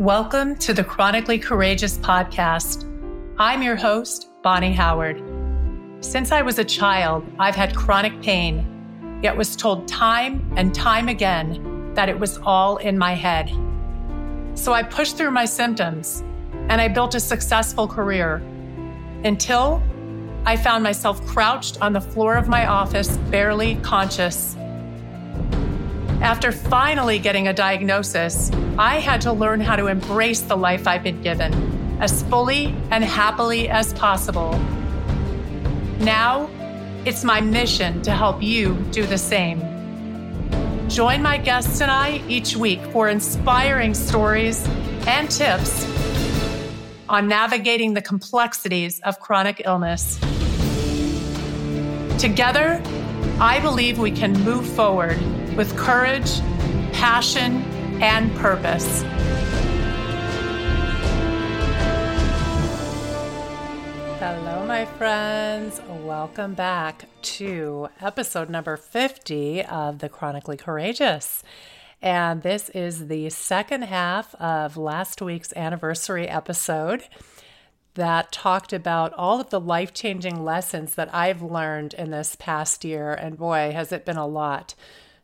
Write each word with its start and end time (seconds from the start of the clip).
Welcome 0.00 0.56
to 0.56 0.74
the 0.74 0.82
Chronically 0.82 1.38
Courageous 1.38 1.98
podcast. 1.98 2.82
I'm 3.38 3.62
your 3.62 3.76
host, 3.76 4.28
Bonni 4.42 4.72
Howard. 4.72 5.22
Since 6.00 6.32
I 6.32 6.42
was 6.42 6.58
a 6.58 6.64
child, 6.64 7.24
I've 7.38 7.54
had 7.54 7.76
chronic 7.76 8.20
pain, 8.20 9.20
yet 9.22 9.36
was 9.36 9.54
told 9.54 9.86
time 9.86 10.52
and 10.56 10.74
time 10.74 11.08
again 11.08 11.94
that 11.94 12.08
it 12.08 12.18
was 12.18 12.38
all 12.38 12.78
in 12.78 12.98
my 12.98 13.14
head. 13.14 13.52
So 14.58 14.72
I 14.72 14.82
pushed 14.82 15.16
through 15.16 15.30
my 15.30 15.44
symptoms 15.44 16.24
and 16.68 16.80
I 16.80 16.88
built 16.88 17.14
a 17.14 17.20
successful 17.20 17.86
career 17.86 18.42
until 19.22 19.80
I 20.44 20.56
found 20.56 20.82
myself 20.82 21.24
crouched 21.24 21.80
on 21.80 21.92
the 21.92 22.00
floor 22.00 22.34
of 22.34 22.48
my 22.48 22.66
office, 22.66 23.16
barely 23.30 23.76
conscious. 23.76 24.56
After 26.20 26.52
finally 26.52 27.18
getting 27.18 27.48
a 27.48 27.52
diagnosis, 27.52 28.50
I 28.78 29.00
had 29.00 29.20
to 29.22 29.32
learn 29.32 29.60
how 29.60 29.76
to 29.76 29.88
embrace 29.88 30.40
the 30.40 30.56
life 30.56 30.86
I've 30.86 31.02
been 31.02 31.20
given 31.20 31.52
as 32.00 32.22
fully 32.24 32.74
and 32.90 33.04
happily 33.04 33.68
as 33.68 33.92
possible. 33.94 34.58
Now, 36.00 36.48
it's 37.04 37.24
my 37.24 37.40
mission 37.40 38.00
to 38.02 38.12
help 38.12 38.42
you 38.42 38.74
do 38.90 39.06
the 39.06 39.18
same. 39.18 39.60
Join 40.88 41.22
my 41.22 41.36
guests 41.36 41.80
and 41.80 41.90
I 41.90 42.22
each 42.28 42.56
week 42.56 42.80
for 42.92 43.08
inspiring 43.08 43.94
stories 43.94 44.66
and 45.06 45.30
tips 45.30 45.84
on 47.08 47.28
navigating 47.28 47.94
the 47.94 48.02
complexities 48.02 49.00
of 49.00 49.20
chronic 49.20 49.62
illness. 49.64 50.18
Together, 52.18 52.82
I 53.40 53.60
believe 53.60 53.98
we 53.98 54.10
can 54.10 54.32
move 54.44 54.66
forward 54.66 55.18
with 55.56 55.76
courage, 55.76 56.40
passion, 56.92 57.62
and 58.02 58.34
purpose. 58.36 59.02
Hello, 64.18 64.66
my 64.66 64.84
friends. 64.84 65.80
Welcome 65.88 66.54
back 66.54 67.06
to 67.22 67.88
episode 68.00 68.50
number 68.50 68.76
50 68.76 69.64
of 69.66 70.00
The 70.00 70.08
Chronically 70.08 70.56
Courageous. 70.56 71.44
And 72.02 72.42
this 72.42 72.68
is 72.70 73.06
the 73.06 73.30
second 73.30 73.82
half 73.82 74.34
of 74.34 74.76
last 74.76 75.22
week's 75.22 75.52
anniversary 75.52 76.28
episode 76.28 77.04
that 77.94 78.32
talked 78.32 78.72
about 78.72 79.12
all 79.12 79.40
of 79.40 79.50
the 79.50 79.60
life 79.60 79.94
changing 79.94 80.44
lessons 80.44 80.96
that 80.96 81.14
I've 81.14 81.42
learned 81.42 81.94
in 81.94 82.10
this 82.10 82.34
past 82.34 82.84
year. 82.84 83.12
And 83.12 83.38
boy, 83.38 83.70
has 83.72 83.92
it 83.92 84.04
been 84.04 84.16
a 84.16 84.26
lot. 84.26 84.74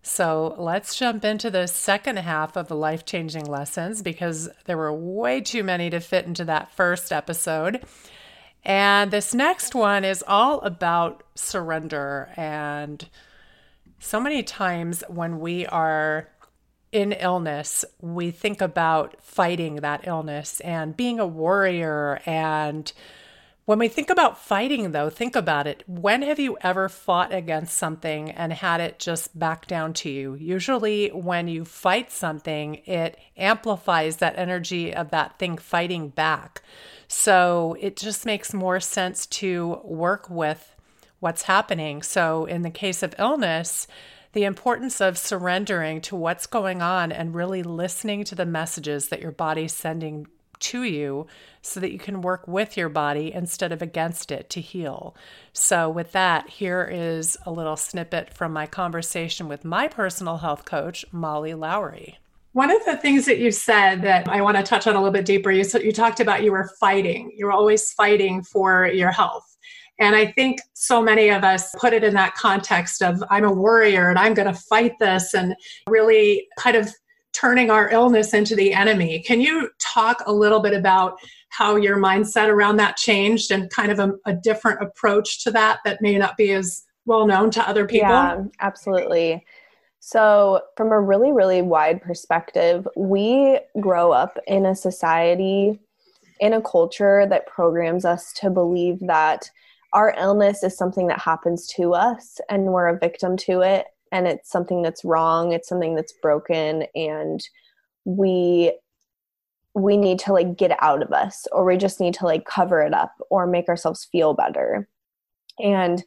So 0.03 0.55
let's 0.57 0.97
jump 0.97 1.25
into 1.25 1.51
the 1.51 1.67
second 1.67 2.19
half 2.19 2.57
of 2.57 2.69
the 2.69 2.77
life 2.77 3.05
changing 3.05 3.45
lessons 3.45 4.03
because 4.03 4.49
there 4.65 4.79
were 4.79 4.93
way 4.93 5.41
too 5.41 5.63
many 5.63 5.91
to 5.91 6.01
fit 6.01 6.25
into 6.25 6.45
that 6.47 6.75
first 6.75 7.13
episode. 7.13 7.85
And 8.65 9.11
this 9.11 9.35
next 9.35 9.75
one 9.75 10.05
is 10.05 10.25
all 10.27 10.61
about 10.61 11.23
surrender. 11.35 12.31
And 12.37 13.07
so 13.99 14.21
many 14.21 14.43
times 14.43 15.05
when 15.09 15.39
we 15.39 15.67
are 15.67 16.29
in 16.93 17.13
illness, 17.13 17.85
we 18.01 18.31
think 18.31 18.61
about 18.61 19.23
fighting 19.23 19.77
that 19.77 20.07
illness 20.07 20.61
and 20.61 20.97
being 20.97 21.21
a 21.21 21.27
warrior 21.27 22.21
and 22.27 22.93
when 23.71 23.79
we 23.79 23.87
think 23.87 24.11
about 24.11 24.37
fighting, 24.37 24.91
though, 24.91 25.09
think 25.09 25.37
about 25.37 25.69
it. 25.69 25.85
When 25.87 26.23
have 26.23 26.41
you 26.41 26.59
ever 26.61 26.89
fought 26.89 27.33
against 27.33 27.79
something 27.79 28.33
and 28.33 28.53
had 28.53 28.81
it 28.81 28.99
just 28.99 29.39
back 29.39 29.69
down 29.69 29.93
to 29.93 30.11
you? 30.11 30.35
Usually, 30.35 31.11
when 31.11 31.47
you 31.47 31.65
fight 31.65 32.11
something, 32.11 32.83
it 32.85 33.17
amplifies 33.37 34.17
that 34.17 34.37
energy 34.37 34.93
of 34.93 35.11
that 35.11 35.39
thing 35.39 35.57
fighting 35.57 36.09
back. 36.09 36.63
So 37.07 37.77
it 37.79 37.97
just 37.97 38.27
makes 38.27 38.53
more 38.53 38.81
sense 38.81 39.25
to 39.27 39.79
work 39.85 40.29
with 40.29 40.75
what's 41.21 41.43
happening. 41.43 42.03
So, 42.03 42.47
in 42.47 42.63
the 42.63 42.71
case 42.71 43.05
of 43.05 43.15
illness, 43.21 43.87
the 44.33 44.43
importance 44.43 45.01
of 45.01 45.17
surrendering 45.17 46.01
to 46.01 46.17
what's 46.17 46.49
going 46.49 46.83
on 46.83 47.13
and 47.13 47.37
really 47.37 47.63
listening 47.63 48.25
to 48.25 48.35
the 48.35 48.47
messages 48.47 49.11
that 49.11 49.23
your 49.23 49.31
body's 49.31 49.73
sending 49.73 50.27
to 50.59 50.83
you 50.83 51.29
so 51.63 51.81
that 51.81 51.93
you 51.93 51.99
can 51.99 52.23
work 52.23 52.47
with 52.47 52.77
your 52.77 52.89
body 52.89 53.33
instead 53.33 53.73
of 53.73 53.83
against 53.83 54.33
it 54.33 54.49
to 54.51 54.61
heal. 54.61 55.15
So, 55.53 55.91
with 55.91 56.13
that, 56.13 56.49
here 56.49 56.89
is 56.91 57.37
a 57.45 57.51
little 57.51 57.77
snippet 57.77 58.33
from 58.33 58.53
my 58.53 58.67
conversation 58.67 59.49
with 59.49 59.65
my 59.65 59.89
personal 59.89 60.39
health 60.39 60.65
coach, 60.65 61.05
Molly 61.13 61.55
Lowry. 61.55 62.19
One 62.53 62.71
of 62.71 62.85
the 62.85 62.97
things 62.97 63.27
that 63.27 63.39
you 63.39 63.53
said 63.53 64.03
that 64.03 64.29
I 64.29 64.41
want 64.41 64.57
to 64.57 64.63
touch 64.63 64.87
on 64.87 64.97
a 64.97 64.99
little 64.99 65.13
bit 65.13 65.25
deeper, 65.25 65.53
you, 65.53 65.65
you 65.81 65.93
talked 65.93 66.19
about 66.19 66.43
you 66.43 66.51
were 66.51 66.71
fighting. 66.81 67.31
You 67.37 67.47
were 67.47 67.53
always 67.53 67.93
fighting 67.93 68.43
for 68.43 68.89
your 68.89 69.13
health. 69.13 69.45
And 70.01 70.17
I 70.17 70.33
think 70.33 70.61
so 70.73 71.03
many 71.03 71.29
of 71.29 71.45
us 71.45 71.73
put 71.79 71.93
it 71.93 72.03
in 72.03 72.15
that 72.15 72.35
context 72.35 73.03
of 73.03 73.23
I'm 73.31 73.45
a 73.45 73.53
warrior 73.53 74.09
and 74.09 74.19
I'm 74.19 74.35
going 74.35 74.53
to 74.53 74.59
fight 74.69 74.99
this 74.99 75.35
and 75.35 75.55
really 75.89 76.49
kind 76.59 76.75
of 76.75 76.91
turning 77.33 77.71
our 77.71 77.91
illness 77.91 78.35
into 78.35 78.55
the 78.55 78.73
enemy. 78.73 79.21
Can 79.21 79.41
you 79.41 79.71
talk 79.79 80.23
a 80.27 80.33
little 80.33 80.61
bit 80.61 80.75
about 80.75 81.19
how 81.51 81.77
your 81.77 81.97
mindset 81.97 82.49
around 82.49 82.77
that 82.77 82.97
changed 82.97 83.51
and 83.51 83.71
kind 83.71 83.91
of 83.91 83.99
a, 83.99 84.13
a 84.27 84.33
different 84.33 84.83
approach 84.83 85.43
to 85.45 85.51
that 85.51 85.79
that 85.85 86.01
may 86.01 86.17
not 86.17 86.37
be 86.37 86.53
as 86.53 86.85
well 87.07 87.27
known 87.27 87.51
to 87.53 87.69
other 87.69 87.87
people? 87.87 88.09
Yeah, 88.09 88.43
absolutely. 88.61 89.45
So, 90.01 90.63
from 90.77 90.93
a 90.93 91.01
really, 91.01 91.31
really 91.31 91.61
wide 91.61 92.01
perspective, 92.01 92.89
we 92.97 93.59
grow 93.81 94.13
up 94.13 94.39
in 94.47 94.65
a 94.65 94.75
society, 94.75 95.79
in 96.41 96.55
a 96.55 96.63
culture 96.63 97.27
that 97.29 97.47
programs 97.47 98.07
us 98.07 98.33
to 98.35 98.49
believe 98.49 98.99
that 99.01 99.51
our 99.93 100.15
illness 100.17 100.63
is 100.63 100.77
something 100.77 101.09
that 101.09 101.19
happens 101.19 101.67
to 101.67 101.95
us 101.95 102.41
and 102.49 102.65
we're 102.65 102.89
a 102.89 102.99
victim 102.99 103.37
to 103.37 103.61
it 103.61 103.87
and 104.13 104.27
it's 104.27 104.51
something 104.51 104.83
that's 104.83 105.05
wrong 105.05 105.53
it's 105.53 105.69
something 105.69 105.95
that's 105.95 106.15
broken 106.23 106.85
and 106.95 107.49
we 108.05 108.73
we 109.75 109.97
need 109.97 110.19
to 110.21 110.33
like 110.33 110.57
get 110.57 110.77
out 110.81 111.03
of 111.03 111.13
us 111.13 111.47
or 111.53 111.65
we 111.65 111.77
just 111.77 112.01
need 112.01 112.15
to 112.15 112.25
like 112.25 112.45
cover 112.45 112.83
it 112.83 112.95
up 112.95 113.15
or 113.31 113.47
make 113.47 113.69
ourselves 113.69 114.09
feel 114.11 114.35
better. 114.35 114.89
And 115.59 116.03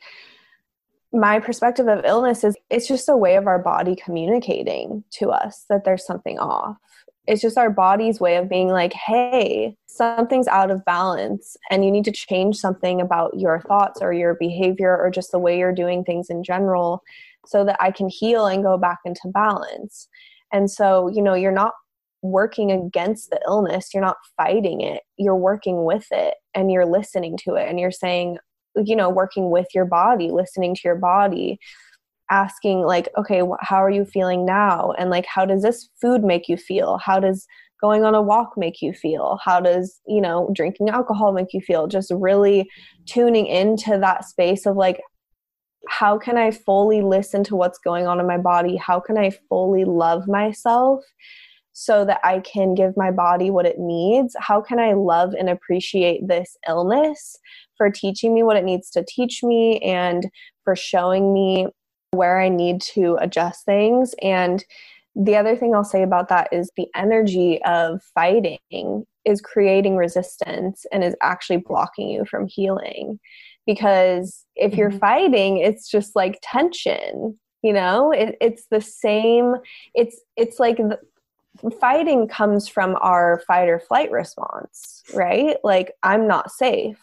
my 1.13 1.40
perspective 1.40 1.88
of 1.88 2.03
illness 2.06 2.44
is 2.44 2.58
it's 2.69 2.88
just 2.88 3.08
a 3.08 3.16
way 3.16 3.36
of 3.36 3.47
our 3.47 3.59
body 3.59 3.96
communicating 3.96 5.03
to 5.12 5.30
us 5.30 5.66
that 5.69 5.86
there's 5.86 6.06
something 6.06 6.40
off. 6.40 6.78
It's 7.25 7.42
just 7.42 7.58
our 7.58 7.69
body's 7.69 8.19
way 8.19 8.36
of 8.36 8.50
being 8.50 8.68
like 8.68 8.92
hey 8.92 9.78
something's 9.86 10.47
out 10.47 10.72
of 10.72 10.84
balance 10.84 11.56
and 11.69 11.86
you 11.86 11.92
need 11.92 12.03
to 12.06 12.12
change 12.12 12.58
something 12.58 13.00
about 13.00 13.40
your 13.40 13.62
thoughts 13.62 14.02
or 14.02 14.12
your 14.12 14.34
behavior 14.34 14.97
or 14.97 15.09
just 15.09 15.31
the 15.31 15.40
way 15.40 15.58
you're 15.58 15.74
doing 15.74 16.03
things 16.03 16.30
in 16.30 16.44
general 16.44 17.02
so 17.46 17.66
that 17.66 17.78
I 17.80 17.92
can 17.92 18.09
heal 18.09 18.46
and 18.46 18.64
go 18.64 18.78
back 18.78 19.00
into 19.06 19.22
balance. 19.34 20.08
And 20.52 20.70
so, 20.70 21.08
you 21.08 21.22
know, 21.22 21.34
you're 21.34 21.52
not 21.52 21.74
working 22.22 22.72
against 22.72 23.30
the 23.30 23.40
illness, 23.46 23.90
you're 23.94 24.04
not 24.04 24.18
fighting 24.38 24.81
it, 24.81 25.04
you're 25.18 25.36
working 25.36 25.84
with 25.84 26.08
it 26.12 26.36
and 26.54 26.72
you're 26.72 26.86
listening 26.86 27.38
to 27.44 27.56
it 27.56 27.68
and 27.68 27.80
you're 27.80 27.92
saying, 27.92 28.38
you 28.78 28.96
know, 28.96 29.09
working 29.09 29.52
with 29.52 29.68
your 29.74 29.86
body, 29.86 30.31
listening 30.31 30.74
to 30.74 30.81
your 30.86 30.96
body, 30.96 31.59
asking, 32.31 32.81
like, 32.81 33.09
okay, 33.18 33.42
how 33.60 33.84
are 33.84 33.90
you 33.90 34.06
feeling 34.06 34.46
now? 34.46 34.94
And 34.98 35.10
like, 35.10 35.25
how 35.25 35.46
does 35.46 35.62
this 35.62 35.90
food 36.02 36.24
make 36.24 36.48
you 36.48 36.56
feel? 36.56 36.98
How 36.98 37.20
does 37.20 37.46
going 37.81 38.06
on 38.06 38.16
a 38.16 38.22
walk 38.22 38.54
make 38.56 38.81
you 38.81 38.94
feel? 38.94 39.38
How 39.44 39.60
does, 39.60 40.00
you 40.08 40.22
know, 40.22 40.50
drinking 40.56 40.90
alcohol 40.90 41.34
make 41.34 41.54
you 41.54 41.60
feel? 41.60 41.88
Just 41.88 42.10
really 42.16 42.70
tuning 43.06 43.46
into 43.46 43.98
that 44.00 44.24
space 44.24 44.66
of 44.66 44.78
like, 44.78 45.02
how 45.89 46.17
can 46.17 46.38
I 46.38 46.51
fully 46.51 47.01
listen 47.01 47.44
to 47.45 47.55
what's 47.55 47.77
going 47.77 48.07
on 48.07 48.19
in 48.19 48.27
my 48.27 48.38
body? 48.38 48.77
How 48.77 48.99
can 48.99 49.17
I 49.17 49.31
fully 49.49 49.85
love 49.85 50.27
myself 50.27 51.03
so 51.73 52.05
that 52.05 52.19
I 52.23 52.39
can 52.39 52.75
give 52.75 52.95
my 52.95 53.11
body 53.11 53.50
what 53.51 53.65
it 53.65 53.80
needs? 53.80 54.35
How 54.39 54.62
can 54.62 54.80
I 54.80 54.94
love 54.94 55.33
and 55.33 55.50
appreciate 55.50 56.27
this 56.27 56.56
illness 56.68 57.38
for 57.77 57.89
teaching 57.89 58.33
me 58.33 58.44
what 58.44 58.57
it 58.57 58.63
needs 58.63 58.89
to 58.91 59.03
teach 59.07 59.44
me 59.44 59.80
and 59.80 60.30
for 60.63 60.75
showing 60.75 61.33
me 61.33 61.68
where 62.12 62.39
I 62.39 62.50
need 62.50 62.81
to 62.94 63.18
adjust 63.19 63.65
things? 63.65 64.13
And 64.21 64.63
the 65.15 65.36
other 65.36 65.56
thing 65.56 65.75
I'll 65.75 65.83
say 65.83 66.03
about 66.03 66.29
that 66.29 66.47
is 66.51 66.71
the 66.75 66.88
energy 66.95 67.62
of 67.63 68.01
fighting 68.15 69.06
is 69.25 69.41
creating 69.41 69.95
resistance 69.95 70.86
and 70.91 71.03
is 71.03 71.15
actually 71.21 71.57
blocking 71.57 72.09
you 72.09 72.25
from 72.25 72.47
healing 72.47 73.19
because 73.65 74.45
if 74.56 74.75
you're 74.75 74.89
mm-hmm. 74.89 75.00
fighting 75.00 75.57
it's 75.57 75.89
just 75.89 76.15
like 76.15 76.39
tension 76.42 77.38
you 77.63 77.71
know? 77.71 78.12
It, 78.12 78.38
it's 78.42 78.68
the 78.69 78.81
same 78.81 79.56
it's 79.95 80.19
it's 80.36 80.60
like 80.60 80.77
the, 80.77 81.00
fighting 81.80 82.27
comes 82.27 82.68
from 82.68 82.98
our 83.00 83.42
fight 83.48 83.69
or 83.69 83.80
flight 83.80 84.12
response 84.12 85.04
right? 85.13 85.57
Like 85.63 85.94
i'm 86.04 86.27
not 86.27 86.51
safe. 86.51 86.98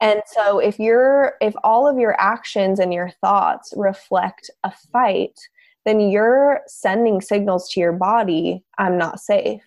And 0.00 0.22
so 0.26 0.58
if 0.58 0.78
you're 0.78 1.34
if 1.40 1.54
all 1.64 1.88
of 1.88 1.98
your 1.98 2.18
actions 2.20 2.78
and 2.78 2.92
your 2.92 3.10
thoughts 3.20 3.72
reflect 3.76 4.50
a 4.62 4.72
fight 4.92 5.38
then 5.84 6.00
you're 6.00 6.60
sending 6.66 7.20
signals 7.20 7.68
to 7.70 7.80
your 7.80 7.92
body 7.92 8.64
i'm 8.78 8.96
not 8.98 9.20
safe 9.20 9.62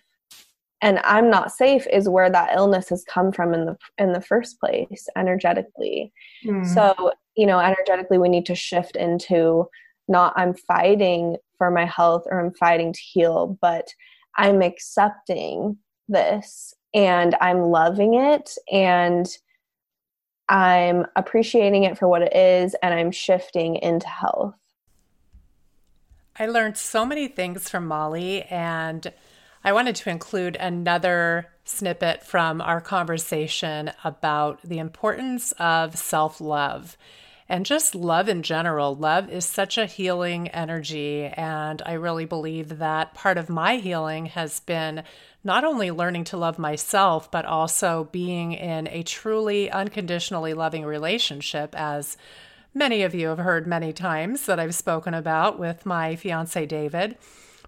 and 0.82 0.98
i'm 1.04 1.30
not 1.30 1.52
safe 1.52 1.86
is 1.92 2.08
where 2.08 2.30
that 2.30 2.54
illness 2.54 2.88
has 2.88 3.04
come 3.04 3.32
from 3.32 3.54
in 3.54 3.66
the 3.66 3.76
in 3.98 4.12
the 4.12 4.20
first 4.20 4.58
place 4.60 5.08
energetically 5.16 6.12
mm. 6.44 6.66
so 6.66 7.12
you 7.36 7.46
know 7.46 7.58
energetically 7.58 8.18
we 8.18 8.28
need 8.28 8.46
to 8.46 8.54
shift 8.54 8.96
into 8.96 9.66
not 10.08 10.32
i'm 10.36 10.54
fighting 10.54 11.36
for 11.56 11.70
my 11.70 11.84
health 11.84 12.24
or 12.26 12.40
i'm 12.40 12.52
fighting 12.52 12.92
to 12.92 13.00
heal 13.00 13.58
but 13.60 13.88
i'm 14.36 14.62
accepting 14.62 15.76
this 16.08 16.74
and 16.94 17.34
i'm 17.40 17.62
loving 17.62 18.14
it 18.14 18.54
and 18.72 19.38
i'm 20.48 21.04
appreciating 21.16 21.84
it 21.84 21.98
for 21.98 22.08
what 22.08 22.22
it 22.22 22.34
is 22.34 22.74
and 22.82 22.94
i'm 22.94 23.10
shifting 23.10 23.76
into 23.76 24.08
health 24.08 24.54
i 26.38 26.46
learned 26.46 26.76
so 26.76 27.04
many 27.04 27.28
things 27.28 27.68
from 27.68 27.86
molly 27.86 28.42
and 28.44 29.12
I 29.68 29.72
wanted 29.72 29.96
to 29.96 30.08
include 30.08 30.56
another 30.56 31.46
snippet 31.66 32.24
from 32.24 32.62
our 32.62 32.80
conversation 32.80 33.92
about 34.02 34.62
the 34.62 34.78
importance 34.78 35.52
of 35.58 35.94
self 35.94 36.40
love 36.40 36.96
and 37.50 37.66
just 37.66 37.94
love 37.94 38.30
in 38.30 38.42
general. 38.42 38.96
Love 38.96 39.28
is 39.28 39.44
such 39.44 39.76
a 39.76 39.84
healing 39.84 40.48
energy. 40.48 41.26
And 41.26 41.82
I 41.84 41.92
really 41.92 42.24
believe 42.24 42.78
that 42.78 43.12
part 43.12 43.36
of 43.36 43.50
my 43.50 43.76
healing 43.76 44.24
has 44.24 44.60
been 44.60 45.02
not 45.44 45.64
only 45.64 45.90
learning 45.90 46.24
to 46.24 46.38
love 46.38 46.58
myself, 46.58 47.30
but 47.30 47.44
also 47.44 48.08
being 48.10 48.54
in 48.54 48.88
a 48.88 49.02
truly 49.02 49.70
unconditionally 49.70 50.54
loving 50.54 50.86
relationship, 50.86 51.74
as 51.78 52.16
many 52.72 53.02
of 53.02 53.14
you 53.14 53.28
have 53.28 53.36
heard 53.36 53.66
many 53.66 53.92
times 53.92 54.46
that 54.46 54.58
I've 54.58 54.74
spoken 54.74 55.12
about 55.12 55.58
with 55.58 55.84
my 55.84 56.16
fiance, 56.16 56.64
David. 56.64 57.18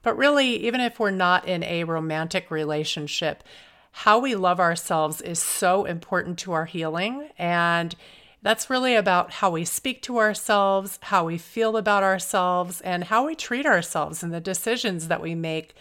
But 0.02 0.16
really, 0.16 0.56
even 0.66 0.80
if 0.80 0.98
we're 0.98 1.10
not 1.10 1.46
in 1.46 1.62
a 1.62 1.84
romantic 1.84 2.50
relationship, 2.50 3.44
how 3.92 4.18
we 4.18 4.34
love 4.34 4.60
ourselves 4.60 5.20
is 5.20 5.40
so 5.40 5.84
important 5.84 6.38
to 6.40 6.52
our 6.52 6.64
healing. 6.64 7.30
And 7.38 7.94
that's 8.42 8.70
really 8.70 8.94
about 8.94 9.32
how 9.32 9.50
we 9.50 9.64
speak 9.64 10.00
to 10.02 10.18
ourselves, 10.18 10.98
how 11.02 11.24
we 11.24 11.36
feel 11.36 11.76
about 11.76 12.02
ourselves, 12.02 12.80
and 12.80 13.04
how 13.04 13.26
we 13.26 13.34
treat 13.34 13.66
ourselves 13.66 14.22
and 14.22 14.32
the 14.32 14.40
decisions 14.40 15.08
that 15.08 15.20
we 15.20 15.34
make 15.34 15.74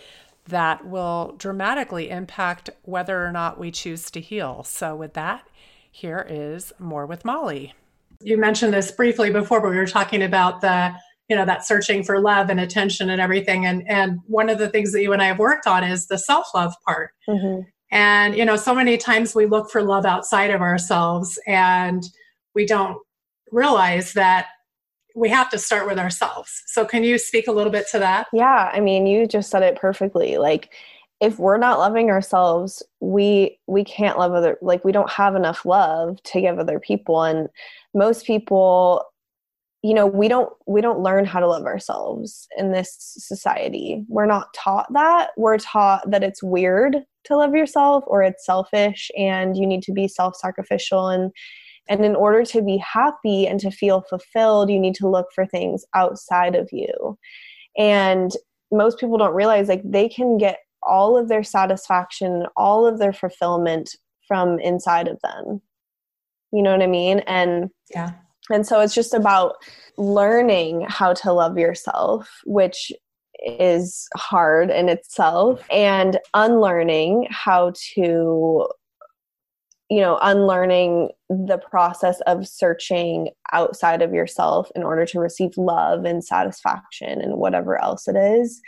that 0.48 0.86
will 0.86 1.36
dramatically 1.38 2.10
impact 2.10 2.70
whether 2.84 3.26
or 3.26 3.32
not 3.32 3.60
we 3.60 3.72
choose 3.72 4.12
to 4.12 4.20
heal. 4.20 4.64
So, 4.64 4.96
with 4.96 5.14
that, 5.14 5.48
here 5.90 6.26
is 6.28 6.74
more 6.80 7.06
with 7.06 7.24
Molly. 7.24 7.74
You 8.22 8.38
mentioned 8.38 8.74
this 8.74 8.92
briefly 8.92 9.30
before, 9.30 9.62
but 9.62 9.70
we 9.70 9.78
were 9.78 9.88
talking 9.88 10.24
about 10.24 10.60
the 10.60 10.94
you 11.30 11.36
know 11.36 11.46
that 11.46 11.66
searching 11.66 12.04
for 12.04 12.20
love 12.20 12.50
and 12.50 12.60
attention 12.60 13.10
and 13.10 13.22
everything. 13.22 13.66
And 13.66 13.88
and 13.88 14.20
one 14.26 14.50
of 14.50 14.58
the 14.58 14.68
things 14.68 14.92
that 14.92 15.02
you 15.02 15.14
and 15.14 15.22
i 15.22 15.26
have 15.26 15.40
worked 15.40 15.68
on 15.68 15.84
is 15.84 16.08
the 16.08 16.18
self-love 16.18 16.74
part. 16.86 17.12
Mm-hmm. 17.30 17.62
and 17.92 18.36
you 18.36 18.44
know 18.44 18.56
so 18.56 18.74
many 18.74 18.98
times 18.98 19.36
we 19.36 19.46
look 19.46 19.70
for 19.70 19.82
love 19.82 20.06
outside 20.06 20.50
of 20.50 20.62
ourselves 20.62 21.40
and 21.48 22.04
we 22.56 22.66
don't 22.66 22.98
realize 23.52 24.14
that 24.14 24.48
we 25.16 25.30
have 25.30 25.50
to 25.50 25.58
start 25.58 25.88
with 25.88 26.00
ourselves. 26.00 26.64
So 26.68 26.86
can 26.86 27.04
you 27.04 27.18
speak 27.18 27.48
a 27.48 27.52
little 27.52 27.72
bit 27.72 27.88
to 27.92 28.00
that? 28.00 28.28
Yeah 28.34 28.72
i 28.74 28.80
mean 28.80 29.06
you 29.06 29.28
just 29.28 29.50
said 29.52 29.64
it 29.64 29.76
perfectly. 29.76 30.38
Like 30.38 30.74
if 31.22 31.38
we're 31.38 31.58
not 31.58 31.80
loving 31.80 32.10
ourselves 32.10 32.82
we 33.02 33.60
we 33.68 33.84
can't 33.84 34.18
love 34.18 34.34
other 34.34 34.58
like 34.62 34.84
we 34.86 34.92
don't 34.92 35.12
have 35.12 35.36
enough 35.36 35.66
love 35.66 36.22
to 36.24 36.42
give 36.42 36.58
other 36.58 36.80
people. 36.80 37.24
And 37.24 37.50
most 37.94 38.26
people 38.26 39.06
you 39.82 39.94
know 39.94 40.06
we 40.06 40.28
don't 40.28 40.52
we 40.68 40.82
don't 40.82 41.00
learn 41.00 41.26
how 41.26 41.40
to 41.40 41.48
love 41.48 41.66
ourselves 41.66 42.48
in 42.58 42.72
this 42.72 42.96
society. 43.00 44.04
We're 44.10 44.26
not 44.26 44.54
taught 44.54 44.92
that. 44.94 45.30
We're 45.38 45.58
taught 45.58 46.10
that 46.12 46.24
it's 46.24 46.44
weird 46.44 46.98
to 47.26 47.38
love 47.38 47.56
yourself 47.56 48.04
or 48.08 48.22
it's 48.22 48.46
selfish 48.46 49.10
and 49.18 49.56
you 49.56 49.66
need 49.66 49.84
to 49.84 49.94
be 49.94 50.08
self-sacrificial. 50.08 51.08
And 51.08 51.32
and 51.88 52.06
in 52.06 52.16
order 52.16 52.44
to 52.46 52.62
be 52.62 52.78
happy 52.78 53.48
and 53.48 53.60
to 53.62 53.72
feel 53.72 54.02
fulfilled 54.02 54.70
you 54.70 54.80
need 54.80 54.96
to 54.96 55.08
look 55.08 55.28
for 55.34 55.46
things 55.46 55.86
outside 55.96 56.56
of 56.56 56.70
you. 56.74 57.18
And 57.78 58.32
most 58.72 59.00
people 59.00 59.18
don't 59.18 59.34
realize 59.34 59.70
like 59.70 59.82
they 59.86 60.10
can 60.10 60.38
get 60.38 60.60
all 60.84 61.18
of 61.18 61.30
their 61.30 61.44
satisfaction 61.44 62.46
all 62.58 62.86
of 62.86 63.00
their 63.00 63.14
fulfillment 63.14 63.96
from 64.28 64.60
inside 64.60 65.08
of 65.08 65.20
them. 65.24 65.62
You 66.52 66.64
know 66.64 66.72
what 66.72 66.82
i 66.82 66.88
mean? 66.88 67.20
And 67.20 67.70
yeah 67.94 68.12
and 68.50 68.66
so 68.66 68.80
it's 68.82 68.96
just 68.96 69.14
about 69.14 69.56
learning 69.98 70.86
how 70.88 71.14
to 71.14 71.34
love 71.34 71.58
yourself, 71.58 72.30
which 72.46 72.92
is 73.42 74.08
hard 74.16 74.70
in 74.70 74.90
itself, 74.90 75.64
and 75.72 76.20
unlearning 76.34 77.28
how 77.30 77.74
to, 77.94 78.68
you 79.90 80.02
know, 80.02 80.20
unlearning 80.22 81.10
the 81.30 81.58
process 81.70 82.20
of 82.22 82.48
searching 82.48 83.30
outside 83.54 84.02
of 84.02 84.14
yourself 84.14 84.70
in 84.76 84.84
order 84.84 85.06
to 85.06 85.20
receive 85.20 85.58
love 85.58 86.06
and 86.06 86.24
satisfaction 86.24 87.22
and 87.22 87.36
whatever 87.36 87.82
else 87.82 88.08
it 88.08 88.16
is. 88.16 88.62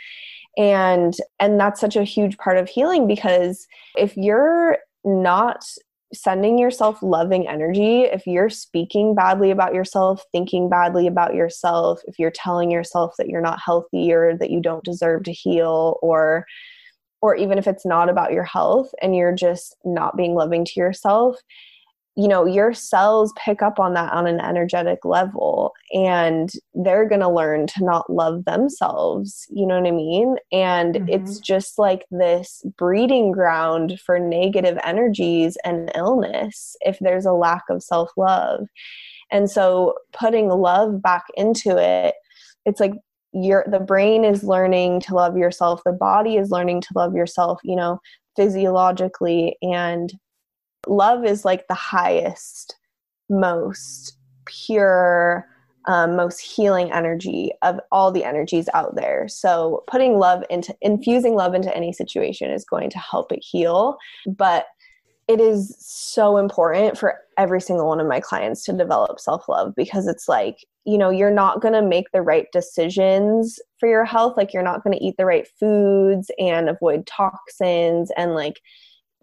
And 0.58 1.14
and 1.40 1.58
that's 1.58 1.80
such 1.80 1.96
a 1.96 2.04
huge 2.04 2.36
part 2.36 2.58
of 2.58 2.68
healing 2.68 3.06
because 3.06 3.66
if 3.96 4.16
you're 4.16 4.78
not 5.04 5.64
sending 6.12 6.58
yourself 6.58 7.02
loving 7.02 7.48
energy, 7.48 8.02
if 8.02 8.26
you're 8.26 8.50
speaking 8.50 9.14
badly 9.14 9.50
about 9.50 9.74
yourself, 9.74 10.24
thinking 10.32 10.68
badly 10.68 11.06
about 11.06 11.34
yourself, 11.34 12.00
if 12.06 12.18
you're 12.18 12.30
telling 12.30 12.70
yourself 12.70 13.14
that 13.18 13.28
you're 13.28 13.40
not 13.40 13.60
healthy 13.64 14.12
or 14.12 14.36
that 14.36 14.50
you 14.50 14.60
don't 14.60 14.84
deserve 14.84 15.24
to 15.24 15.32
heal 15.32 15.98
or 16.02 16.46
or 17.22 17.36
even 17.36 17.56
if 17.56 17.68
it's 17.68 17.86
not 17.86 18.08
about 18.08 18.32
your 18.32 18.42
health 18.42 18.90
and 19.00 19.14
you're 19.14 19.34
just 19.34 19.76
not 19.84 20.16
being 20.16 20.34
loving 20.34 20.64
to 20.64 20.80
yourself, 20.80 21.36
you 22.16 22.28
know 22.28 22.44
your 22.44 22.74
cells 22.74 23.32
pick 23.42 23.62
up 23.62 23.78
on 23.78 23.94
that 23.94 24.12
on 24.12 24.26
an 24.26 24.40
energetic 24.40 25.04
level 25.04 25.72
and 25.92 26.52
they're 26.74 27.08
going 27.08 27.20
to 27.20 27.28
learn 27.28 27.66
to 27.66 27.82
not 27.82 28.08
love 28.10 28.44
themselves 28.44 29.46
you 29.50 29.66
know 29.66 29.80
what 29.80 29.88
i 29.88 29.90
mean 29.90 30.36
and 30.50 30.94
mm-hmm. 30.94 31.08
it's 31.08 31.38
just 31.38 31.78
like 31.78 32.04
this 32.10 32.62
breeding 32.76 33.32
ground 33.32 33.98
for 34.04 34.18
negative 34.18 34.78
energies 34.84 35.56
and 35.64 35.90
illness 35.94 36.76
if 36.82 36.98
there's 37.00 37.26
a 37.26 37.32
lack 37.32 37.62
of 37.70 37.82
self-love 37.82 38.66
and 39.30 39.50
so 39.50 39.94
putting 40.12 40.48
love 40.48 41.00
back 41.00 41.24
into 41.36 41.78
it 41.78 42.14
it's 42.66 42.80
like 42.80 42.92
your 43.32 43.64
the 43.70 43.80
brain 43.80 44.24
is 44.24 44.44
learning 44.44 45.00
to 45.00 45.14
love 45.14 45.38
yourself 45.38 45.80
the 45.86 45.92
body 45.92 46.36
is 46.36 46.50
learning 46.50 46.82
to 46.82 46.88
love 46.94 47.14
yourself 47.14 47.58
you 47.64 47.74
know 47.74 47.98
physiologically 48.36 49.56
and 49.62 50.12
love 50.86 51.24
is 51.24 51.44
like 51.44 51.66
the 51.68 51.74
highest, 51.74 52.76
most 53.28 54.16
pure, 54.46 55.46
um, 55.86 56.16
most 56.16 56.40
healing 56.40 56.92
energy 56.92 57.52
of 57.62 57.80
all 57.90 58.12
the 58.12 58.24
energies 58.24 58.68
out 58.74 58.94
there. 58.94 59.26
So 59.28 59.82
putting 59.86 60.18
love 60.18 60.44
into 60.50 60.74
infusing 60.80 61.34
love 61.34 61.54
into 61.54 61.74
any 61.76 61.92
situation 61.92 62.50
is 62.50 62.64
going 62.64 62.90
to 62.90 62.98
help 62.98 63.32
it 63.32 63.42
heal. 63.42 63.96
But 64.26 64.66
it 65.28 65.40
is 65.40 65.74
so 65.78 66.36
important 66.36 66.98
for 66.98 67.18
every 67.38 67.60
single 67.60 67.86
one 67.86 68.00
of 68.00 68.06
my 68.06 68.20
clients 68.20 68.64
to 68.64 68.72
develop 68.72 69.20
self 69.20 69.48
love 69.48 69.72
because 69.76 70.06
it's 70.06 70.28
like, 70.28 70.58
you 70.84 70.98
know, 70.98 71.10
you're 71.10 71.30
not 71.30 71.60
going 71.60 71.74
to 71.74 71.82
make 71.82 72.10
the 72.12 72.22
right 72.22 72.46
decisions 72.52 73.60
for 73.78 73.88
your 73.88 74.04
health. 74.04 74.36
Like, 74.36 74.52
you're 74.52 74.62
not 74.62 74.82
going 74.82 74.98
to 74.98 75.04
eat 75.04 75.14
the 75.16 75.26
right 75.26 75.46
foods 75.58 76.30
and 76.38 76.68
avoid 76.68 77.06
toxins 77.06 78.10
and 78.16 78.34
like, 78.34 78.60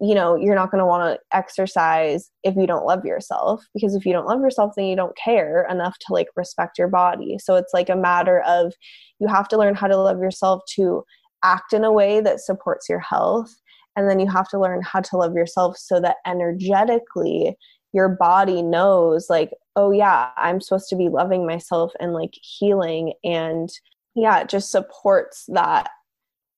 you 0.00 0.14
know 0.14 0.34
you're 0.34 0.54
not 0.54 0.70
going 0.70 0.80
to 0.80 0.86
want 0.86 1.14
to 1.14 1.36
exercise 1.36 2.30
if 2.42 2.56
you 2.56 2.66
don't 2.66 2.86
love 2.86 3.04
yourself 3.04 3.62
because 3.74 3.94
if 3.94 4.06
you 4.06 4.12
don't 4.12 4.26
love 4.26 4.40
yourself 4.40 4.72
then 4.76 4.86
you 4.86 4.96
don't 4.96 5.16
care 5.16 5.66
enough 5.70 5.96
to 5.98 6.12
like 6.12 6.28
respect 6.36 6.78
your 6.78 6.88
body. 6.88 7.38
So 7.38 7.56
it's 7.56 7.74
like 7.74 7.88
a 7.88 7.96
matter 7.96 8.40
of 8.42 8.72
you 9.18 9.28
have 9.28 9.48
to 9.48 9.58
learn 9.58 9.74
how 9.74 9.88
to 9.88 9.96
love 9.96 10.18
yourself 10.18 10.62
to 10.76 11.04
act 11.42 11.72
in 11.72 11.84
a 11.84 11.92
way 11.92 12.20
that 12.20 12.40
supports 12.40 12.88
your 12.88 13.00
health 13.00 13.54
and 13.96 14.08
then 14.08 14.20
you 14.20 14.28
have 14.28 14.48
to 14.48 14.58
learn 14.58 14.82
how 14.82 15.00
to 15.00 15.16
love 15.16 15.34
yourself 15.34 15.76
so 15.76 16.00
that 16.00 16.16
energetically 16.26 17.56
your 17.92 18.08
body 18.08 18.62
knows 18.62 19.28
like 19.28 19.50
oh 19.76 19.90
yeah 19.90 20.30
i'm 20.36 20.60
supposed 20.60 20.88
to 20.88 20.96
be 20.96 21.08
loving 21.08 21.46
myself 21.46 21.92
and 22.00 22.14
like 22.14 22.34
healing. 22.40 23.12
And 23.22 23.68
yeah 24.14 24.40
it 24.40 24.48
just 24.48 24.70
supports 24.70 25.44
that 25.48 25.90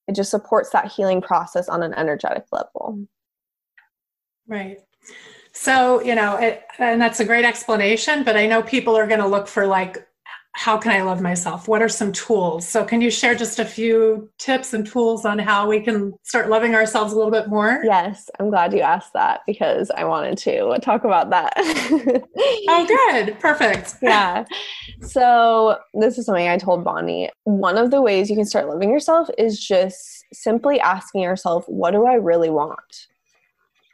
it 0.07 0.15
just 0.15 0.31
supports 0.31 0.69
that 0.71 0.91
healing 0.91 1.21
process 1.21 1.67
on 1.69 1.83
an 1.83 1.93
energetic 1.93 2.45
level 2.51 3.05
Right. 4.47 4.79
So, 5.53 6.01
you 6.01 6.15
know, 6.15 6.37
it, 6.37 6.63
and 6.79 6.99
that's 6.99 7.19
a 7.19 7.25
great 7.25 7.45
explanation, 7.45 8.23
but 8.23 8.35
I 8.35 8.47
know 8.47 8.63
people 8.63 8.95
are 8.95 9.07
going 9.07 9.19
to 9.19 9.27
look 9.27 9.47
for 9.47 9.67
like 9.67 10.07
how 10.55 10.77
can 10.77 10.91
I 10.91 11.01
love 11.01 11.19
myself? 11.19 11.67
What 11.67 11.81
are 11.81 11.89
some 11.89 12.11
tools? 12.11 12.67
So, 12.67 12.85
can 12.85 13.01
you 13.01 13.09
share 13.09 13.33
just 13.33 13.57
a 13.57 13.65
few 13.65 14.29
tips 14.37 14.73
and 14.73 14.85
tools 14.85 15.25
on 15.25 15.39
how 15.39 15.67
we 15.67 15.79
can 15.79 16.13
start 16.21 16.47
loving 16.47 16.75
ourselves 16.75 17.11
a 17.11 17.15
little 17.15 17.31
bit 17.31 17.47
more? 17.47 17.81
Yes, 17.83 18.29
I'm 18.39 18.51
glad 18.51 18.71
you 18.71 18.81
asked 18.81 19.13
that 19.13 19.41
because 19.47 19.89
I 19.91 20.03
wanted 20.03 20.37
to 20.39 20.77
talk 20.79 21.05
about 21.05 21.31
that. 21.31 21.53
oh, 21.57 22.85
good. 22.87 23.39
Perfect. 23.39 23.95
yeah. 24.01 24.45
So, 25.01 25.79
this 25.95 26.19
is 26.19 26.27
something 26.27 26.47
I 26.47 26.57
told 26.57 26.83
Bonni. 26.83 27.29
One 27.45 27.77
of 27.77 27.89
the 27.89 28.01
ways 28.01 28.29
you 28.29 28.35
can 28.35 28.45
start 28.45 28.69
loving 28.69 28.91
yourself 28.91 29.29
is 29.39 29.59
just 29.59 30.23
simply 30.33 30.79
asking 30.79 31.23
yourself, 31.23 31.65
what 31.67 31.91
do 31.91 32.05
I 32.05 32.13
really 32.13 32.51
want? 32.51 33.07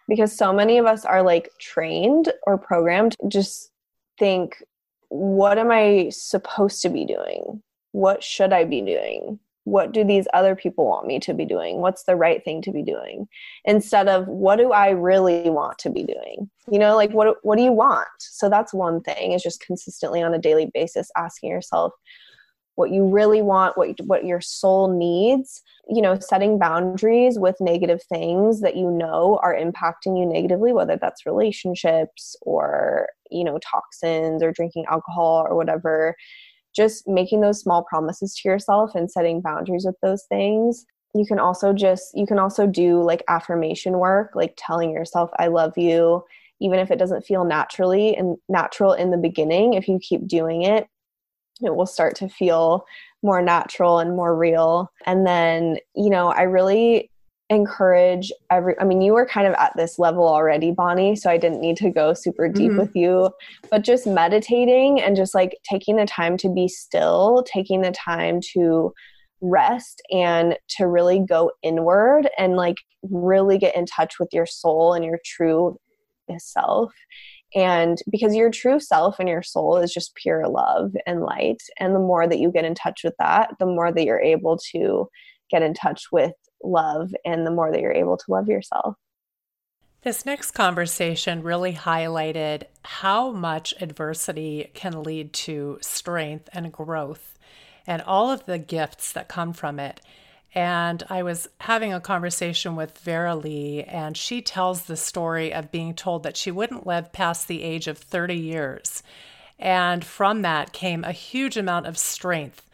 Because 0.10 0.36
so 0.36 0.52
many 0.52 0.78
of 0.78 0.86
us 0.86 1.06
are 1.06 1.24
like 1.24 1.52
trained 1.60 2.34
or 2.46 2.58
programmed 2.58 3.16
just 3.30 3.72
think 4.18 4.62
what 5.10 5.58
am 5.58 5.72
I 5.72 6.10
supposed 6.12 6.82
to 6.84 6.90
be 6.90 7.06
doing? 7.06 7.64
What 7.92 8.24
should 8.24 8.54
I 8.54 8.64
be 8.66 8.82
doing? 8.82 9.40
What 9.64 9.92
do 9.92 10.04
these 10.04 10.28
other 10.34 10.56
people 10.56 10.86
want 10.86 11.06
me 11.06 11.20
to 11.20 11.34
be 11.34 11.46
doing? 11.46 11.80
What's 11.80 12.04
the 12.04 12.16
right 12.16 12.44
thing 12.44 12.62
to 12.64 12.72
be 12.72 12.82
doing? 12.82 13.28
Instead 13.66 14.08
of 14.08 14.28
what 14.28 14.56
do 14.58 14.72
I 14.72 14.90
really 14.90 15.50
want 15.50 15.78
to 15.80 15.90
be 15.90 16.04
doing? 16.04 16.50
You 16.72 16.80
know, 16.80 16.96
like 16.96 17.12
what 17.12 17.38
what 17.44 17.58
do 17.58 17.64
you 17.64 17.72
want? 17.72 18.08
So 18.20 18.50
that's 18.50 18.74
one 18.74 19.02
thing 19.02 19.34
is 19.34 19.44
just 19.44 19.62
consistently 19.62 20.22
on 20.22 20.34
a 20.34 20.40
daily 20.40 20.72
basis 20.74 21.12
asking 21.18 21.50
yourself 21.50 21.94
what 22.80 22.92
you 22.92 23.06
really 23.06 23.42
want, 23.42 23.78
what 23.78 23.90
what 24.06 24.24
your 24.24 24.40
soul 24.40 24.88
needs, 24.88 25.62
you 25.90 26.02
know, 26.02 26.18
setting 26.18 26.58
boundaries 26.58 27.38
with 27.38 27.58
negative 27.60 28.02
things 28.08 28.62
that 28.62 28.78
you 28.78 28.90
know 28.90 29.38
are 29.44 29.54
impacting 29.54 30.18
you 30.18 30.26
negatively, 30.26 30.72
whether 30.72 30.96
that's 30.96 31.26
relationships 31.26 32.38
or 32.42 33.10
you 33.30 33.44
know 33.44 33.60
toxins 33.60 34.42
or 34.42 34.54
drinking 34.54 34.86
alcohol 34.90 35.46
or 35.46 35.58
whatever. 35.58 36.16
Just 36.74 37.06
making 37.06 37.42
those 37.42 37.60
small 37.60 37.84
promises 37.84 38.34
to 38.36 38.48
yourself 38.48 38.96
and 38.96 39.12
setting 39.12 39.42
boundaries 39.42 39.84
with 39.86 39.98
those 40.02 40.24
things. 40.30 40.86
You 41.14 41.26
can 41.26 41.38
also 41.38 41.74
just 41.74 42.06
you 42.14 42.26
can 42.26 42.40
also 42.40 42.66
do 42.66 43.04
like 43.04 43.26
affirmation 43.28 43.98
work 44.00 44.32
like 44.36 44.54
telling 44.58 44.92
yourself 44.92 45.32
i 45.38 45.48
love 45.48 45.76
you 45.76 46.24
even 46.62 46.78
if 46.78 46.92
it 46.92 47.00
doesn't 47.00 47.26
feel 47.26 47.44
naturally 47.46 48.16
and 48.16 48.38
natural 48.48 48.94
in 48.94 49.10
the 49.10 49.18
beginning 49.18 49.74
if 49.74 49.88
you 49.88 49.98
keep 50.00 50.28
doing 50.28 50.62
it 50.62 50.88
it 51.62 51.76
will 51.76 51.86
start 51.86 52.16
to 52.18 52.30
feel 52.30 52.86
more 53.22 53.42
natural 53.42 54.00
and 54.00 54.16
more 54.16 54.36
real. 54.36 54.92
And 55.06 55.26
then 55.26 55.78
you 55.96 56.10
know 56.10 56.30
i 56.30 56.44
really 56.44 57.10
encourage 57.52 58.32
every 58.52 58.80
i 58.80 58.84
mean 58.84 59.02
you 59.02 59.12
were 59.12 59.26
kind 59.26 59.48
of 59.48 59.56
at 59.56 59.74
this 59.76 59.98
level 59.98 60.28
already 60.28 60.72
bonni 60.72 61.16
so 61.16 61.32
i 61.32 61.38
didn't 61.38 61.62
need 61.62 61.76
to 61.76 61.90
go 61.90 62.14
super 62.14 62.48
deep 62.48 62.70
mm-hmm. 62.70 62.80
with 62.80 62.96
you. 62.96 63.30
But 63.72 63.84
just 63.84 64.06
meditating 64.06 65.02
and 65.02 65.16
just 65.16 65.34
like 65.34 65.58
taking 65.70 65.96
the 65.96 66.06
time 66.06 66.38
to 66.38 66.50
be 66.50 66.68
still 66.68 67.44
taking 67.52 67.82
the 67.82 67.92
time 67.92 68.40
to 68.54 68.94
rest 69.42 70.02
and 70.12 70.58
to 70.68 70.86
really 70.86 71.20
go 71.28 71.52
inward 71.64 72.30
and 72.38 72.56
like 72.56 72.78
really 73.04 73.58
get 73.58 73.76
in 73.76 73.86
touch 73.86 74.20
with 74.20 74.30
your 74.34 74.46
soul 74.46 74.94
and 74.94 75.06
your 75.06 75.20
true 75.26 75.78
self 76.38 76.94
and 77.56 77.98
because 78.10 78.36
your 78.36 78.52
true 78.52 78.80
self 78.80 79.20
and 79.20 79.28
your 79.28 79.42
soul 79.42 79.78
is 79.78 79.94
just 79.94 80.16
pure 80.16 80.48
love 80.48 80.92
and 81.08 81.22
light 81.22 81.62
and 81.80 81.96
the 81.96 82.00
more 82.00 82.28
that 82.28 82.40
you 82.40 82.52
get 82.52 82.66
in 82.66 82.76
touch 82.76 83.02
with 83.04 83.16
that 83.20 83.50
the 83.60 83.66
more 83.66 83.92
that 83.92 84.06
you're 84.06 84.20
able 84.20 84.58
to 84.58 85.08
get 85.50 85.62
in 85.62 85.74
touch 85.74 86.12
with 86.12 86.34
love 86.64 87.14
and 87.26 87.46
the 87.46 87.52
more 87.52 87.72
that 87.72 87.82
you're 87.82 87.92
able 87.92 88.18
to 88.18 88.26
love 88.30 88.48
yourself. 88.48 88.96
This 90.02 90.26
next 90.26 90.52
conversation 90.52 91.44
really 91.44 91.74
highlighted 91.74 92.64
how 92.84 93.32
much 93.32 93.74
adversity 93.82 94.72
can 94.74 95.04
lead 95.04 95.34
to 95.34 95.78
strength 95.82 96.48
and 96.54 96.72
growth 96.72 97.38
and 97.86 98.02
all 98.04 98.32
of 98.32 98.46
the 98.46 98.58
gifts 98.58 99.12
that 99.12 99.28
come 99.28 99.52
from 99.52 99.78
it. 99.80 100.00
And 100.56 101.04
I 101.10 101.24
was 101.24 101.48
having 101.60 101.94
a 101.94 102.00
conversation 102.00 102.76
with 102.76 102.98
Vera 102.98 103.36
Lee, 103.36 103.84
and 103.84 104.18
she 104.18 104.42
tells 104.42 104.84
the 104.84 104.98
story 104.98 105.54
of 105.54 105.72
being 105.72 105.94
told 105.94 106.24
that 106.24 106.38
she 106.38 106.50
wouldn't 106.50 106.88
live 106.88 107.12
past 107.12 107.48
the 107.48 107.62
age 107.62 107.88
of 107.88 107.98
30 107.98 108.36
years. 108.36 109.04
And 109.60 110.04
from 110.04 110.42
that 110.42 110.74
came 110.74 111.04
a 111.04 111.12
huge 111.12 111.58
amount 111.58 111.86
of 111.86 111.98
strength 111.98 112.70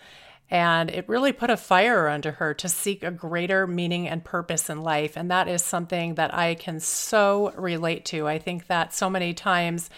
and 0.49 0.91
it 0.91 1.09
really 1.09 1.31
put 1.31 1.49
a 1.49 1.57
fire 1.57 2.07
under 2.07 2.33
her 2.33 2.53
to 2.53 2.69
seek 2.69 3.03
a 3.03 3.11
greater 3.11 3.65
meaning 3.65 4.07
and 4.07 4.23
purpose 4.23 4.69
in 4.69 4.83
life. 4.83 5.17
And 5.17 5.29
that 5.31 5.47
is 5.47 5.63
something 5.63 6.15
that 6.15 6.33
I 6.33 6.55
can 6.55 6.79
so 6.79 7.51
relate 7.57 8.05
to. 8.05 8.27
I 8.27 8.37
think 8.37 8.67
that 8.67 8.93
so 8.93 9.09
many 9.09 9.33
times, 9.33 9.89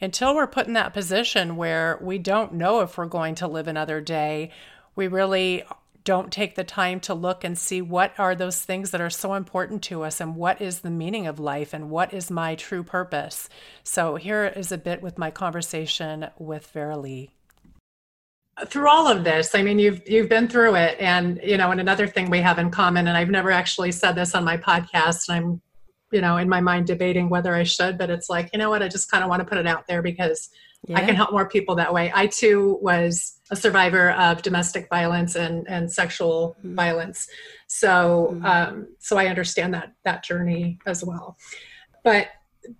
until 0.00 0.34
we're 0.34 0.46
put 0.46 0.66
in 0.66 0.74
that 0.74 0.92
position 0.92 1.56
where 1.56 1.98
we 2.02 2.18
don't 2.18 2.52
know 2.52 2.80
if 2.80 2.98
we're 2.98 3.06
going 3.06 3.34
to 3.36 3.48
live 3.48 3.66
another 3.66 4.02
day, 4.02 4.50
we 4.94 5.08
really 5.08 5.64
don't 6.04 6.30
take 6.30 6.54
the 6.54 6.64
time 6.64 7.00
to 7.00 7.14
look 7.14 7.44
and 7.44 7.58
see 7.58 7.80
what 7.80 8.12
are 8.18 8.34
those 8.34 8.62
things 8.62 8.90
that 8.90 9.00
are 9.00 9.10
so 9.10 9.34
important 9.34 9.82
to 9.82 10.02
us 10.02 10.20
and 10.20 10.36
what 10.36 10.60
is 10.60 10.80
the 10.80 10.90
meaning 10.90 11.26
of 11.26 11.40
life 11.40 11.72
and 11.72 11.90
what 11.90 12.12
is 12.12 12.30
my 12.30 12.54
true 12.54 12.82
purpose. 12.82 13.48
So 13.82 14.16
here 14.16 14.44
is 14.44 14.70
a 14.70 14.78
bit 14.78 15.02
with 15.02 15.16
my 15.16 15.30
conversation 15.30 16.28
with 16.38 16.66
Vera 16.68 16.98
Lee 16.98 17.30
through 18.66 18.88
all 18.88 19.08
of 19.08 19.24
this 19.24 19.54
i 19.54 19.62
mean 19.62 19.80
you've 19.80 20.08
you've 20.08 20.28
been 20.28 20.46
through 20.46 20.76
it 20.76 20.96
and 21.00 21.40
you 21.42 21.56
know 21.56 21.72
and 21.72 21.80
another 21.80 22.06
thing 22.06 22.30
we 22.30 22.40
have 22.40 22.58
in 22.58 22.70
common 22.70 23.08
and 23.08 23.16
i've 23.16 23.28
never 23.30 23.50
actually 23.50 23.90
said 23.90 24.12
this 24.12 24.34
on 24.34 24.44
my 24.44 24.56
podcast 24.56 25.28
and 25.28 25.36
i'm 25.36 25.60
you 26.12 26.20
know 26.20 26.36
in 26.36 26.48
my 26.48 26.60
mind 26.60 26.86
debating 26.86 27.28
whether 27.28 27.52
i 27.54 27.64
should 27.64 27.98
but 27.98 28.10
it's 28.10 28.30
like 28.30 28.48
you 28.52 28.58
know 28.58 28.70
what 28.70 28.80
i 28.80 28.86
just 28.86 29.10
kind 29.10 29.24
of 29.24 29.30
want 29.30 29.40
to 29.40 29.44
put 29.44 29.58
it 29.58 29.66
out 29.66 29.86
there 29.88 30.02
because 30.02 30.50
yeah. 30.86 30.96
i 30.96 31.04
can 31.04 31.16
help 31.16 31.32
more 31.32 31.48
people 31.48 31.74
that 31.74 31.92
way 31.92 32.12
i 32.14 32.28
too 32.28 32.78
was 32.80 33.33
a 33.50 33.56
survivor 33.56 34.12
of 34.12 34.42
domestic 34.42 34.88
violence 34.88 35.34
and 35.34 35.68
and 35.68 35.90
sexual 35.90 36.56
mm-hmm. 36.58 36.74
violence 36.74 37.28
so 37.66 38.30
mm-hmm. 38.32 38.46
um 38.46 38.88
so 38.98 39.16
i 39.16 39.26
understand 39.26 39.74
that 39.74 39.92
that 40.04 40.24
journey 40.24 40.78
as 40.86 41.04
well 41.04 41.36
but 42.02 42.28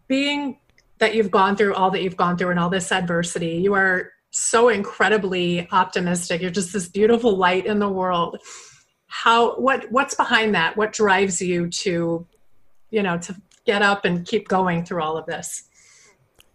being 0.09 0.59
that 0.99 1.15
you've 1.15 1.31
gone 1.31 1.57
through 1.57 1.75
all 1.75 1.91
that 1.91 2.03
you've 2.03 2.17
gone 2.17 2.37
through 2.37 2.51
and 2.51 2.59
all 2.59 2.71
this 2.71 2.91
adversity 2.91 3.57
you 3.57 3.75
are 3.75 4.11
so 4.35 4.69
incredibly 4.69 5.69
optimistic. 5.71 6.43
You're 6.43 6.51
just 6.51 6.73
this 6.73 6.89
beautiful 6.89 7.37
light 7.37 7.67
in 7.67 7.79
the 7.79 7.89
world. 7.89 8.39
How 9.07 9.55
what 9.57 9.91
what's 9.93 10.15
behind 10.15 10.55
that? 10.57 10.77
What 10.77 10.93
drives 10.93 11.41
you 11.41 11.71
to, 11.71 12.27
you 12.91 13.03
know, 13.03 13.17
to 13.19 13.37
get 13.65 13.81
up 13.81 14.05
and 14.05 14.27
keep 14.27 14.49
going 14.49 14.85
through 14.85 15.03
all 15.03 15.17
of 15.17 15.27
this? 15.27 15.63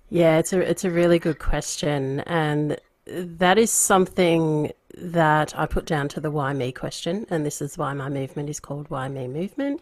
Yeah, 0.10 0.40
it's 0.40 0.52
a 0.52 0.60
it's 0.60 0.84
a 0.84 0.92
really 0.92 1.20
good 1.20 1.40
question, 1.40 2.20
and 2.22 2.78
that 3.12 3.58
is 3.58 3.72
something 3.72 4.72
that 4.98 5.58
I 5.58 5.66
put 5.66 5.86
down 5.86 6.08
to 6.10 6.20
the 6.20 6.32
why 6.32 6.54
me 6.54 6.72
question, 6.72 7.26
and 7.30 7.46
this 7.46 7.62
is 7.62 7.78
why 7.78 7.94
my 7.94 8.10
movement 8.10 8.50
is 8.50 8.60
called 8.60 8.90
Why 8.90 9.08
Me 9.08 9.28
Movement. 9.28 9.82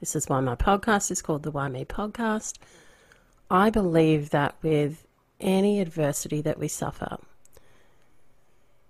This 0.00 0.14
is 0.14 0.28
why 0.28 0.40
my 0.40 0.54
podcast 0.54 1.10
is 1.10 1.22
called 1.22 1.42
the 1.42 1.50
Why 1.50 1.68
Me 1.68 1.84
Podcast. 1.84 2.58
I 3.50 3.70
believe 3.70 4.30
that 4.30 4.56
with 4.62 5.06
any 5.40 5.80
adversity 5.80 6.40
that 6.42 6.58
we 6.58 6.68
suffer, 6.68 7.18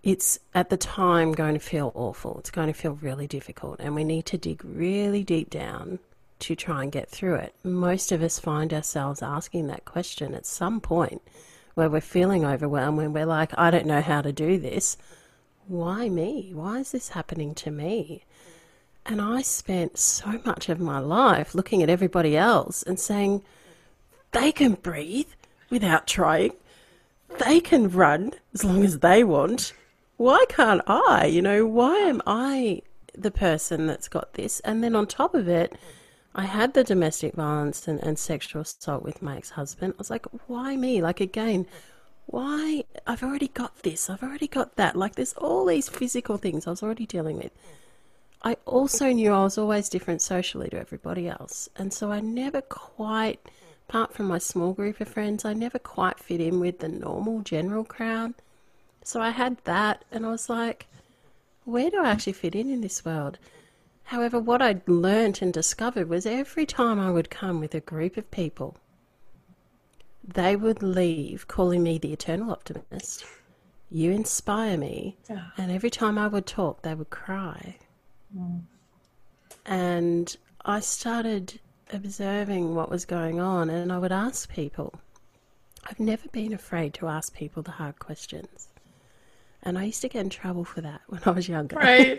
it's 0.03 0.39
at 0.55 0.71
the 0.71 0.77
time 0.77 1.33
going 1.33 1.55
to 1.55 1.61
feel 1.61 1.93
awful. 1.95 2.39
It's 2.39 2.51
going 2.51 2.69
to 2.69 2.79
feel 2.79 2.99
really 3.01 3.27
difficult, 3.27 3.81
and 3.81 3.95
we 3.95 4.05
need 4.05 4.27
to 4.27 4.39
dig 4.39 4.65
really 4.65 5.23
deep 5.23 5.51
down 5.51 5.99
to 6.41 6.55
try 6.55 6.83
and 6.83 6.93
get 6.93 7.09
through 7.09 7.35
it. 7.35 7.55
Most 7.65 8.13
of 8.13 8.23
us 8.23 8.39
find 8.39 8.73
ourselves 8.73 9.23
asking 9.23 9.67
that 9.67 9.85
question 9.85 10.35
at 10.35 10.47
some 10.47 10.81
point 10.81 11.23
where 11.79 11.89
we're 11.89 12.01
feeling 12.01 12.45
overwhelmed, 12.45 12.99
when 12.99 13.13
we're 13.13 13.25
like, 13.25 13.57
I 13.57 13.71
don't 13.71 13.87
know 13.87 14.03
how 14.03 14.21
to 14.21 14.33
do 14.33 14.59
this. 14.59 14.97
Why 15.67 16.09
me? 16.09 16.51
Why 16.53 16.81
is 16.81 16.93
this 16.93 17.11
happening 17.11 17.55
to 17.57 17.71
me? 17.71 18.25
And 19.07 19.21
I 19.23 19.41
spent 19.41 19.97
so 19.97 20.41
much 20.45 20.69
of 20.69 20.81
my 20.81 20.99
life 20.99 21.55
looking 21.55 21.83
at 21.83 21.89
everybody 21.89 22.37
else 22.37 22.83
and 22.83 23.01
saying, 23.01 23.43
they 24.33 24.53
can 24.53 24.75
breathe 24.75 25.31
without 25.71 26.07
trying. 26.07 26.53
They 27.47 27.61
can 27.61 27.89
run 27.89 28.33
as 28.53 28.65
long 28.65 28.85
as 28.85 28.99
they 28.99 29.25
want 29.25 29.73
why 30.19 30.45
can't 30.49 30.83
I? 30.87 31.27
You 31.27 31.41
know, 31.41 31.65
why 31.65 31.97
am 31.97 32.21
I 32.27 32.83
the 33.17 33.31
person 33.31 33.87
that's 33.87 34.09
got 34.09 34.35
this? 34.35 34.61
And 34.61 34.85
then 34.85 34.95
on 34.95 35.07
top 35.07 35.35
of 35.35 35.49
it, 35.49 35.73
I 36.39 36.45
had 36.45 36.73
the 36.73 36.85
domestic 36.85 37.35
violence 37.35 37.89
and, 37.89 38.01
and 38.01 38.17
sexual 38.17 38.63
assault 38.63 39.03
with 39.03 39.23
my 39.23 39.37
ex 39.37 39.51
husband. 39.51 39.95
I 39.95 39.99
was 39.99 40.09
like, 40.09 40.25
why 40.47 40.77
me? 40.77 41.03
Like, 41.03 41.21
again, 41.21 41.67
why? 42.27 42.85
I've 43.09 43.25
already 43.25 43.49
got 43.49 43.83
this. 43.83 44.09
I've 44.09 44.23
already 44.23 44.47
got 44.47 44.77
that. 44.77 44.95
Like, 44.95 45.17
there's 45.17 45.33
all 45.33 45.67
these 45.67 45.89
physical 45.89 46.37
things 46.37 46.65
I 46.65 46.71
was 46.71 46.81
already 46.81 47.07
dealing 47.07 47.39
with. 47.39 47.51
I 48.45 48.57
also 48.67 49.11
knew 49.11 49.33
I 49.33 49.43
was 49.43 49.59
always 49.59 49.89
different 49.89 50.23
socially 50.23 50.69
to 50.69 50.79
everybody 50.79 51.29
else. 51.29 51.69
And 51.75 51.93
so 51.93 52.13
I 52.13 52.21
never 52.21 52.61
quite, 52.61 53.41
apart 53.89 54.15
from 54.15 54.27
my 54.27 54.39
small 54.39 54.73
group 54.75 55.01
of 55.01 55.09
friends, 55.09 55.45
I 55.45 55.55
never 55.55 55.81
quite 55.81 56.21
fit 56.21 56.41
in 56.41 56.61
with 56.61 56.79
the 56.79 56.89
normal 56.89 57.41
general 57.41 57.83
crowd. 57.83 58.35
So 59.03 59.21
I 59.21 59.31
had 59.31 59.57
that, 59.65 60.05
and 60.13 60.25
I 60.25 60.29
was 60.29 60.49
like, 60.49 60.87
where 61.65 61.91
do 61.91 62.01
I 62.01 62.11
actually 62.11 62.35
fit 62.35 62.55
in 62.55 62.71
in 62.71 62.81
this 62.81 63.05
world? 63.05 63.39
However, 64.09 64.41
what 64.41 64.63
I'd 64.63 64.89
learnt 64.89 65.43
and 65.43 65.53
discovered 65.53 66.09
was 66.09 66.25
every 66.25 66.65
time 66.65 66.99
I 66.99 67.11
would 67.11 67.29
come 67.29 67.61
with 67.61 67.75
a 67.75 67.81
group 67.81 68.17
of 68.17 68.31
people, 68.31 68.79
they 70.27 70.57
would 70.57 70.83
leave 70.83 71.47
calling 71.47 71.83
me 71.83 71.99
the 71.99 72.15
eternal 72.15 72.51
optimist. 72.51 73.27
You 73.91 74.13
inspire 74.13 74.79
me. 74.79 75.19
Yeah. 75.29 75.49
And 75.59 75.71
every 75.71 75.91
time 75.91 76.17
I 76.17 76.27
would 76.27 76.47
talk, 76.47 76.81
they 76.81 76.95
would 76.95 77.11
cry. 77.11 77.77
Mm. 78.35 78.63
And 79.67 80.35
I 80.65 80.81
started 80.81 81.61
observing 81.93 82.75
what 82.75 82.89
was 82.89 83.05
going 83.05 83.41
on, 83.41 83.69
and 83.69 83.93
I 83.93 83.99
would 83.99 84.13
ask 84.13 84.51
people. 84.51 84.95
I've 85.85 86.01
never 86.01 86.27
been 86.31 86.55
afraid 86.55 86.95
to 86.95 87.09
ask 87.09 87.35
people 87.35 87.63
the 87.63 87.73
hard 87.73 87.99
questions. 87.99 88.68
And 89.63 89.79
I 89.79 89.85
used 89.85 90.01
to 90.03 90.09
get 90.09 90.21
in 90.21 90.31
trouble 90.31 90.65
for 90.65 90.81
that 90.83 91.01
when 91.09 91.21
I 91.27 91.31
was 91.31 91.49
younger. 91.49 91.77
Right. 91.77 92.19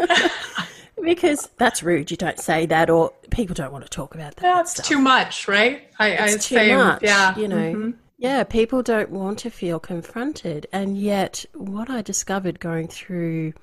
because 1.02 1.50
that's 1.58 1.82
rude. 1.82 2.12
You 2.12 2.18
don't 2.18 2.40
say 2.40 2.66
that, 2.68 2.90
or 2.90 3.12
people 3.32 3.54
don't 3.56 3.72
want 3.72 3.86
to 3.86 3.90
talk 3.90 4.14
about 4.16 4.36
that. 4.38 4.42
That's 4.42 4.74
too 4.88 5.00
much, 5.00 5.48
right? 5.48 5.90
I, 6.00 6.18
I 6.18 6.26
It's 6.28 6.48
too 6.48 6.56
say, 6.56 6.76
much. 6.76 7.02
yeah. 7.02 7.38
You 7.38 7.48
know, 7.48 7.56
Mhm. 7.74 7.94
yeah, 8.18 8.44
people 8.44 8.84
don't 8.84 9.10
want 9.10 9.40
to 9.40 9.50
feel 9.50 9.80
confronted. 9.80 10.68
And 10.74 10.98
yet, 10.98 11.46
what 11.54 11.90
I 11.90 12.02
discovered 12.02 12.60
going 12.60 12.90
through, 12.90 13.54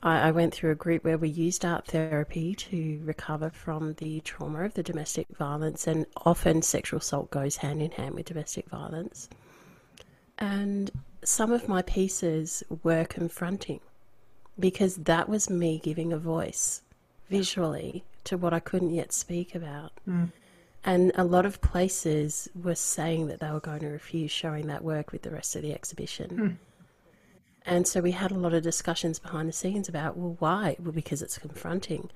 I, 0.00 0.28
I 0.28 0.30
went 0.30 0.54
through 0.54 0.70
a 0.70 0.76
group 0.76 1.02
where 1.04 1.18
we 1.18 1.28
used 1.28 1.64
art 1.64 1.88
therapy 1.88 2.54
to 2.54 3.00
recover 3.04 3.50
from 3.50 3.94
the 3.94 4.20
trauma 4.20 4.62
of 4.64 4.74
the 4.74 4.84
domestic 4.84 5.26
violence, 5.36 5.88
and 5.88 6.06
often 6.24 6.62
sexual 6.62 6.98
assault 7.00 7.30
goes 7.32 7.56
hand 7.56 7.82
in 7.82 7.90
hand 7.90 8.14
with 8.14 8.26
domestic 8.26 8.68
violence. 8.68 9.28
And 10.38 10.92
some 11.24 11.52
of 11.52 11.68
my 11.68 11.82
pieces 11.82 12.62
were 12.82 13.04
confronting 13.04 13.80
because 14.58 14.96
that 14.96 15.28
was 15.28 15.50
me 15.50 15.80
giving 15.82 16.12
a 16.12 16.18
voice 16.18 16.82
visually 17.28 18.04
to 18.24 18.36
what 18.36 18.52
I 18.52 18.60
couldn't 18.60 18.94
yet 18.94 19.12
speak 19.12 19.54
about. 19.54 19.92
Mm. 20.08 20.32
And 20.84 21.12
a 21.16 21.24
lot 21.24 21.44
of 21.44 21.60
places 21.60 22.48
were 22.54 22.74
saying 22.74 23.26
that 23.26 23.40
they 23.40 23.50
were 23.50 23.60
going 23.60 23.80
to 23.80 23.88
refuse 23.88 24.30
showing 24.30 24.68
that 24.68 24.82
work 24.82 25.12
with 25.12 25.22
the 25.22 25.30
rest 25.30 25.56
of 25.56 25.62
the 25.62 25.74
exhibition. 25.74 26.30
Hmm. 26.30 26.48
And 27.66 27.86
so 27.86 28.00
we 28.00 28.12
had 28.12 28.30
a 28.30 28.38
lot 28.38 28.54
of 28.54 28.62
discussions 28.62 29.18
behind 29.18 29.48
the 29.48 29.52
scenes 29.52 29.88
about, 29.88 30.16
well, 30.16 30.36
why? 30.38 30.76
Well, 30.78 30.92
because 30.92 31.20
it's 31.20 31.36
confronting. 31.36 32.10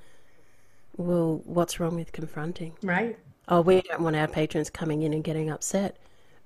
Well, 0.96 1.42
what's 1.44 1.78
wrong 1.78 1.96
with 1.96 2.12
confronting? 2.12 2.74
Right. 2.82 3.18
Oh, 3.48 3.60
we 3.60 3.82
don't 3.82 4.00
want 4.00 4.16
our 4.16 4.28
patrons 4.28 4.70
coming 4.70 5.02
in 5.02 5.12
and 5.12 5.24
getting 5.24 5.50
upset. 5.50 5.96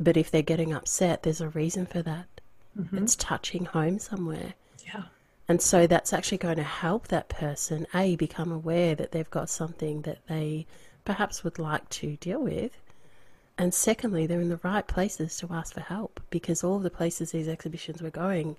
But 0.00 0.16
if 0.16 0.30
they're 0.30 0.42
getting 0.42 0.72
upset, 0.72 1.22
there's 1.22 1.40
a 1.40 1.50
reason 1.50 1.86
for 1.86 2.02
that. 2.02 2.35
Mm-hmm. 2.78 2.98
It's 2.98 3.16
touching 3.16 3.64
home 3.64 3.98
somewhere. 3.98 4.54
Yeah. 4.84 5.04
And 5.48 5.62
so 5.62 5.86
that's 5.86 6.12
actually 6.12 6.38
going 6.38 6.56
to 6.56 6.62
help 6.62 7.08
that 7.08 7.28
person, 7.28 7.86
A, 7.94 8.16
become 8.16 8.50
aware 8.50 8.94
that 8.94 9.12
they've 9.12 9.30
got 9.30 9.48
something 9.48 10.02
that 10.02 10.26
they 10.26 10.66
perhaps 11.04 11.44
would 11.44 11.58
like 11.58 11.88
to 11.90 12.16
deal 12.16 12.42
with. 12.42 12.72
And 13.58 13.72
secondly, 13.72 14.26
they're 14.26 14.40
in 14.40 14.48
the 14.48 14.60
right 14.62 14.86
places 14.86 15.36
to 15.38 15.48
ask 15.50 15.72
for 15.74 15.80
help 15.80 16.20
because 16.30 16.62
all 16.62 16.76
of 16.76 16.82
the 16.82 16.90
places 16.90 17.30
these 17.30 17.48
exhibitions 17.48 18.02
were 18.02 18.10
going 18.10 18.56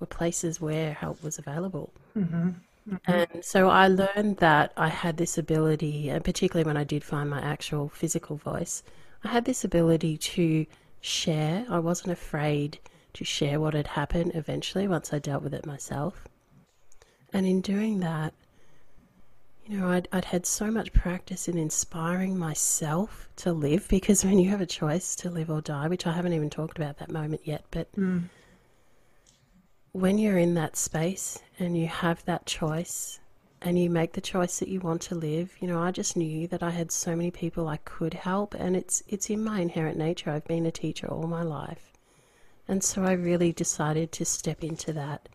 were 0.00 0.06
places 0.06 0.60
where 0.60 0.94
help 0.94 1.22
was 1.22 1.38
available. 1.38 1.92
Mm-hmm. 2.16 2.50
Mm-hmm. 2.88 3.12
And 3.12 3.44
so 3.44 3.68
I 3.68 3.88
learned 3.88 4.38
that 4.38 4.72
I 4.76 4.88
had 4.88 5.16
this 5.18 5.36
ability, 5.36 6.08
and 6.08 6.24
particularly 6.24 6.66
when 6.66 6.76
I 6.76 6.84
did 6.84 7.04
find 7.04 7.28
my 7.28 7.40
actual 7.40 7.90
physical 7.90 8.36
voice, 8.36 8.82
I 9.24 9.28
had 9.28 9.44
this 9.44 9.64
ability 9.64 10.16
to 10.16 10.64
share. 11.00 11.66
I 11.68 11.80
wasn't 11.80 12.12
afraid 12.12 12.78
to 13.18 13.24
share 13.24 13.58
what 13.58 13.74
had 13.74 13.88
happened 13.88 14.30
eventually 14.36 14.86
once 14.86 15.12
I 15.12 15.18
dealt 15.18 15.42
with 15.42 15.52
it 15.52 15.66
myself. 15.66 16.28
And 17.32 17.44
in 17.46 17.60
doing 17.60 17.98
that, 17.98 18.32
you 19.66 19.76
know, 19.76 19.88
I'd, 19.88 20.06
I'd 20.12 20.26
had 20.26 20.46
so 20.46 20.70
much 20.70 20.92
practice 20.92 21.48
in 21.48 21.58
inspiring 21.58 22.38
myself 22.38 23.28
to 23.38 23.52
live 23.52 23.88
because 23.88 24.24
when 24.24 24.38
you 24.38 24.50
have 24.50 24.60
a 24.60 24.66
choice 24.66 25.16
to 25.16 25.30
live 25.30 25.50
or 25.50 25.60
die, 25.60 25.88
which 25.88 26.06
I 26.06 26.12
haven't 26.12 26.32
even 26.32 26.48
talked 26.48 26.78
about 26.78 26.98
that 26.98 27.10
moment 27.10 27.42
yet, 27.44 27.64
but 27.72 27.88
hmm. 27.96 28.20
when 29.90 30.16
you're 30.16 30.38
in 30.38 30.54
that 30.54 30.76
space 30.76 31.40
and 31.58 31.76
you 31.76 31.88
have 31.88 32.24
that 32.26 32.46
choice 32.46 33.18
and 33.60 33.76
you 33.76 33.90
make 33.90 34.12
the 34.12 34.20
choice 34.20 34.60
that 34.60 34.68
you 34.68 34.78
want 34.78 35.02
to 35.02 35.16
live, 35.16 35.56
you 35.58 35.66
know, 35.66 35.82
I 35.82 35.90
just 35.90 36.16
knew 36.16 36.46
that 36.46 36.62
I 36.62 36.70
had 36.70 36.92
so 36.92 37.16
many 37.16 37.32
people 37.32 37.66
I 37.66 37.78
could 37.78 38.14
help 38.14 38.54
and 38.54 38.76
it's 38.76 39.02
it's 39.08 39.28
in 39.28 39.42
my 39.42 39.58
inherent 39.58 39.98
nature. 39.98 40.30
I've 40.30 40.46
been 40.46 40.66
a 40.66 40.70
teacher 40.70 41.08
all 41.08 41.26
my 41.26 41.42
life. 41.42 41.97
And 42.68 42.84
so 42.84 43.02
I 43.02 43.12
really 43.12 43.52
decided 43.52 44.12
to 44.12 44.26
step 44.26 44.62
into 44.62 44.92
that 44.92 45.28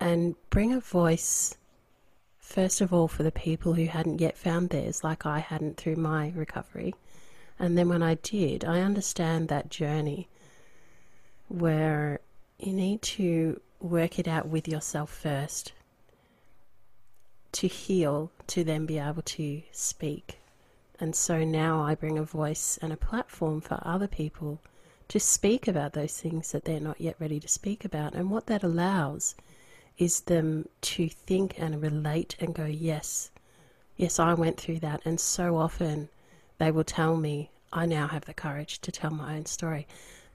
and 0.00 0.34
bring 0.50 0.72
a 0.72 0.80
voice 0.80 1.54
first 2.38 2.80
of 2.80 2.92
all 2.92 3.08
for 3.08 3.22
the 3.22 3.32
people 3.32 3.74
who 3.74 3.86
hadn't 3.86 4.20
yet 4.20 4.38
found 4.38 4.70
theirs 4.70 5.04
like 5.04 5.26
I 5.26 5.40
hadn't 5.40 5.76
through 5.76 5.96
my 5.96 6.32
recovery. 6.34 6.94
And 7.58 7.76
then 7.76 7.88
when 7.88 8.02
I 8.02 8.14
did, 8.14 8.64
I 8.64 8.80
understand 8.80 9.48
that 9.48 9.68
journey 9.68 10.28
where 11.48 12.20
you 12.58 12.72
need 12.72 13.02
to 13.02 13.60
work 13.80 14.18
it 14.18 14.26
out 14.26 14.48
with 14.48 14.66
yourself 14.66 15.10
first 15.10 15.72
to 17.52 17.66
heal, 17.66 18.30
to 18.46 18.64
then 18.64 18.86
be 18.86 18.98
able 18.98 19.22
to 19.22 19.62
speak. 19.72 20.38
And 20.98 21.14
so 21.14 21.44
now 21.44 21.82
I 21.82 21.94
bring 21.94 22.18
a 22.18 22.22
voice 22.22 22.78
and 22.80 22.92
a 22.92 22.96
platform 22.96 23.60
for 23.60 23.78
other 23.82 24.08
people 24.08 24.60
to 25.08 25.20
speak 25.20 25.68
about 25.68 25.92
those 25.92 26.18
things 26.18 26.52
that 26.52 26.64
they're 26.64 26.80
not 26.80 27.00
yet 27.00 27.16
ready 27.18 27.38
to 27.40 27.48
speak 27.48 27.84
about. 27.84 28.14
And 28.14 28.30
what 28.30 28.46
that 28.46 28.62
allows 28.62 29.34
is 29.98 30.22
them 30.22 30.68
to 30.82 31.08
think 31.08 31.54
and 31.58 31.80
relate 31.80 32.36
and 32.40 32.54
go, 32.54 32.66
yes, 32.66 33.30
yes, 33.96 34.18
I 34.18 34.34
went 34.34 34.58
through 34.58 34.80
that. 34.80 35.00
And 35.04 35.20
so 35.20 35.56
often 35.56 36.08
they 36.58 36.70
will 36.70 36.84
tell 36.84 37.16
me, 37.16 37.50
I 37.72 37.86
now 37.86 38.08
have 38.08 38.24
the 38.24 38.34
courage 38.34 38.80
to 38.80 38.92
tell 38.92 39.10
my 39.10 39.36
own 39.36 39.46
story. 39.46 39.86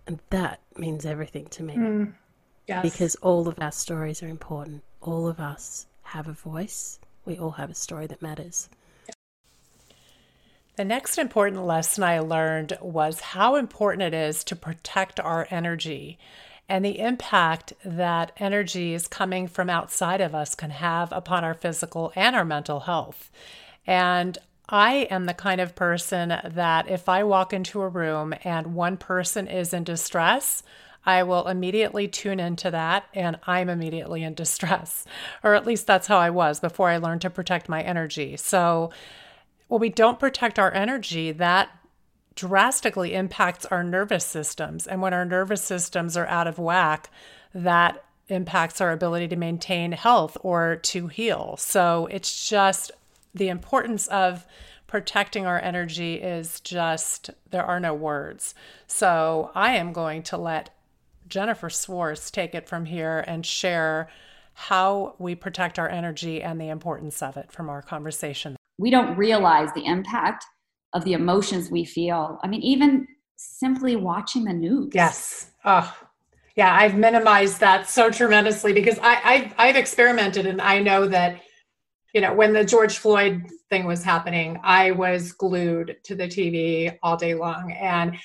And 0.07 0.19
that 0.29 0.59
means 0.77 1.05
everything 1.05 1.45
to 1.47 1.63
me 1.63 1.75
mm. 1.75 2.13
Yes. 2.67 2.81
because 2.81 3.15
all 3.15 3.47
of 3.47 3.59
our 3.61 3.71
stories 3.71 4.23
are 4.23 4.27
important. 4.27 4.83
All 5.01 5.27
of 5.27 5.39
us 5.39 5.87
have 6.03 6.27
a 6.27 6.33
voice. 6.33 6.99
We 7.25 7.37
all 7.37 7.51
have 7.51 7.69
a 7.69 7.75
story 7.75 8.07
that 8.07 8.21
matters. 8.21 8.69
The 10.81 10.85
next 10.85 11.19
important 11.19 11.63
lesson 11.63 12.03
I 12.03 12.21
learned 12.21 12.75
was 12.81 13.19
how 13.19 13.55
important 13.55 14.01
it 14.01 14.15
is 14.15 14.43
to 14.45 14.55
protect 14.55 15.19
our 15.19 15.47
energy 15.51 16.17
and 16.67 16.83
the 16.83 16.97
impact 16.97 17.73
that 17.85 18.31
energies 18.37 19.07
coming 19.07 19.47
from 19.47 19.69
outside 19.69 20.21
of 20.21 20.33
us 20.33 20.55
can 20.55 20.71
have 20.71 21.11
upon 21.11 21.43
our 21.43 21.53
physical 21.53 22.11
and 22.15 22.35
our 22.35 22.43
mental 22.43 22.79
health. 22.79 23.29
And 23.85 24.39
I 24.69 25.07
am 25.11 25.25
the 25.25 25.35
kind 25.35 25.61
of 25.61 25.75
person 25.75 26.29
that 26.29 26.89
if 26.89 27.07
I 27.07 27.25
walk 27.25 27.53
into 27.53 27.83
a 27.83 27.87
room 27.87 28.33
and 28.43 28.73
one 28.73 28.97
person 28.97 29.47
is 29.47 29.75
in 29.75 29.83
distress, 29.83 30.63
I 31.05 31.21
will 31.21 31.47
immediately 31.47 32.07
tune 32.07 32.39
into 32.39 32.71
that 32.71 33.05
and 33.13 33.37
I'm 33.45 33.69
immediately 33.69 34.23
in 34.23 34.33
distress. 34.33 35.05
Or 35.43 35.53
at 35.53 35.67
least 35.67 35.85
that's 35.85 36.07
how 36.07 36.17
I 36.17 36.31
was 36.31 36.59
before 36.59 36.89
I 36.89 36.97
learned 36.97 37.21
to 37.21 37.29
protect 37.29 37.69
my 37.69 37.83
energy. 37.83 38.35
So, 38.35 38.89
when 39.71 39.79
we 39.79 39.87
don't 39.87 40.19
protect 40.19 40.59
our 40.59 40.73
energy, 40.73 41.31
that 41.31 41.69
drastically 42.35 43.13
impacts 43.13 43.65
our 43.67 43.85
nervous 43.85 44.25
systems. 44.25 44.85
And 44.85 45.01
when 45.01 45.13
our 45.13 45.23
nervous 45.23 45.63
systems 45.63 46.17
are 46.17 46.27
out 46.27 46.45
of 46.45 46.59
whack, 46.59 47.09
that 47.53 48.03
impacts 48.27 48.81
our 48.81 48.91
ability 48.91 49.29
to 49.29 49.37
maintain 49.37 49.93
health 49.93 50.35
or 50.41 50.75
to 50.75 51.07
heal. 51.07 51.55
So 51.57 52.09
it's 52.11 52.49
just 52.49 52.91
the 53.33 53.47
importance 53.47 54.07
of 54.07 54.45
protecting 54.87 55.45
our 55.45 55.61
energy 55.61 56.15
is 56.15 56.59
just, 56.59 57.29
there 57.51 57.63
are 57.63 57.79
no 57.79 57.93
words. 57.93 58.53
So 58.87 59.51
I 59.55 59.75
am 59.75 59.93
going 59.93 60.23
to 60.23 60.37
let 60.37 60.75
Jennifer 61.29 61.69
Swartz 61.69 62.29
take 62.29 62.53
it 62.53 62.67
from 62.67 62.83
here 62.83 63.23
and 63.25 63.45
share 63.45 64.09
how 64.53 65.15
we 65.17 65.33
protect 65.33 65.79
our 65.79 65.87
energy 65.87 66.43
and 66.43 66.59
the 66.59 66.67
importance 66.67 67.21
of 67.21 67.37
it 67.37 67.53
from 67.53 67.69
our 67.69 67.81
conversation. 67.81 68.57
We 68.77 68.89
don't 68.89 69.17
realize 69.17 69.69
the 69.73 69.85
impact 69.85 70.45
of 70.93 71.03
the 71.05 71.13
emotions 71.13 71.71
we 71.71 71.85
feel. 71.85 72.39
I 72.43 72.47
mean, 72.47 72.61
even 72.61 73.07
simply 73.35 73.95
watching 73.95 74.43
the 74.43 74.53
news. 74.53 74.91
Yes. 74.93 75.51
Oh, 75.63 75.95
yeah. 76.55 76.75
I've 76.75 76.95
minimized 76.95 77.59
that 77.59 77.89
so 77.89 78.09
tremendously 78.09 78.73
because 78.73 78.99
I, 78.99 79.21
I've 79.23 79.53
I've 79.57 79.75
experimented 79.75 80.45
and 80.45 80.61
I 80.61 80.79
know 80.79 81.07
that, 81.07 81.41
you 82.13 82.21
know, 82.21 82.33
when 82.33 82.53
the 82.53 82.65
George 82.65 82.97
Floyd 82.97 83.47
thing 83.69 83.85
was 83.85 84.03
happening, 84.03 84.59
I 84.63 84.91
was 84.91 85.31
glued 85.31 85.97
to 86.03 86.15
the 86.15 86.27
TV 86.27 86.97
all 87.01 87.15
day 87.15 87.35
long, 87.35 87.71
and 87.71 88.17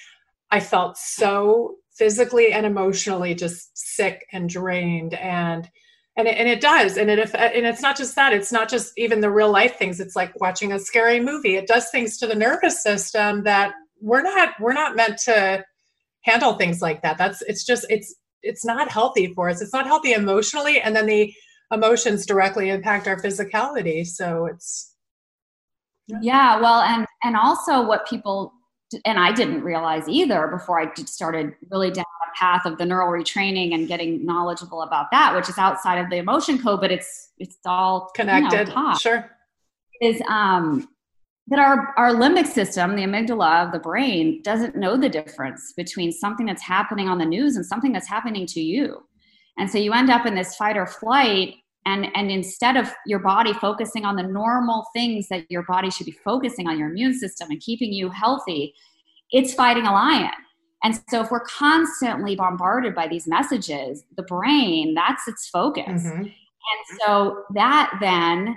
I 0.51 0.61
felt 0.61 0.99
so 0.99 1.77
physically 1.93 2.53
and 2.53 2.67
emotionally 2.67 3.35
just 3.35 3.77
sick 3.77 4.27
and 4.33 4.49
drained 4.49 5.15
and. 5.15 5.71
And 6.19 6.27
it, 6.27 6.39
and 6.39 6.49
it 6.49 6.61
does. 6.61 6.97
And 6.97 7.11
it 7.11 7.35
and 7.35 7.67
it's 7.67 7.83
not 7.83 7.97
just 7.97 8.15
that. 8.17 8.33
It's 8.33 8.51
not 8.51 8.71
just 8.71 8.93
even 8.97 9.21
the 9.21 9.31
real 9.31 9.51
life 9.51 9.77
things. 9.79 10.01
It's 10.01 10.17
like 10.17 10.39
watching 10.41 10.73
a 10.73 10.79
scary 10.79 11.21
movie. 11.21 11.57
It 11.57 11.67
does 11.67 11.91
things 11.91 12.17
to 12.19 12.27
the 12.27 12.35
nervous 12.35 12.83
system 12.83 13.45
that 13.45 13.75
we're 14.01 14.23
not 14.23 14.55
we're 14.61 14.73
not 14.73 14.97
meant 14.97 15.19
to 15.25 15.65
handle 16.23 16.55
things 16.55 16.81
like 16.81 17.03
that. 17.03 17.19
That's 17.19 17.43
it's 17.43 17.65
just 17.65 17.87
it's 17.91 18.15
it's 18.43 18.65
not 18.65 18.91
healthy 18.91 19.33
for 19.35 19.51
us. 19.51 19.61
It's 19.61 19.73
not 19.73 19.87
healthy 19.87 20.13
emotionally. 20.13 20.81
And 20.81 20.97
then 20.97 21.07
the 21.07 21.33
emotions 21.73 22.27
directly 22.27 22.71
impact 22.71 23.09
our 23.09 23.17
physicality. 23.17 24.07
So 24.07 24.47
it's 24.47 24.95
Yeah, 26.23 26.61
well, 26.61 26.81
and 26.81 27.07
and 27.23 27.37
also 27.37 27.87
what 27.87 28.07
people 28.07 28.53
and 29.05 29.19
I 29.19 29.33
didn't 29.33 29.63
realize 29.63 30.09
either 30.09 30.47
before 30.49 30.81
I 30.81 30.93
started 30.95 31.55
really 31.71 31.91
down 31.91 32.05
the 32.05 32.39
path 32.39 32.67
of 32.67 32.79
the 32.79 32.85
neural 32.85 33.11
retraining 33.11 33.75
and 33.75 33.89
getting 33.89 34.25
knowledgeable 34.25 34.83
about 34.83 35.11
that, 35.11 35.35
which 35.35 35.49
is 35.49 35.59
outside 35.59 35.99
of 35.99 36.11
the 36.11 36.17
emotion 36.17 36.63
code, 36.63 36.81
but 36.81 36.93
it's 36.93 37.33
it's 37.39 37.59
all 37.65 38.11
connected. 38.15 38.69
You 38.69 38.75
know, 38.75 38.95
sure. 38.95 39.31
Is 40.01 40.21
um 40.29 40.89
that 41.49 41.59
our 41.59 41.95
our 41.97 42.15
limbic 42.15 42.47
system, 42.47 42.97
the 42.97 43.03
amygdala 43.03 43.67
of 43.67 43.73
the 43.73 43.79
brain, 43.79 44.43
doesn't 44.43 44.77
know 44.77 44.97
the 44.97 45.09
difference 45.09 45.73
between 45.77 46.13
something 46.13 46.47
that's 46.47 46.63
happening 46.63 47.09
on 47.09 47.19
the 47.19 47.25
news 47.25 47.57
and 47.57 47.67
something 47.67 47.93
that's 47.93 48.09
happening 48.09 48.47
to 48.47 48.61
you. 48.61 49.05
And 49.59 49.71
so 49.71 49.79
you 49.79 49.93
end 49.93 50.11
up 50.11 50.27
in 50.27 50.35
this 50.35 50.55
fight 50.55 50.77
or 50.77 50.87
flight 50.87 51.57
and 51.87 52.09
and 52.15 52.31
instead 52.31 52.77
of 52.77 52.93
your 53.07 53.21
body 53.21 53.55
focusing 53.55 54.05
on 54.05 54.17
the 54.17 54.23
normal 54.23 54.87
things 54.93 55.29
that 55.29 55.51
your 55.51 55.63
body 55.63 55.89
should 55.89 56.05
be 56.05 56.13
focusing 56.13 56.69
on 56.69 56.79
your 56.79 56.91
immune 56.91 57.15
system 57.15 57.51
and 57.51 57.61
keeping 57.61 57.93
you 57.93 58.11
healthy 58.11 58.75
it's 59.31 59.55
fighting 59.55 59.87
a 59.87 59.93
lion 59.93 60.31
and 60.85 61.01
so 61.09 61.23
if 61.23 61.31
we're 61.31 61.41
constantly 61.41 62.37
bombarded 62.37 62.95
by 62.95 63.09
these 63.09 63.27
messages 63.27 64.05
the 64.17 64.23
brain 64.25 64.93
that's 64.95 65.27
its 65.27 65.49
focus 65.49 66.03
mm-hmm. 66.03 66.23
and 66.23 67.01
so 67.01 67.45
that 67.55 67.97
then 68.01 68.55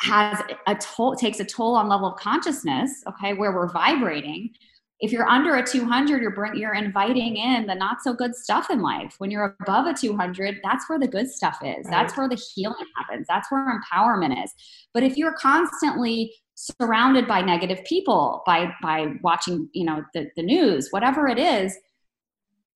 has 0.00 0.40
a 0.68 0.76
toll 0.76 1.16
takes 1.16 1.40
a 1.40 1.44
toll 1.44 1.74
on 1.74 1.88
level 1.88 2.12
of 2.12 2.18
consciousness 2.18 3.02
okay 3.06 3.34
where 3.34 3.52
we're 3.52 3.70
vibrating 3.70 4.50
if 5.00 5.12
you're 5.12 5.28
under 5.28 5.56
a 5.56 5.64
200 5.64 6.20
you're 6.20 6.32
bring, 6.32 6.56
you're 6.56 6.74
inviting 6.74 7.36
in 7.36 7.66
the 7.66 7.74
not 7.74 7.98
so 8.02 8.12
good 8.12 8.34
stuff 8.34 8.68
in 8.68 8.82
life. 8.82 9.14
When 9.18 9.30
you're 9.30 9.56
above 9.60 9.86
a 9.86 9.94
200 9.94 10.60
that's 10.62 10.88
where 10.88 10.98
the 10.98 11.06
good 11.06 11.30
stuff 11.30 11.58
is. 11.62 11.84
Right. 11.84 11.90
that's 11.90 12.16
where 12.16 12.28
the 12.28 12.40
healing 12.54 12.86
happens. 12.96 13.26
That's 13.28 13.50
where 13.50 13.64
empowerment 13.64 14.42
is. 14.44 14.52
But 14.92 15.04
if 15.04 15.16
you're 15.16 15.34
constantly 15.34 16.32
surrounded 16.60 17.28
by 17.28 17.40
negative 17.40 17.84
people 17.84 18.42
by 18.44 18.68
by 18.82 19.14
watching 19.22 19.68
you 19.74 19.84
know 19.84 20.02
the, 20.12 20.28
the 20.34 20.42
news 20.42 20.88
whatever 20.90 21.28
it 21.28 21.38
is 21.38 21.78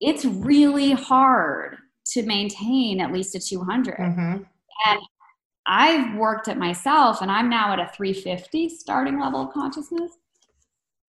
it's 0.00 0.24
really 0.24 0.92
hard 0.92 1.76
to 2.06 2.22
maintain 2.22 3.00
at 3.00 3.10
least 3.10 3.34
a 3.34 3.40
200 3.40 3.96
mm-hmm. 3.96 4.42
and 4.86 5.00
i've 5.66 6.14
worked 6.14 6.46
it 6.46 6.56
myself 6.56 7.22
and 7.22 7.30
i'm 7.32 7.50
now 7.50 7.72
at 7.72 7.80
a 7.80 7.90
350 7.92 8.68
starting 8.68 9.18
level 9.18 9.48
of 9.48 9.52
consciousness 9.52 10.12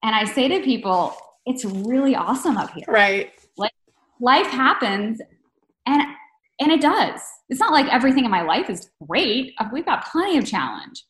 and 0.04 0.16
I 0.16 0.26
say 0.26 0.48
to 0.50 0.60
people, 0.62 1.16
it's 1.46 1.66
really 1.66 2.16
awesome 2.16 2.58
up 2.58 2.72
here. 2.72 2.86
Right. 2.88 3.32
Like 3.58 3.74
life 4.20 4.48
happens 4.48 5.22
and 5.86 6.02
and 6.60 6.72
it 6.72 6.82
does. 6.82 7.20
It's 7.50 7.60
not 7.60 7.72
like 7.72 7.92
everything 7.92 8.26
in 8.26 8.32
my 8.32 8.44
life 8.44 8.70
is 8.70 8.90
great. 9.08 9.54
We've 9.72 9.86
got 9.86 10.06
plenty 10.06 10.38
of 10.38 10.46
challenge. 10.46 11.04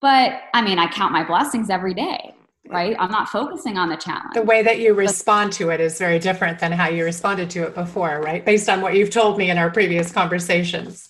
But 0.00 0.42
I 0.54 0.62
mean, 0.62 0.78
I 0.78 0.86
count 0.86 1.12
my 1.12 1.24
blessings 1.24 1.68
every 1.68 1.94
day, 1.94 2.34
right? 2.68 2.94
I'm 2.98 3.10
not 3.10 3.28
focusing 3.28 3.76
on 3.76 3.88
the 3.88 3.96
challenge. 3.96 4.34
The 4.34 4.42
way 4.42 4.62
that 4.62 4.78
you 4.78 4.94
respond 4.94 5.52
to 5.54 5.70
it 5.70 5.80
is 5.80 5.98
very 5.98 6.20
different 6.20 6.60
than 6.60 6.70
how 6.70 6.88
you 6.88 7.04
responded 7.04 7.50
to 7.50 7.64
it 7.64 7.74
before, 7.74 8.20
right? 8.20 8.44
Based 8.44 8.68
on 8.68 8.80
what 8.80 8.94
you've 8.94 9.10
told 9.10 9.36
me 9.36 9.50
in 9.50 9.58
our 9.58 9.70
previous 9.70 10.12
conversations. 10.12 11.08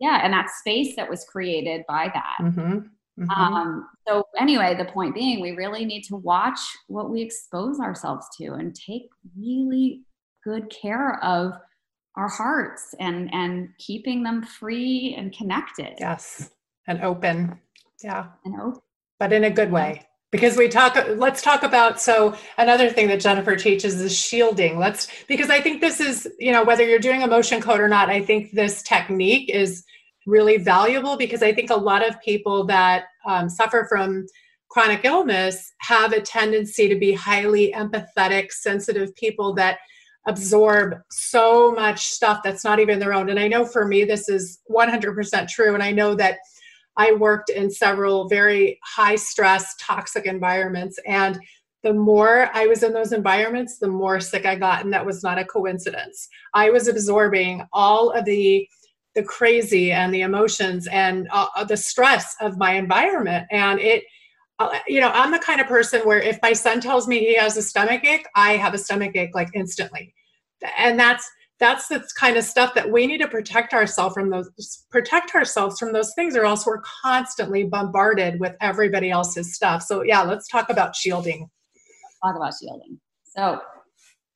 Yeah, 0.00 0.20
and 0.22 0.32
that 0.32 0.48
space 0.50 0.96
that 0.96 1.08
was 1.08 1.24
created 1.24 1.82
by 1.86 2.10
that. 2.12 2.36
Mm-hmm. 2.40 2.78
Mm-hmm. 3.18 3.30
Um, 3.30 3.88
so, 4.06 4.24
anyway, 4.38 4.76
the 4.76 4.84
point 4.84 5.14
being, 5.14 5.40
we 5.40 5.52
really 5.52 5.84
need 5.84 6.02
to 6.04 6.16
watch 6.16 6.58
what 6.88 7.10
we 7.10 7.22
expose 7.22 7.80
ourselves 7.80 8.26
to 8.38 8.52
and 8.54 8.74
take 8.74 9.08
really 9.38 10.02
good 10.44 10.70
care 10.70 11.22
of 11.24 11.54
our 12.16 12.28
hearts 12.28 12.94
and 12.98 13.32
and 13.32 13.68
keeping 13.78 14.22
them 14.22 14.42
free 14.42 15.14
and 15.16 15.36
connected. 15.36 15.94
Yes, 15.98 16.50
and 16.86 17.02
open. 17.02 17.58
Yeah, 18.02 18.26
and 18.44 18.60
open, 18.60 18.80
but 19.18 19.32
in 19.32 19.44
a 19.44 19.50
good 19.50 19.70
way. 19.70 20.02
Because 20.32 20.56
we 20.56 20.68
talk, 20.68 20.98
let's 21.16 21.40
talk 21.40 21.62
about. 21.62 22.00
So 22.00 22.36
another 22.58 22.90
thing 22.90 23.06
that 23.08 23.20
Jennifer 23.20 23.56
teaches 23.56 24.00
is 24.00 24.14
shielding. 24.14 24.76
Let's 24.78 25.08
because 25.28 25.50
I 25.50 25.60
think 25.60 25.80
this 25.80 26.00
is 26.00 26.28
you 26.38 26.52
know 26.52 26.64
whether 26.64 26.84
you're 26.84 26.98
doing 26.98 27.22
emotion 27.22 27.62
code 27.62 27.80
or 27.80 27.88
not. 27.88 28.10
I 28.10 28.22
think 28.22 28.52
this 28.52 28.82
technique 28.82 29.48
is 29.48 29.84
really 30.26 30.58
valuable 30.58 31.16
because 31.16 31.42
I 31.42 31.52
think 31.52 31.70
a 31.70 31.76
lot 31.76 32.06
of 32.06 32.20
people 32.20 32.64
that 32.66 33.04
um, 33.26 33.48
suffer 33.48 33.86
from 33.88 34.26
chronic 34.68 35.04
illness 35.04 35.72
have 35.78 36.12
a 36.12 36.20
tendency 36.20 36.88
to 36.88 36.96
be 36.96 37.12
highly 37.12 37.72
empathetic, 37.72 38.52
sensitive 38.52 39.14
people 39.14 39.54
that 39.54 39.78
absorb 40.26 40.96
so 41.10 41.72
much 41.72 42.06
stuff 42.06 42.40
that's 42.42 42.64
not 42.64 42.80
even 42.80 42.98
their 42.98 43.14
own. 43.14 43.30
And 43.30 43.38
I 43.38 43.46
know 43.46 43.64
for 43.64 43.86
me, 43.86 44.04
this 44.04 44.28
is 44.28 44.58
100% 44.70 45.48
true. 45.48 45.74
And 45.74 45.82
I 45.82 45.92
know 45.92 46.14
that 46.16 46.38
I 46.96 47.12
worked 47.12 47.50
in 47.50 47.70
several 47.70 48.28
very 48.28 48.80
high 48.82 49.16
stress, 49.16 49.74
toxic 49.80 50.26
environments. 50.26 50.98
And 51.06 51.38
the 51.82 51.92
more 51.92 52.50
I 52.52 52.66
was 52.66 52.82
in 52.82 52.92
those 52.92 53.12
environments, 53.12 53.78
the 53.78 53.88
more 53.88 54.18
sick 54.18 54.46
I 54.46 54.56
got. 54.56 54.82
And 54.82 54.92
that 54.92 55.06
was 55.06 55.22
not 55.22 55.38
a 55.38 55.44
coincidence. 55.44 56.28
I 56.54 56.70
was 56.70 56.88
absorbing 56.88 57.62
all 57.72 58.10
of 58.10 58.24
the 58.24 58.66
the 59.16 59.24
crazy 59.24 59.90
and 59.90 60.14
the 60.14 60.20
emotions 60.20 60.86
and 60.88 61.26
uh, 61.32 61.46
uh, 61.56 61.64
the 61.64 61.76
stress 61.76 62.36
of 62.40 62.58
my 62.58 62.74
environment. 62.74 63.46
And 63.50 63.80
it 63.80 64.04
uh, 64.58 64.78
you 64.86 65.00
know 65.00 65.10
i'm 65.10 65.32
the 65.32 65.38
kind 65.38 65.60
of 65.60 65.66
person 65.66 66.00
where 66.02 66.18
if 66.18 66.38
my 66.42 66.52
son 66.54 66.80
tells 66.80 67.06
me 67.06 67.18
he 67.18 67.36
has 67.36 67.58
a 67.58 67.62
stomach 67.62 68.02
ache 68.06 68.26
i 68.34 68.52
have 68.52 68.72
a 68.72 68.78
stomach 68.78 69.14
ache 69.16 69.34
like 69.34 69.48
instantly. 69.54 70.14
And 70.78 70.98
that's 70.98 71.28
that's 71.58 71.88
the 71.88 72.06
kind 72.18 72.36
of 72.36 72.44
stuff 72.44 72.74
that 72.74 72.90
we 72.90 73.06
need 73.06 73.18
to 73.18 73.28
protect 73.28 73.72
ourselves 73.72 74.14
from 74.14 74.30
those 74.30 74.50
protect 74.90 75.34
ourselves 75.34 75.78
from 75.78 75.92
those 75.92 76.12
things 76.14 76.36
or 76.36 76.44
else 76.44 76.66
we're 76.66 76.82
constantly 77.02 77.64
bombarded 77.64 78.38
with 78.38 78.54
everybody 78.60 79.10
else's 79.10 79.54
stuff. 79.54 79.82
So 79.82 80.02
yeah 80.02 80.22
let's 80.22 80.48
talk 80.48 80.70
about 80.70 80.94
shielding. 80.94 81.48
Talk 82.22 82.36
about 82.36 82.52
shielding. 82.60 82.98
So 83.24 83.60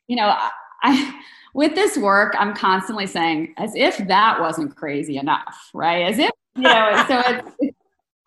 you 0.06 0.16
know 0.16 0.34
I, 0.82 1.14
with 1.54 1.74
this 1.74 1.96
work, 1.96 2.34
I'm 2.38 2.54
constantly 2.54 3.06
saying, 3.06 3.54
as 3.56 3.74
if 3.74 3.98
that 4.08 4.40
wasn't 4.40 4.76
crazy 4.76 5.16
enough, 5.16 5.70
right? 5.74 6.06
As 6.06 6.18
if, 6.18 6.30
you 6.56 6.62
know, 6.62 7.04
so 7.08 7.22
it's, 7.58 7.76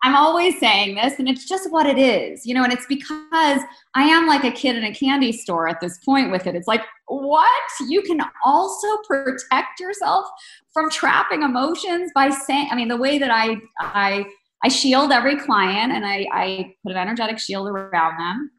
I'm 0.04 0.14
always 0.14 0.60
saying 0.60 0.96
this, 0.96 1.18
and 1.18 1.26
it's 1.30 1.48
just 1.48 1.72
what 1.72 1.86
it 1.86 1.98
is, 1.98 2.44
you 2.44 2.52
know, 2.52 2.62
and 2.62 2.70
it's 2.70 2.84
because 2.86 3.62
I 3.94 4.02
am 4.02 4.26
like 4.26 4.44
a 4.44 4.50
kid 4.50 4.76
in 4.76 4.84
a 4.84 4.92
candy 4.92 5.32
store 5.32 5.66
at 5.66 5.80
this 5.80 5.96
point 6.04 6.30
with 6.30 6.46
it. 6.46 6.54
It's 6.54 6.68
like, 6.68 6.82
what? 7.06 7.62
You 7.88 8.02
can 8.02 8.20
also 8.44 8.86
protect 9.08 9.80
yourself 9.80 10.26
from 10.74 10.90
trapping 10.90 11.42
emotions 11.42 12.10
by 12.14 12.28
saying, 12.28 12.68
I 12.70 12.74
mean, 12.74 12.88
the 12.88 12.98
way 12.98 13.18
that 13.18 13.30
I, 13.30 13.56
I, 13.80 14.26
I 14.62 14.68
shield 14.68 15.10
every 15.10 15.36
client 15.36 15.90
and 15.92 16.04
I, 16.04 16.26
I 16.32 16.74
put 16.82 16.92
an 16.92 16.98
energetic 16.98 17.38
shield 17.38 17.66
around 17.68 18.18
them 18.18 18.50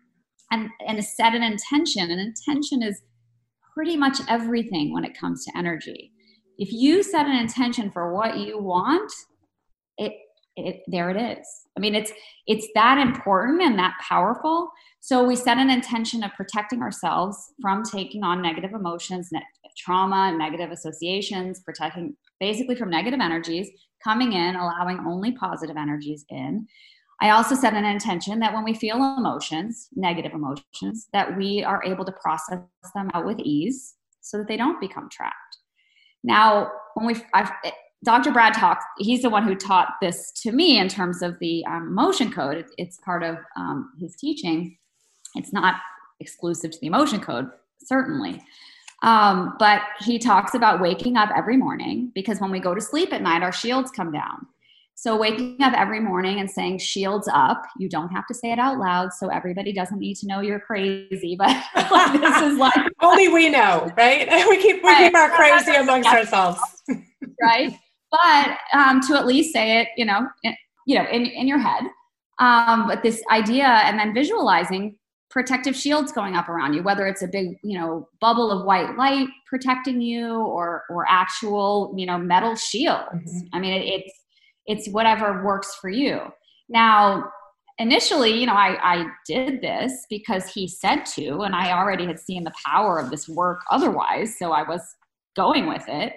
and, 0.50 0.70
and 0.88 1.06
set 1.06 1.36
an 1.36 1.44
intention. 1.44 2.10
An 2.10 2.18
intention 2.18 2.82
is 2.82 3.04
pretty 3.76 3.98
much 3.98 4.18
everything 4.30 4.92
when 4.94 5.04
it 5.04 5.18
comes 5.18 5.46
to 5.46 5.58
energy. 5.58 6.12
If 6.58 6.72
you 6.72 7.04
set 7.04 7.28
an 7.28 7.36
intention 7.36 7.92
for 7.92 8.14
what 8.14 8.38
you 8.38 8.58
want, 8.58 9.12
it, 9.98 10.14
it 10.56 10.82
there 10.88 11.10
it 11.10 11.18
is. 11.18 11.46
I 11.78 11.82
mean, 11.82 11.94
it's 11.94 12.12
it's 12.48 12.68
that 12.74 12.98
important 12.98 13.62
and 13.62 13.78
that 13.78 13.96
powerful. 14.02 14.72
So 15.02 15.24
we 15.24 15.36
set 15.36 15.58
an 15.58 15.70
intention 15.70 16.24
of 16.24 16.34
protecting 16.34 16.82
ourselves 16.82 17.38
from 17.62 17.84
taking 17.84 18.24
on 18.24 18.42
negative 18.42 18.72
emotions, 18.74 19.30
trauma, 19.78 20.36
negative 20.36 20.72
associations, 20.72 21.60
protecting 21.60 22.16
basically 22.40 22.76
from 22.76 22.90
negative 22.90 23.20
energies 23.20 23.70
coming 24.04 24.34
in, 24.34 24.56
allowing 24.56 25.00
only 25.06 25.34
positive 25.34 25.78
energies 25.78 26.26
in. 26.30 26.66
I 27.22 27.30
also 27.30 27.56
set 27.56 27.74
an 27.74 27.86
intention 27.86 28.40
that 28.40 28.54
when 28.54 28.64
we 28.64 28.74
feel 28.74 28.98
emotions, 28.98 29.88
negative 29.96 30.34
emotions, 30.34 31.08
that 31.14 31.38
we 31.38 31.64
are 31.64 31.84
able 31.84 32.06
to 32.06 32.12
process 32.12 32.60
them 32.94 33.10
out 33.14 33.26
with 33.26 33.40
ease 33.40 33.96
so 34.22 34.38
that 34.38 34.48
they 34.48 34.58
don't 34.58 34.82
become 34.82 35.10
trapped. 35.10 35.36
Now, 36.24 36.72
when 36.96 37.06
we, 37.06 37.16
I've, 37.34 37.52
Dr. 38.04 38.32
Brad 38.32 38.54
talks, 38.54 38.84
he's 38.98 39.22
the 39.22 39.30
one 39.30 39.44
who 39.44 39.56
taught 39.56 39.94
this 40.02 40.32
to 40.42 40.52
me 40.52 40.78
in 40.78 40.90
terms 40.90 41.22
of 41.22 41.40
the 41.40 41.66
um, 41.66 41.88
emotion 41.88 42.32
code. 42.32 42.58
It, 42.58 42.66
it's 42.78 42.98
part 42.98 43.24
of 43.24 43.38
um, 43.56 43.92
his 44.00 44.16
teaching. 44.16 44.78
It's 45.36 45.54
not 45.54 45.76
exclusive 46.20 46.72
to 46.72 46.80
the 46.80 46.88
emotion 46.88 47.20
code, 47.20 47.50
certainly. 47.84 48.42
Um, 49.04 49.56
but 49.60 49.82
he 50.00 50.18
talks 50.18 50.56
about 50.56 50.82
waking 50.82 51.18
up 51.18 51.30
every 51.36 51.58
morning 51.58 52.12
because 52.16 52.40
when 52.40 52.52
we 52.52 52.60
go 52.60 52.74
to 52.74 52.82
sleep 52.82 53.14
at 53.14 53.22
night, 53.22 53.44
our 53.44 53.52
shields 53.52 53.92
come 53.92 54.12
down. 54.12 54.48
So 54.98 55.18
waking 55.18 55.62
up 55.62 55.74
every 55.74 56.00
morning 56.00 56.40
and 56.40 56.50
saying 56.50 56.78
shields 56.78 57.30
up, 57.32 57.62
you 57.78 57.90
don't 57.90 58.10
have 58.10 58.26
to 58.28 58.34
say 58.34 58.54
it 58.54 58.60
out 58.60 58.80
loud, 58.80 59.12
so 59.12 59.28
everybody 59.28 59.74
doesn't 59.74 60.00
need 60.00 60.16
to 60.16 60.28
know 60.28 60.40
you're 60.40 60.62
crazy. 60.62 61.36
But 61.38 61.50
like, 61.92 62.22
this 62.22 62.42
is 62.42 62.58
like 62.58 62.74
only 63.02 63.28
we 63.28 63.50
know, 63.50 63.92
right? 63.98 64.28
We 64.50 64.62
keep 64.62 64.82
we 64.82 64.90
right. 64.90 65.06
keep 65.08 65.16
our 65.16 65.30
crazy 65.32 65.76
amongst 65.76 66.08
ourselves, 66.10 66.60
right? 67.42 67.78
But 68.10 68.58
um, 68.74 69.02
to 69.02 69.16
at 69.16 69.26
least 69.26 69.52
say 69.52 69.82
it, 69.82 69.90
you 69.98 70.06
know, 70.06 70.28
in, 70.44 70.56
you 70.88 70.98
know, 70.98 71.06
in 71.12 71.26
in 71.26 71.48
your 71.48 71.60
head. 71.60 71.84
Um, 72.40 72.88
but 72.88 73.04
this 73.04 73.22
idea, 73.32 73.66
and 73.66 74.00
then 74.00 74.14
visualizing 74.14 74.98
protective 75.30 75.76
shields 75.76 76.14
going 76.14 76.36
up 76.36 76.48
around 76.48 76.74
you, 76.74 76.84
whether 76.84 77.06
it's 77.06 77.22
a 77.22 77.28
big, 77.28 77.58
you 77.64 77.78
know, 77.78 78.08
bubble 78.22 78.50
of 78.50 78.66
white 78.66 78.96
light 78.96 79.28
protecting 79.46 80.00
you, 80.00 80.38
or 80.38 80.84
or 80.90 81.06
actual, 81.10 81.94
you 81.98 82.06
know, 82.06 82.18
metal 82.18 82.56
shields. 82.56 83.10
Mm-hmm. 83.14 83.48
I 83.52 83.60
mean, 83.60 83.74
it, 83.74 83.86
it's 83.86 84.25
it's 84.66 84.90
whatever 84.90 85.44
works 85.44 85.76
for 85.76 85.90
you. 85.90 86.22
Now, 86.70 87.26
initially, 87.78 88.32
you 88.32 88.46
know, 88.46 88.54
I, 88.54 88.78
I 88.82 89.06
did 89.28 89.62
this 89.62 90.06
because 90.10 90.48
he 90.48 90.68
said 90.68 91.06
to, 91.16 91.42
and 91.42 91.56
I 91.56 91.74
already 91.74 92.06
had 92.06 92.20
seen 92.20 92.44
the 92.44 92.54
power 92.66 93.00
of 93.00 93.10
this 93.10 93.28
work 93.28 93.62
otherwise. 93.70 94.38
So 94.38 94.52
I 94.52 94.64
was 94.64 94.82
going 95.36 95.68
with 95.68 95.84
it. 95.88 96.14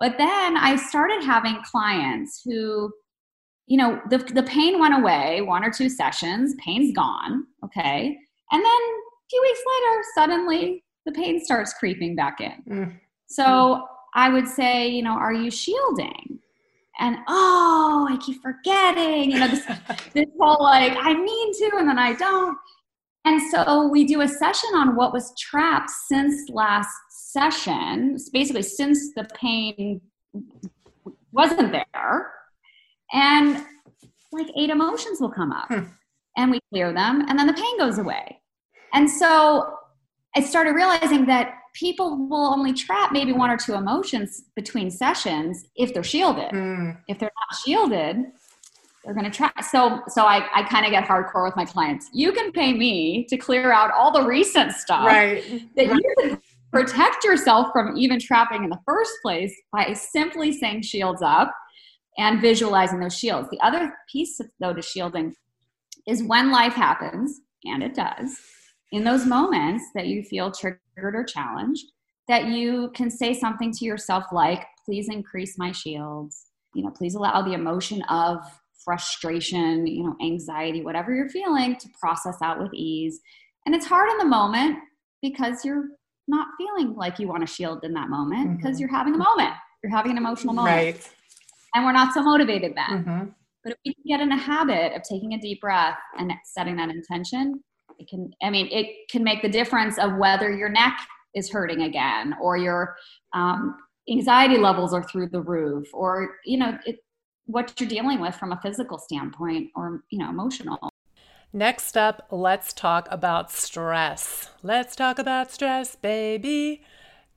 But 0.00 0.16
then 0.18 0.56
I 0.56 0.76
started 0.76 1.24
having 1.24 1.60
clients 1.64 2.42
who, 2.44 2.92
you 3.66 3.76
know, 3.76 4.00
the, 4.10 4.18
the 4.18 4.44
pain 4.44 4.78
went 4.78 4.96
away, 4.96 5.40
one 5.40 5.64
or 5.64 5.70
two 5.70 5.88
sessions, 5.88 6.54
pain's 6.64 6.94
gone. 6.94 7.44
Okay. 7.64 8.16
And 8.50 8.64
then 8.64 8.64
a 8.64 9.28
few 9.28 9.42
weeks 9.42 9.60
later, 9.66 10.02
suddenly 10.14 10.84
the 11.04 11.12
pain 11.12 11.44
starts 11.44 11.74
creeping 11.74 12.14
back 12.14 12.40
in. 12.40 12.62
Mm. 12.70 13.00
So 13.28 13.86
I 14.14 14.28
would 14.30 14.46
say, 14.46 14.88
you 14.88 15.02
know, 15.02 15.12
are 15.12 15.32
you 15.32 15.50
shielding? 15.50 16.38
And 17.00 17.16
oh, 17.28 18.06
I 18.10 18.16
keep 18.18 18.42
forgetting, 18.42 19.30
you 19.30 19.38
know, 19.38 19.48
this, 19.48 19.64
this 20.14 20.26
whole 20.38 20.62
like, 20.62 20.96
I 20.96 21.14
mean 21.14 21.54
to, 21.54 21.76
and 21.78 21.88
then 21.88 21.98
I 21.98 22.14
don't. 22.14 22.56
And 23.24 23.40
so 23.50 23.88
we 23.88 24.04
do 24.04 24.22
a 24.22 24.28
session 24.28 24.70
on 24.74 24.96
what 24.96 25.12
was 25.12 25.32
trapped 25.38 25.90
since 25.90 26.48
last 26.48 26.88
session, 27.10 28.16
basically 28.32 28.62
since 28.62 29.12
the 29.14 29.28
pain 29.34 30.00
wasn't 31.32 31.72
there. 31.72 32.32
And 33.12 33.64
like 34.32 34.48
eight 34.56 34.70
emotions 34.70 35.20
will 35.20 35.30
come 35.30 35.52
up 35.52 35.68
hmm. 35.68 35.84
and 36.36 36.50
we 36.50 36.60
clear 36.70 36.92
them 36.92 37.24
and 37.28 37.38
then 37.38 37.46
the 37.46 37.54
pain 37.54 37.78
goes 37.78 37.98
away. 37.98 38.40
And 38.94 39.10
so 39.10 39.74
I 40.34 40.40
started 40.40 40.72
realizing 40.72 41.26
that 41.26 41.57
people 41.74 42.28
will 42.28 42.46
only 42.52 42.72
trap 42.72 43.12
maybe 43.12 43.32
one 43.32 43.50
or 43.50 43.56
two 43.56 43.74
emotions 43.74 44.44
between 44.56 44.90
sessions 44.90 45.64
if 45.76 45.94
they're 45.94 46.04
shielded. 46.04 46.50
Mm. 46.50 46.98
If 47.08 47.18
they're 47.18 47.30
not 47.34 47.58
shielded, 47.64 48.26
they're 49.04 49.14
going 49.14 49.30
to 49.30 49.30
trap. 49.30 49.64
So, 49.64 50.00
so 50.08 50.24
I, 50.24 50.46
I 50.54 50.62
kind 50.64 50.84
of 50.84 50.90
get 50.90 51.04
hardcore 51.04 51.44
with 51.44 51.56
my 51.56 51.64
clients. 51.64 52.08
You 52.12 52.32
can 52.32 52.52
pay 52.52 52.72
me 52.72 53.26
to 53.28 53.36
clear 53.36 53.72
out 53.72 53.90
all 53.92 54.12
the 54.12 54.26
recent 54.26 54.72
stuff 54.72 55.06
right. 55.06 55.42
that 55.76 55.88
right. 55.88 55.96
you 55.96 56.14
can 56.20 56.40
protect 56.72 57.24
yourself 57.24 57.68
from 57.72 57.96
even 57.96 58.18
trapping 58.20 58.64
in 58.64 58.70
the 58.70 58.78
first 58.84 59.12
place 59.22 59.54
by 59.72 59.92
simply 59.94 60.52
saying 60.52 60.82
shields 60.82 61.22
up 61.22 61.50
and 62.18 62.40
visualizing 62.40 63.00
those 63.00 63.16
shields. 63.16 63.48
The 63.50 63.60
other 63.60 63.94
piece, 64.12 64.40
though, 64.60 64.74
to 64.74 64.82
shielding 64.82 65.34
is 66.06 66.22
when 66.22 66.50
life 66.50 66.74
happens, 66.74 67.40
and 67.64 67.82
it 67.82 67.94
does, 67.94 68.38
in 68.92 69.04
those 69.04 69.26
moments 69.26 69.84
that 69.94 70.06
you 70.06 70.22
feel 70.22 70.50
triggered 70.50 70.80
or 70.96 71.24
challenged, 71.24 71.84
that 72.28 72.46
you 72.46 72.90
can 72.94 73.10
say 73.10 73.34
something 73.34 73.72
to 73.72 73.84
yourself 73.84 74.24
like, 74.32 74.64
please 74.84 75.08
increase 75.08 75.58
my 75.58 75.72
shields. 75.72 76.46
You 76.74 76.84
know, 76.84 76.90
please 76.90 77.14
allow 77.14 77.42
the 77.42 77.54
emotion 77.54 78.02
of 78.02 78.38
frustration, 78.84 79.86
you 79.86 80.04
know, 80.04 80.16
anxiety, 80.22 80.82
whatever 80.82 81.14
you're 81.14 81.28
feeling 81.28 81.76
to 81.76 81.88
process 82.00 82.36
out 82.42 82.60
with 82.60 82.72
ease. 82.74 83.20
And 83.66 83.74
it's 83.74 83.86
hard 83.86 84.10
in 84.10 84.18
the 84.18 84.24
moment 84.24 84.78
because 85.20 85.64
you're 85.64 85.88
not 86.26 86.48
feeling 86.58 86.94
like 86.94 87.18
you 87.18 87.28
want 87.28 87.42
a 87.42 87.46
shield 87.46 87.84
in 87.84 87.94
that 87.94 88.08
moment 88.08 88.58
because 88.58 88.76
mm-hmm. 88.76 88.80
you're 88.80 88.90
having 88.90 89.14
a 89.14 89.18
moment. 89.18 89.54
You're 89.82 89.92
having 89.92 90.12
an 90.12 90.18
emotional 90.18 90.54
moment. 90.54 90.74
Right. 90.74 91.10
And 91.74 91.84
we're 91.84 91.92
not 91.92 92.14
so 92.14 92.22
motivated 92.22 92.74
then. 92.76 93.04
Mm-hmm. 93.04 93.24
But 93.64 93.72
if 93.72 93.78
we 93.84 94.10
get 94.10 94.20
in 94.20 94.32
a 94.32 94.38
habit 94.38 94.94
of 94.94 95.02
taking 95.02 95.34
a 95.34 95.38
deep 95.38 95.60
breath 95.60 95.98
and 96.18 96.32
setting 96.44 96.76
that 96.76 96.90
intention, 96.90 97.62
it 97.98 98.08
can 98.08 98.32
i 98.42 98.50
mean 98.50 98.68
it 98.70 99.08
can 99.10 99.22
make 99.22 99.42
the 99.42 99.48
difference 99.48 99.98
of 99.98 100.16
whether 100.16 100.54
your 100.54 100.68
neck 100.68 100.98
is 101.34 101.50
hurting 101.50 101.82
again 101.82 102.34
or 102.40 102.56
your 102.56 102.96
um, 103.34 103.76
anxiety 104.10 104.56
levels 104.56 104.94
are 104.94 105.02
through 105.02 105.28
the 105.28 105.40
roof 105.40 105.86
or 105.92 106.36
you 106.44 106.58
know 106.58 106.78
it, 106.86 106.96
what 107.46 107.72
you're 107.78 107.88
dealing 107.88 108.20
with 108.20 108.34
from 108.34 108.52
a 108.52 108.60
physical 108.62 108.98
standpoint 108.98 109.70
or 109.74 110.02
you 110.10 110.18
know 110.18 110.28
emotional 110.28 110.78
next 111.52 111.96
up 111.96 112.26
let's 112.30 112.72
talk 112.72 113.08
about 113.10 113.50
stress 113.50 114.50
let's 114.62 114.96
talk 114.96 115.18
about 115.18 115.50
stress 115.50 115.96
baby 115.96 116.82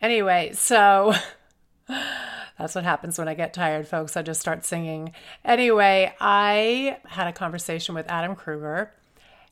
anyway 0.02 0.52
so 0.54 1.13
That's 2.58 2.76
what 2.76 2.84
happens 2.84 3.17
when 3.17 3.28
I 3.28 3.34
get 3.34 3.56
tired, 3.56 3.88
folks. 3.88 4.15
I 4.15 4.21
just 4.21 4.39
start 4.39 4.65
singing. 4.65 5.13
Anyway, 5.43 6.13
I 6.19 6.97
had 7.06 7.26
a 7.26 7.34
conversation 7.34 7.95
with 7.95 8.08
Adam 8.08 8.36
Kruger, 8.36 8.93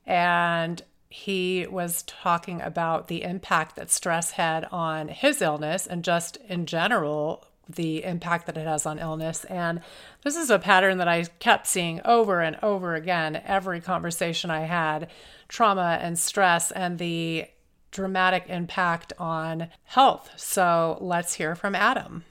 and 0.06 0.80
he 1.10 1.66
was 1.70 2.04
talking 2.04 2.62
about 2.62 3.08
the 3.08 3.24
impact 3.24 3.76
that 3.76 3.90
stress 3.90 4.32
had 4.32 4.66
on 4.66 5.08
his 5.08 5.42
illness 5.42 5.88
and 5.88 6.04
just 6.04 6.38
in 6.48 6.66
general 6.66 7.46
the 7.68 8.04
impact 8.04 8.46
that 8.46 8.58
it 8.58 8.66
has 8.66 8.86
on 8.86 9.00
illness. 9.00 9.44
And 9.46 9.82
this 10.24 10.36
is 10.36 10.50
a 10.50 10.60
pattern 10.60 10.98
that 11.00 11.08
I 11.08 11.24
kept 11.40 11.68
seeing 11.68 12.02
over 12.06 12.42
and 12.42 12.58
over 12.64 12.96
again 12.96 13.42
every 13.46 13.82
conversation 13.82 14.50
I 14.50 14.62
had 14.62 15.10
trauma 15.48 16.00
and 16.02 16.18
stress 16.18 16.72
and 16.72 16.98
the 17.00 17.46
dramatic 17.92 18.46
impact 18.48 19.14
on 19.18 19.70
health. 19.86 20.32
So 20.36 20.98
let's 21.02 21.36
hear 21.36 21.56
from 21.56 21.76
Adam 21.76 22.24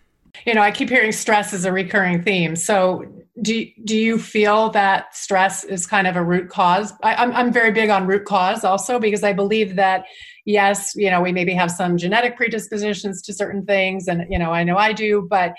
you 0.47 0.55
know 0.55 0.63
i 0.63 0.71
keep 0.71 0.89
hearing 0.89 1.13
stress 1.13 1.53
is 1.53 1.65
a 1.65 1.73
recurring 1.73 2.23
theme. 2.23 2.57
So 2.57 3.05
do, 3.41 3.65
do 3.85 3.97
you 3.97 4.19
feel 4.19 4.71
that 4.71 5.15
stress 5.15 5.63
is 5.63 5.87
kind 5.87 6.09
of 6.09 6.17
a 6.17 6.25
root 6.25 6.49
cause? 6.49 6.93
I, 7.05 7.15
I'm, 7.15 7.33
I'm 7.33 7.53
very 7.53 7.71
big 7.71 7.89
on 7.89 8.07
root 8.07 8.25
cause 8.25 8.65
also 8.65 8.99
because 8.99 9.23
i 9.23 9.33
believe 9.33 9.77
that 9.77 10.05
yes 10.45 10.93
you 10.97 11.11
know 11.11 11.21
we 11.21 11.33
maybe 11.33 11.55
have 11.55 11.71
some 11.71 11.97
genetic 11.97 12.37
predispositions 12.37 13.23
to 13.23 13.33
certain 13.33 13.65
things 13.65 14.09
and 14.09 14.25
you 14.31 14.39
know 14.39 14.51
i 14.51 14.65
know 14.65 14.77
i 14.77 14.93
do 14.93 15.27
but 15.29 15.53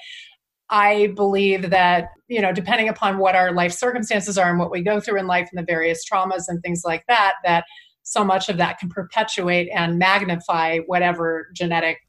i 0.69 1.13
believe 1.15 1.69
that 1.69 2.07
you 2.27 2.41
know 2.41 2.51
depending 2.51 2.89
upon 2.89 3.17
what 3.17 3.35
our 3.35 3.51
life 3.51 3.71
circumstances 3.71 4.37
are 4.37 4.49
and 4.49 4.59
what 4.59 4.71
we 4.71 4.81
go 4.81 4.99
through 4.99 5.19
in 5.19 5.27
life 5.27 5.47
and 5.51 5.59
the 5.59 5.71
various 5.71 6.03
traumas 6.09 6.45
and 6.47 6.61
things 6.61 6.81
like 6.83 7.03
that 7.07 7.35
that 7.43 7.65
so 8.03 8.23
much 8.23 8.49
of 8.49 8.57
that 8.57 8.79
can 8.79 8.89
perpetuate 8.89 9.69
and 9.69 9.99
magnify 9.99 10.79
whatever 10.87 11.49
genetic 11.53 11.99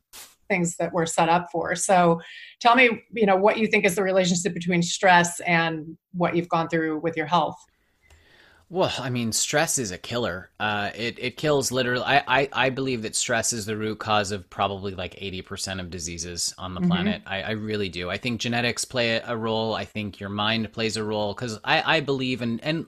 things 0.50 0.76
that 0.76 0.92
we're 0.92 1.06
set 1.06 1.28
up 1.30 1.46
for. 1.50 1.74
So 1.74 2.20
tell 2.60 2.74
me, 2.74 3.04
you 3.12 3.24
know, 3.24 3.36
what 3.36 3.56
you 3.56 3.66
think 3.66 3.86
is 3.86 3.94
the 3.94 4.02
relationship 4.02 4.52
between 4.52 4.82
stress 4.82 5.40
and 5.40 5.96
what 6.12 6.36
you've 6.36 6.50
gone 6.50 6.68
through 6.68 6.98
with 6.98 7.16
your 7.16 7.26
health. 7.26 7.56
Well, 8.72 8.92
I 9.00 9.10
mean, 9.10 9.32
stress 9.32 9.78
is 9.78 9.90
a 9.90 9.98
killer. 9.98 10.50
Uh, 10.60 10.90
it 10.94 11.18
it 11.18 11.36
kills 11.36 11.72
literally. 11.72 12.04
I, 12.04 12.22
I, 12.28 12.48
I 12.52 12.70
believe 12.70 13.02
that 13.02 13.16
stress 13.16 13.52
is 13.52 13.66
the 13.66 13.76
root 13.76 13.98
cause 13.98 14.30
of 14.30 14.48
probably 14.48 14.94
like 14.94 15.16
eighty 15.18 15.42
percent 15.42 15.80
of 15.80 15.90
diseases 15.90 16.54
on 16.56 16.74
the 16.74 16.80
mm-hmm. 16.80 16.90
planet. 16.90 17.22
I, 17.26 17.42
I 17.42 17.50
really 17.50 17.88
do. 17.88 18.10
I 18.10 18.16
think 18.16 18.40
genetics 18.40 18.84
play 18.84 19.20
a 19.26 19.36
role. 19.36 19.74
I 19.74 19.84
think 19.84 20.20
your 20.20 20.28
mind 20.28 20.72
plays 20.72 20.96
a 20.96 21.02
role 21.02 21.34
because 21.34 21.58
I, 21.64 21.96
I 21.96 22.00
believe 22.00 22.42
and 22.42 22.62
and 22.62 22.86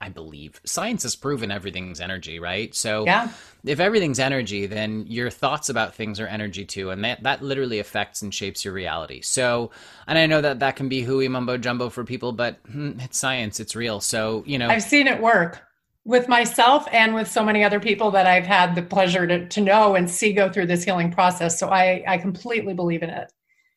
I 0.00 0.08
believe 0.08 0.60
science 0.64 1.02
has 1.02 1.16
proven 1.16 1.50
everything's 1.50 2.00
energy, 2.00 2.38
right? 2.38 2.74
So 2.74 3.04
yeah. 3.04 3.28
if 3.64 3.80
everything's 3.80 4.18
energy, 4.18 4.66
then 4.66 5.06
your 5.06 5.30
thoughts 5.30 5.68
about 5.68 5.94
things 5.94 6.20
are 6.20 6.26
energy 6.26 6.64
too, 6.64 6.90
and 6.90 7.04
that 7.04 7.22
that 7.22 7.42
literally 7.42 7.78
affects 7.78 8.22
and 8.22 8.32
shapes 8.32 8.64
your 8.64 8.74
reality. 8.74 9.20
So, 9.20 9.70
and 10.06 10.18
I 10.18 10.26
know 10.26 10.40
that 10.40 10.60
that 10.60 10.76
can 10.76 10.88
be 10.88 11.02
hooey 11.02 11.28
mumbo 11.28 11.58
jumbo 11.58 11.90
for 11.90 12.04
people, 12.04 12.32
but 12.32 12.58
hmm, 12.70 12.98
it's 13.00 13.18
science, 13.18 13.60
it's 13.60 13.76
real. 13.76 14.00
So 14.00 14.42
you 14.46 14.58
know, 14.58 14.68
I've 14.68 14.82
seen 14.82 15.06
it 15.06 15.20
work 15.20 15.62
with 16.04 16.28
myself 16.28 16.86
and 16.92 17.14
with 17.14 17.30
so 17.30 17.42
many 17.44 17.64
other 17.64 17.80
people 17.80 18.10
that 18.10 18.26
I've 18.26 18.46
had 18.46 18.74
the 18.74 18.82
pleasure 18.82 19.26
to 19.26 19.48
to 19.48 19.60
know 19.60 19.94
and 19.94 20.10
see 20.10 20.32
go 20.32 20.50
through 20.50 20.66
this 20.66 20.84
healing 20.84 21.10
process. 21.10 21.58
So 21.58 21.68
I 21.68 22.04
I 22.06 22.18
completely 22.18 22.74
believe 22.74 23.02
in 23.02 23.10
it. 23.10 23.32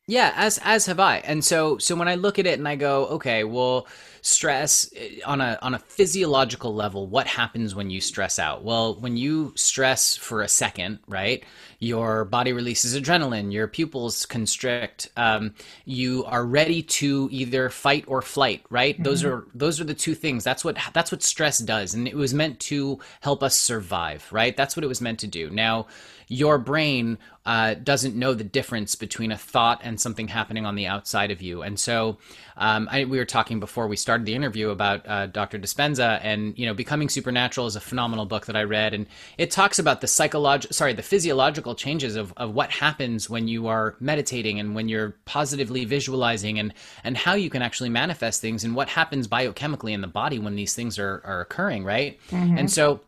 Yeah, 0.06 0.32
as 0.36 0.58
as 0.64 0.86
have 0.86 0.98
I. 0.98 1.18
And 1.18 1.44
so 1.44 1.76
so 1.78 1.94
when 1.94 2.08
I 2.08 2.14
look 2.14 2.38
at 2.38 2.46
it 2.46 2.58
and 2.58 2.66
I 2.66 2.76
go, 2.76 3.06
okay, 3.08 3.44
well 3.44 3.86
stress 4.22 4.90
eh, 4.96 5.20
on 5.24 5.40
a 5.40 5.58
on 5.62 5.74
a 5.74 5.78
physiological 5.78 6.74
level 6.74 7.06
what 7.06 7.26
happens 7.26 7.74
when 7.74 7.90
you 7.90 8.00
stress 8.00 8.38
out 8.38 8.64
well 8.64 8.94
when 8.94 9.16
you 9.16 9.52
stress 9.56 10.16
for 10.16 10.42
a 10.42 10.48
second 10.48 10.98
right 11.06 11.44
your 11.78 12.24
body 12.24 12.52
releases 12.52 12.98
adrenaline 12.98 13.52
your 13.52 13.68
pupils 13.68 14.26
constrict 14.26 15.08
um, 15.16 15.54
you 15.84 16.24
are 16.24 16.44
ready 16.44 16.82
to 16.82 17.28
either 17.30 17.68
fight 17.68 18.04
or 18.06 18.22
flight 18.22 18.62
right 18.70 18.94
mm-hmm. 18.94 19.04
those 19.04 19.24
are 19.24 19.46
those 19.54 19.80
are 19.80 19.84
the 19.84 19.94
two 19.94 20.14
things 20.14 20.44
that's 20.44 20.64
what 20.64 20.76
that's 20.92 21.12
what 21.12 21.22
stress 21.22 21.58
does 21.58 21.94
and 21.94 22.08
it 22.08 22.16
was 22.16 22.34
meant 22.34 22.58
to 22.60 22.98
help 23.20 23.42
us 23.42 23.56
survive 23.56 24.26
right 24.32 24.56
that's 24.56 24.76
what 24.76 24.84
it 24.84 24.88
was 24.88 25.00
meant 25.00 25.18
to 25.18 25.26
do 25.26 25.50
now 25.50 25.86
your 26.28 26.58
brain 26.58 27.18
uh, 27.46 27.74
doesn't 27.74 28.14
know 28.14 28.34
the 28.34 28.44
difference 28.44 28.94
between 28.94 29.32
a 29.32 29.38
thought 29.38 29.80
and 29.82 29.98
something 29.98 30.28
happening 30.28 30.66
on 30.66 30.74
the 30.74 30.86
outside 30.86 31.30
of 31.30 31.40
you. 31.40 31.62
And 31.62 31.80
so 31.80 32.18
um, 32.58 32.88
I, 32.90 33.04
we 33.04 33.18
were 33.18 33.24
talking 33.24 33.60
before 33.60 33.86
we 33.86 33.96
started 33.96 34.26
the 34.26 34.34
interview 34.34 34.70
about 34.70 35.08
uh, 35.08 35.26
Dr. 35.26 35.58
Dispenza, 35.58 36.20
and 36.22 36.58
you 36.58 36.66
know, 36.66 36.74
Becoming 36.74 37.08
Supernatural 37.08 37.66
is 37.66 37.76
a 37.76 37.80
phenomenal 37.80 38.26
book 38.26 38.46
that 38.46 38.56
I 38.56 38.64
read, 38.64 38.94
and 38.94 39.06
it 39.38 39.50
talks 39.50 39.78
about 39.78 40.00
the 40.00 40.06
psychological, 40.06 40.74
sorry, 40.74 40.92
the 40.92 41.02
physiological 41.02 41.74
changes 41.74 42.16
of, 42.16 42.32
of 42.36 42.54
what 42.54 42.70
happens 42.70 43.30
when 43.30 43.48
you 43.48 43.68
are 43.68 43.96
meditating 44.00 44.60
and 44.60 44.74
when 44.74 44.88
you're 44.88 45.16
positively 45.24 45.84
visualizing, 45.84 46.58
and 46.58 46.74
and 47.04 47.16
how 47.16 47.34
you 47.34 47.50
can 47.50 47.62
actually 47.62 47.90
manifest 47.90 48.40
things, 48.40 48.64
and 48.64 48.74
what 48.74 48.88
happens 48.88 49.26
biochemically 49.26 49.92
in 49.92 50.00
the 50.00 50.08
body 50.08 50.38
when 50.38 50.54
these 50.54 50.74
things 50.74 50.98
are 50.98 51.22
are 51.24 51.40
occurring, 51.40 51.84
right? 51.84 52.18
Mm-hmm. 52.30 52.58
And 52.58 52.70
so 52.70 53.00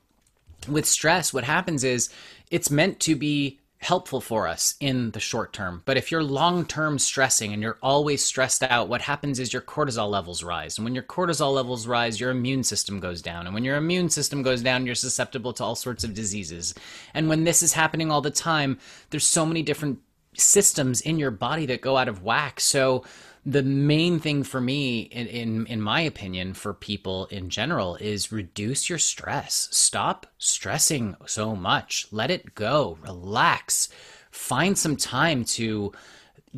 with 0.69 0.87
stress, 0.87 1.33
what 1.33 1.45
happens 1.45 1.85
is 1.85 2.11
it's 2.51 2.71
meant 2.71 3.01
to 3.01 3.17
be 3.17 3.60
helpful 3.81 4.21
for 4.21 4.47
us 4.47 4.75
in 4.79 5.11
the 5.13 5.21
short 5.21 5.55
term. 5.55 5.83
But 5.87 5.97
if 5.97 6.11
you're 6.11 6.23
long 6.23 6.67
term 6.67 6.99
stressing 6.99 7.53
and 7.53 7.63
you're 7.63 7.79
always 7.83 8.23
stressed 8.23 8.63
out, 8.63 8.89
what 8.89 9.01
happens 9.01 9.39
is 9.39 9.53
your 9.53 9.63
cortisol 9.63 10.11
levels 10.11 10.43
rise. 10.43 10.77
And 10.77 10.85
when 10.85 10.95
your 10.95 11.05
cortisol 11.05 11.55
levels 11.55 11.87
rise, 11.87 12.21
your 12.21 12.31
immune 12.31 12.63
system 12.63 13.01
goes 13.01 13.23
down. 13.23 13.47
And 13.47 13.55
when 13.55 13.65
your 13.65 13.77
immune 13.77 14.11
system 14.11 14.43
goes 14.43 14.63
down, 14.63 14.85
you're 14.85 14.95
susceptible 14.95 15.55
to 15.55 15.65
all 15.65 15.75
sorts 15.75 16.05
of 16.05 16.13
diseases. 16.13 16.75
And 17.15 17.29
when 17.29 17.45
this 17.45 17.63
is 17.63 17.73
happening 17.73 18.11
all 18.11 18.21
the 18.21 18.31
time, 18.31 18.79
there's 19.09 19.27
so 19.27 19.47
many 19.47 19.63
different 19.63 19.99
systems 20.35 21.01
in 21.01 21.19
your 21.19 21.31
body 21.31 21.67
that 21.67 21.81
go 21.81 21.97
out 21.97 22.09
of 22.09 22.23
whack. 22.23 22.61
So, 22.61 23.05
the 23.45 23.63
main 23.63 24.19
thing 24.19 24.43
for 24.43 24.61
me 24.61 25.01
in, 25.01 25.27
in 25.27 25.67
in 25.67 25.81
my 25.81 26.01
opinion 26.01 26.53
for 26.53 26.75
people 26.75 27.27
in 27.27 27.49
general 27.49 27.97
is 27.97 28.31
reduce 28.31 28.89
your 28.89 28.99
stress 28.99 29.69
stop 29.71 30.27
stressing 30.39 31.17
so 31.27 31.57
much 31.57 32.07
let 32.11 32.31
it 32.31 32.55
go 32.55 32.99
relax 33.03 33.89
find 34.31 34.77
some 34.77 34.97
time 34.97 35.45
to 35.45 35.93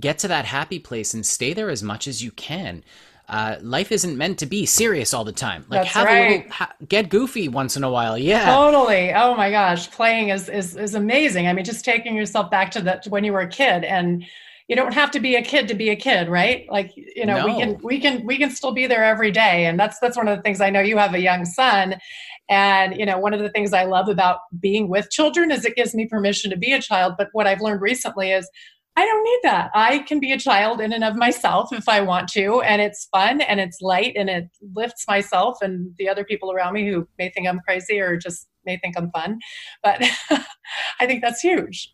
get 0.01 0.19
to 0.19 0.29
that 0.29 0.45
happy 0.45 0.79
place 0.79 1.15
and 1.15 1.25
stay 1.25 1.53
there 1.53 1.71
as 1.71 1.83
much 1.83 2.09
as 2.09 2.23
you 2.23 2.33
can 2.33 2.83
uh, 3.29 3.57
life 3.63 3.93
isn't 3.93 4.19
meant 4.19 4.39
to 4.41 4.47
be 4.47 4.67
serious 4.67 5.15
all 5.15 5.25
the 5.25 5.33
time. 5.33 5.65
Like 5.69 5.83
That's 5.83 5.95
have 5.95 6.05
right. 6.05 6.19
a 6.19 6.37
little, 6.37 6.53
ha- 6.53 6.75
get 6.87 7.09
goofy 7.09 7.49
once 7.49 7.77
in 7.79 7.85
a 7.85 7.91
while. 7.91 8.19
Yeah. 8.19 8.45
Totally. 8.55 9.13
Oh 9.15 9.35
my 9.37 9.51
gosh, 9.51 9.91
playing 9.91 10.29
is 10.29 10.51
is 10.51 10.77
is 10.77 10.95
amazing. 10.95 11.47
I 11.47 11.55
mean, 11.55 11.65
just 11.65 11.83
taking 11.83 12.15
yourself 12.15 12.51
back 12.51 12.71
to 12.73 12.83
that 12.83 13.07
when 13.07 13.25
you 13.25 13.33
were 13.33 13.41
a 13.41 13.49
kid 13.49 13.85
and 13.85 14.27
you 14.73 14.77
don't 14.77 14.95
have 14.95 15.11
to 15.11 15.21
be 15.21 15.35
a 15.35 15.43
kid 15.43 15.69
to 15.69 15.75
be 15.75 15.91
a 15.91 15.97
kid, 15.97 16.31
right? 16.31 16.65
Like, 16.71 16.93
you 16.97 17.27
know, 17.27 17.45
we 17.45 17.59
can 17.59 17.79
we 17.83 18.01
can 18.01 18.25
we 18.25 18.39
can 18.39 18.49
still 18.49 18.73
be 18.73 18.87
there 18.87 19.05
every 19.05 19.31
day. 19.31 19.67
And 19.67 19.79
that's 19.79 19.99
that's 20.01 20.17
one 20.17 20.29
of 20.29 20.35
the 20.35 20.43
things 20.43 20.63
I 20.63 20.71
know 20.71 20.81
you 20.81 20.97
have 20.97 21.13
a 21.13 21.21
young 21.21 21.45
son. 21.45 21.97
And 22.49 22.99
you 22.99 23.05
know, 23.05 23.19
one 23.19 23.35
of 23.35 23.41
the 23.41 23.51
things 23.51 23.75
I 23.75 23.85
love 23.85 24.09
about 24.09 24.39
being 24.59 24.89
with 24.89 25.11
children 25.11 25.51
is 25.51 25.67
it 25.67 25.77
gives 25.77 25.95
me 25.95 26.07
permission 26.07 26.51
to 26.51 26.57
be 26.57 26.73
a 26.73 26.81
child. 26.81 27.17
But 27.19 27.29
what 27.33 27.47
I've 27.47 27.61
learned 27.61 27.83
recently 27.83 28.33
is 28.33 28.49
I 28.97 29.05
don't 29.05 29.23
need 29.23 29.41
that. 29.43 29.71
I 29.75 29.99
can 29.99 30.21
be 30.21 30.33
a 30.33 30.39
child 30.39 30.81
in 30.81 30.95
and 30.95 31.05
of 31.05 31.17
myself 31.17 31.71
if 31.73 31.87
I 31.87 32.01
want 32.01 32.29
to. 32.31 32.63
And 32.63 32.81
it's 32.81 33.09
fun 33.13 33.43
and 33.43 33.61
it's 33.61 33.83
light 33.83 34.15
and 34.17 34.31
it 34.31 34.49
lifts 34.75 35.05
myself 35.07 35.59
and 35.61 35.93
the 35.99 36.09
other 36.09 36.25
people 36.25 36.51
around 36.51 36.73
me 36.73 36.89
who 36.89 37.07
may 37.19 37.29
think 37.29 37.47
I'm 37.47 37.61
crazy 37.61 38.01
or 38.01 38.17
just 38.17 38.49
may 38.65 38.79
think 38.79 38.97
I'm 38.97 39.11
fun. 39.11 39.39
But 39.83 40.03
I 40.99 41.07
think 41.07 41.21
that's 41.21 41.41
huge. 41.41 41.93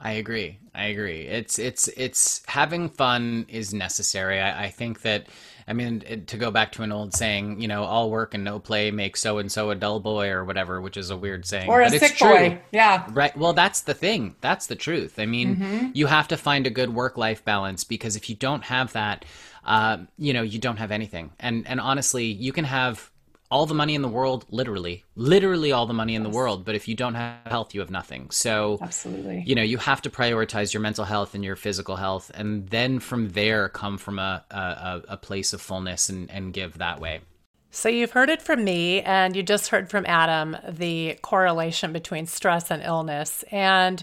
I 0.00 0.12
agree. 0.12 0.58
I 0.74 0.86
agree. 0.86 1.22
It's 1.26 1.58
it's 1.58 1.88
it's 1.88 2.42
having 2.46 2.88
fun 2.88 3.44
is 3.48 3.74
necessary. 3.74 4.40
I, 4.40 4.64
I 4.64 4.68
think 4.70 5.02
that 5.02 5.26
I 5.68 5.74
mean 5.74 6.02
it, 6.06 6.26
to 6.28 6.38
go 6.38 6.50
back 6.50 6.72
to 6.72 6.82
an 6.82 6.90
old 6.90 7.12
saying, 7.12 7.60
you 7.60 7.68
know, 7.68 7.82
all 7.84 8.10
work 8.10 8.32
and 8.32 8.42
no 8.42 8.58
play 8.60 8.90
makes 8.90 9.20
so 9.20 9.36
and 9.38 9.52
so 9.52 9.70
a 9.70 9.74
dull 9.74 10.00
boy 10.00 10.30
or 10.30 10.44
whatever, 10.44 10.80
which 10.80 10.96
is 10.96 11.10
a 11.10 11.16
weird 11.16 11.44
saying, 11.44 11.68
Or 11.68 11.82
a 11.82 11.84
but 11.84 11.94
it's 11.94 12.06
sick 12.08 12.16
true. 12.16 12.28
boy. 12.28 12.60
Yeah. 12.72 13.06
Right. 13.10 13.36
Well, 13.36 13.52
that's 13.52 13.82
the 13.82 13.92
thing. 13.94 14.36
That's 14.40 14.68
the 14.68 14.76
truth. 14.76 15.18
I 15.18 15.26
mean, 15.26 15.56
Mm-hmm. 15.56 15.88
you 15.92 16.06
have 16.06 16.28
to 16.28 16.36
find 16.38 16.66
a 16.66 16.70
good 16.70 16.94
work-life 16.94 17.44
balance 17.44 17.84
because 17.84 18.16
if 18.16 18.30
you 18.30 18.36
don't 18.36 18.64
have 18.64 18.92
that, 18.94 19.24
uh, 19.66 19.98
you 20.16 20.32
know, 20.32 20.42
you 20.42 20.58
don't 20.58 20.78
have 20.78 20.92
anything. 20.92 21.30
And 21.38 21.66
and 21.68 21.78
honestly, 21.78 22.24
you 22.24 22.52
can 22.52 22.64
have 22.64 23.10
all 23.50 23.66
the 23.66 23.74
money 23.74 23.94
in 23.94 24.02
the 24.02 24.08
world, 24.08 24.46
literally, 24.50 25.04
literally 25.16 25.72
all 25.72 25.86
the 25.86 25.94
money 25.94 26.14
in 26.14 26.22
the 26.22 26.30
world, 26.30 26.64
but 26.64 26.74
if 26.74 26.86
you 26.86 26.94
don't 26.94 27.14
have 27.14 27.46
health, 27.46 27.74
you 27.74 27.80
have 27.80 27.90
nothing. 27.90 28.30
So 28.30 28.78
Absolutely. 28.80 29.42
you 29.46 29.54
know 29.54 29.62
you 29.62 29.78
have 29.78 30.02
to 30.02 30.10
prioritize 30.10 30.72
your 30.72 30.80
mental 30.80 31.04
health 31.04 31.34
and 31.34 31.44
your 31.44 31.56
physical 31.56 31.96
health 31.96 32.30
and 32.34 32.68
then 32.68 33.00
from 33.00 33.30
there 33.30 33.68
come 33.68 33.98
from 33.98 34.18
a 34.18 34.44
a, 34.50 35.02
a 35.08 35.16
place 35.16 35.52
of 35.52 35.60
fullness 35.60 36.08
and, 36.08 36.30
and 36.30 36.52
give 36.52 36.78
that 36.78 37.00
way 37.00 37.20
So 37.70 37.88
you've 37.88 38.10
heard 38.10 38.30
it 38.30 38.42
from 38.42 38.64
me, 38.64 39.00
and 39.02 39.36
you 39.36 39.42
just 39.44 39.68
heard 39.68 39.88
from 39.90 40.04
Adam 40.06 40.56
the 40.68 41.16
correlation 41.22 41.92
between 41.92 42.26
stress 42.26 42.70
and 42.70 42.82
illness. 42.82 43.44
And 43.52 44.02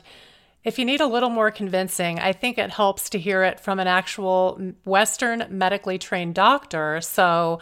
if 0.64 0.80
you 0.80 0.86
need 0.86 1.02
a 1.02 1.08
little 1.08 1.30
more 1.30 1.52
convincing, 1.52 2.20
I 2.20 2.34
think 2.34 2.58
it 2.58 2.70
helps 2.72 3.10
to 3.12 3.20
hear 3.20 3.44
it 3.44 3.60
from 3.60 3.80
an 3.80 3.88
actual 3.88 4.74
Western 4.86 5.46
medically 5.50 5.98
trained 5.98 6.36
doctor. 6.36 7.02
So 7.02 7.60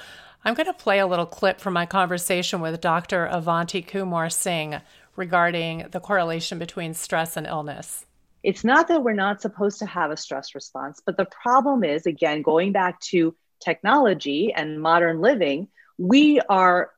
I'm 0.47 0.53
going 0.53 0.67
to 0.67 0.73
play 0.73 0.99
a 0.99 1.07
little 1.07 1.25
clip 1.25 1.59
from 1.59 1.73
my 1.73 1.87
conversation 1.87 2.61
with 2.61 2.79
Dr. 2.79 3.25
Avanti 3.25 3.81
Kumar 3.81 4.29
Singh 4.29 4.79
regarding 5.15 5.87
the 5.89 5.99
correlation 5.99 6.59
between 6.59 6.93
stress 6.93 7.35
and 7.35 7.47
illness. 7.47 8.05
It's 8.43 8.63
not 8.63 8.87
that 8.89 9.03
we're 9.03 9.13
not 9.13 9.41
supposed 9.41 9.79
to 9.79 9.87
have 9.87 10.11
a 10.11 10.17
stress 10.17 10.53
response, 10.53 11.01
but 11.03 11.17
the 11.17 11.25
problem 11.25 11.83
is, 11.83 12.05
again, 12.05 12.43
going 12.43 12.73
back 12.73 12.99
to 13.09 13.35
technology 13.59 14.53
and 14.55 14.79
modern 14.79 15.19
living, 15.19 15.67
we 15.97 16.39
are 16.41 16.91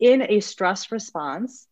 in 0.00 0.22
a 0.22 0.40
stress 0.40 0.90
response 0.90 1.66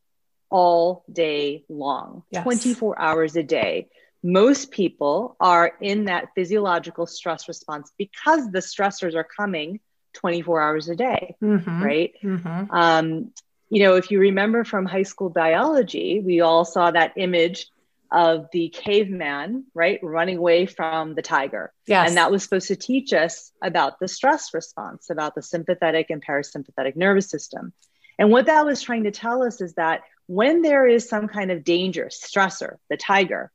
all 0.50 1.02
day 1.10 1.64
long, 1.70 2.24
Yes. 2.30 2.42
24 2.42 3.00
hours 3.00 3.36
a 3.36 3.42
day. 3.42 3.88
Most 4.22 4.70
people 4.70 5.34
are 5.40 5.72
in 5.80 6.04
that 6.04 6.28
physiological 6.34 7.06
stress 7.06 7.48
response 7.48 7.90
because 7.96 8.50
the 8.50 8.58
stressors 8.58 9.14
are 9.14 9.24
coming 9.24 9.80
24 10.14 10.60
hours 10.60 10.88
a 10.88 10.96
day, 10.96 11.36
Mm-hmm. 11.42 11.82
right? 11.82 12.12
Mm-hmm. 12.22 12.70
Um, 12.70 13.32
you 13.70 13.82
know, 13.82 13.96
if 13.96 14.10
you 14.10 14.20
remember 14.20 14.64
from 14.64 14.84
high 14.84 15.02
school 15.04 15.30
biology, 15.30 16.20
we 16.24 16.40
all 16.40 16.64
saw 16.64 16.90
that 16.90 17.12
image 17.16 17.68
of 18.10 18.48
the 18.52 18.68
caveman, 18.68 19.64
right, 19.74 19.98
running 20.02 20.36
away 20.36 20.66
from 20.66 21.14
the 21.14 21.22
tiger. 21.22 21.72
Yes. 21.86 22.08
And 22.08 22.18
that 22.18 22.30
was 22.30 22.42
supposed 22.42 22.68
to 22.68 22.76
teach 22.76 23.14
us 23.14 23.50
about 23.62 23.98
the 23.98 24.08
stress 24.08 24.52
response, 24.52 25.08
about 25.08 25.34
the 25.34 25.40
sympathetic 25.42 26.10
and 26.10 26.22
parasympathetic 26.22 26.94
nervous 26.94 27.30
system. 27.30 27.72
And 28.18 28.30
what 28.30 28.46
that 28.46 28.66
was 28.66 28.82
trying 28.82 29.04
to 29.04 29.10
tell 29.10 29.42
us 29.42 29.62
is 29.62 29.74
that 29.74 30.02
when 30.26 30.60
there 30.60 30.86
is 30.86 31.08
some 31.08 31.26
kind 31.26 31.50
of 31.50 31.64
danger, 31.64 32.10
stressor, 32.12 32.76
the 32.90 32.98
tiger, 32.98 33.50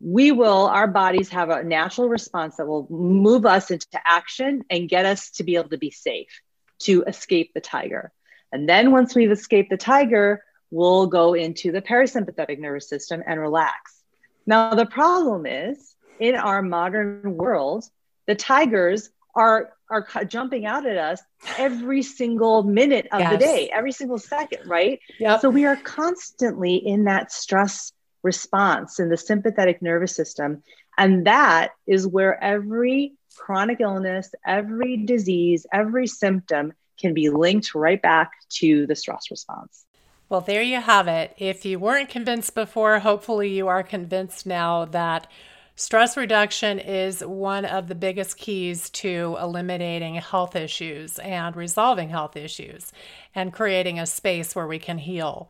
we 0.00 0.32
will, 0.32 0.66
our 0.66 0.86
bodies 0.86 1.30
have 1.30 1.48
a 1.48 1.62
natural 1.62 2.08
response 2.08 2.56
that 2.56 2.66
will 2.66 2.86
move 2.90 3.46
us 3.46 3.70
into 3.70 3.86
action 4.04 4.62
and 4.68 4.88
get 4.88 5.06
us 5.06 5.30
to 5.32 5.44
be 5.44 5.56
able 5.56 5.70
to 5.70 5.78
be 5.78 5.90
safe, 5.90 6.40
to 6.80 7.02
escape 7.04 7.52
the 7.54 7.60
tiger. 7.60 8.12
And 8.52 8.68
then 8.68 8.92
once 8.92 9.14
we've 9.14 9.30
escaped 9.30 9.70
the 9.70 9.76
tiger, 9.76 10.44
we'll 10.70 11.06
go 11.06 11.34
into 11.34 11.72
the 11.72 11.82
parasympathetic 11.82 12.58
nervous 12.58 12.88
system 12.88 13.22
and 13.26 13.40
relax. 13.40 14.02
Now, 14.46 14.74
the 14.74 14.86
problem 14.86 15.46
is 15.46 15.94
in 16.20 16.34
our 16.34 16.62
modern 16.62 17.36
world, 17.36 17.84
the 18.26 18.34
tigers 18.34 19.10
are, 19.34 19.72
are 19.90 20.06
jumping 20.24 20.66
out 20.66 20.86
at 20.86 20.96
us 20.96 21.20
every 21.58 22.02
single 22.02 22.62
minute 22.62 23.08
of 23.12 23.30
the 23.30 23.36
day, 23.36 23.70
every 23.72 23.92
single 23.92 24.18
second, 24.18 24.68
right? 24.68 25.00
Yep. 25.18 25.40
So 25.40 25.50
we 25.50 25.66
are 25.66 25.76
constantly 25.76 26.76
in 26.76 27.04
that 27.04 27.32
stress 27.32 27.92
response 28.26 28.98
in 28.98 29.08
the 29.08 29.16
sympathetic 29.16 29.80
nervous 29.80 30.14
system. 30.14 30.62
And 30.98 31.26
that 31.26 31.70
is 31.86 32.06
where 32.06 32.42
every 32.42 33.14
chronic 33.36 33.80
illness, 33.80 34.34
every 34.44 34.98
disease, 34.98 35.66
every 35.72 36.06
symptom 36.06 36.72
can 36.98 37.14
be 37.14 37.30
linked 37.30 37.74
right 37.74 38.02
back 38.02 38.32
to 38.48 38.86
the 38.86 38.96
stress 38.96 39.30
response. 39.30 39.84
Well, 40.28 40.40
there 40.40 40.62
you 40.62 40.80
have 40.80 41.06
it. 41.06 41.34
If 41.38 41.64
you 41.64 41.78
weren't 41.78 42.08
convinced 42.08 42.54
before, 42.54 42.98
hopefully 42.98 43.48
you 43.50 43.68
are 43.68 43.84
convinced 43.84 44.44
now 44.44 44.84
that 44.86 45.30
stress 45.76 46.16
reduction 46.16 46.80
is 46.80 47.20
one 47.24 47.64
of 47.64 47.86
the 47.86 47.94
biggest 47.94 48.36
keys 48.36 48.90
to 48.90 49.36
eliminating 49.40 50.16
health 50.16 50.56
issues 50.56 51.20
and 51.20 51.54
resolving 51.54 52.08
health 52.08 52.36
issues 52.36 52.92
and 53.34 53.52
creating 53.52 54.00
a 54.00 54.06
space 54.06 54.56
where 54.56 54.66
we 54.66 54.80
can 54.80 54.98
heal. 54.98 55.48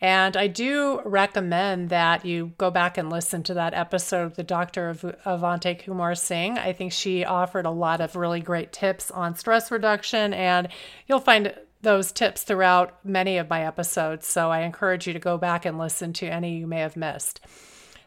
And 0.00 0.34
I 0.34 0.46
do 0.46 1.02
recommend 1.04 1.90
that 1.90 2.24
you 2.24 2.52
go 2.56 2.70
back 2.70 2.96
and 2.96 3.10
listen 3.10 3.42
to 3.44 3.54
that 3.54 3.74
episode 3.74 4.24
with 4.24 4.34
the 4.36 4.42
Dr. 4.42 4.88
Av- 4.90 5.16
Avanti 5.26 5.74
Kumar 5.74 6.14
Singh. 6.14 6.58
I 6.58 6.72
think 6.72 6.92
she 6.92 7.24
offered 7.24 7.66
a 7.66 7.70
lot 7.70 8.00
of 8.00 8.16
really 8.16 8.40
great 8.40 8.72
tips 8.72 9.10
on 9.10 9.34
stress 9.34 9.70
reduction, 9.70 10.32
and 10.32 10.68
you'll 11.06 11.20
find 11.20 11.54
those 11.82 12.12
tips 12.12 12.42
throughout 12.42 13.04
many 13.04 13.36
of 13.36 13.50
my 13.50 13.64
episodes. 13.66 14.26
So 14.26 14.50
I 14.50 14.60
encourage 14.60 15.06
you 15.06 15.12
to 15.12 15.18
go 15.18 15.36
back 15.36 15.66
and 15.66 15.78
listen 15.78 16.12
to 16.14 16.26
any 16.26 16.56
you 16.56 16.66
may 16.66 16.80
have 16.80 16.96
missed. 16.96 17.40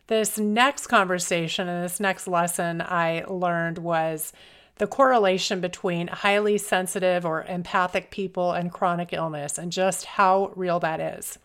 This 0.07 0.37
next 0.37 0.87
conversation 0.87 1.67
and 1.67 1.83
this 1.83 1.99
next 1.99 2.27
lesson 2.27 2.81
I 2.81 3.23
learned 3.27 3.77
was 3.77 4.33
the 4.77 4.87
correlation 4.87 5.61
between 5.61 6.07
highly 6.07 6.57
sensitive 6.57 7.25
or 7.25 7.43
empathic 7.43 8.09
people 8.09 8.51
and 8.51 8.71
chronic 8.71 9.13
illness 9.13 9.57
and 9.57 9.71
just 9.71 10.05
how 10.05 10.51
real 10.55 10.79
that 10.79 10.99
is. 10.99 11.37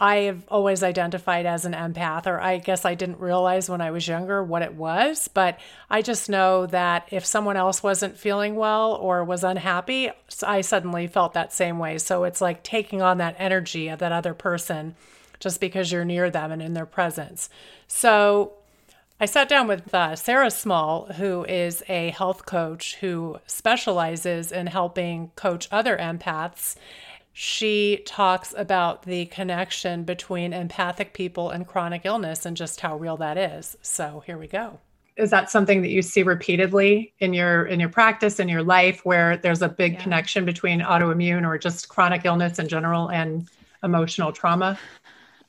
I've 0.00 0.46
always 0.48 0.84
identified 0.84 1.44
as 1.44 1.64
an 1.64 1.72
empath, 1.72 2.26
or 2.28 2.40
I 2.40 2.58
guess 2.58 2.84
I 2.84 2.94
didn't 2.94 3.18
realize 3.18 3.68
when 3.68 3.80
I 3.80 3.90
was 3.90 4.06
younger 4.06 4.44
what 4.44 4.62
it 4.62 4.74
was, 4.74 5.26
but 5.26 5.58
I 5.90 6.02
just 6.02 6.28
know 6.28 6.66
that 6.66 7.08
if 7.10 7.26
someone 7.26 7.56
else 7.56 7.82
wasn't 7.82 8.16
feeling 8.16 8.54
well 8.54 8.92
or 8.92 9.24
was 9.24 9.42
unhappy, 9.42 10.10
I 10.44 10.60
suddenly 10.60 11.08
felt 11.08 11.32
that 11.34 11.52
same 11.52 11.80
way. 11.80 11.98
So 11.98 12.22
it's 12.22 12.40
like 12.40 12.62
taking 12.62 13.02
on 13.02 13.18
that 13.18 13.34
energy 13.38 13.88
of 13.88 13.98
that 13.98 14.12
other 14.12 14.34
person 14.34 14.94
just 15.40 15.60
because 15.60 15.90
you're 15.90 16.04
near 16.04 16.30
them 16.30 16.52
and 16.52 16.62
in 16.62 16.74
their 16.74 16.86
presence. 16.86 17.50
So 17.88 18.52
I 19.20 19.26
sat 19.26 19.48
down 19.48 19.66
with 19.66 19.92
uh, 19.92 20.14
Sarah 20.14 20.50
Small, 20.50 21.06
who 21.14 21.44
is 21.46 21.82
a 21.88 22.10
health 22.10 22.46
coach 22.46 22.96
who 22.96 23.38
specializes 23.48 24.52
in 24.52 24.68
helping 24.68 25.32
coach 25.34 25.66
other 25.72 25.96
empaths. 25.96 26.76
She 27.40 28.02
talks 28.04 28.52
about 28.56 29.04
the 29.04 29.26
connection 29.26 30.02
between 30.02 30.52
empathic 30.52 31.12
people 31.14 31.50
and 31.50 31.68
chronic 31.68 32.04
illness 32.04 32.44
and 32.44 32.56
just 32.56 32.80
how 32.80 32.96
real 32.96 33.16
that 33.16 33.38
is. 33.38 33.76
So 33.80 34.24
here 34.26 34.36
we 34.36 34.48
go. 34.48 34.80
Is 35.16 35.30
that 35.30 35.50
something 35.50 35.82
that 35.82 35.88
you 35.88 36.00
see 36.02 36.22
repeatedly 36.22 37.12
in 37.18 37.32
your 37.34 37.66
in 37.66 37.80
your 37.80 37.88
practice 37.88 38.38
in 38.38 38.48
your 38.48 38.62
life 38.62 39.04
where 39.04 39.36
there's 39.36 39.62
a 39.62 39.68
big 39.68 39.94
Yeah. 39.94 40.02
connection 40.02 40.44
between 40.44 40.80
autoimmune 40.80 41.44
or 41.46 41.58
just 41.58 41.88
chronic 41.88 42.24
illness 42.24 42.58
in 42.58 42.68
general 42.68 43.08
and 43.10 43.48
emotional 43.82 44.32
trauma? 44.32 44.80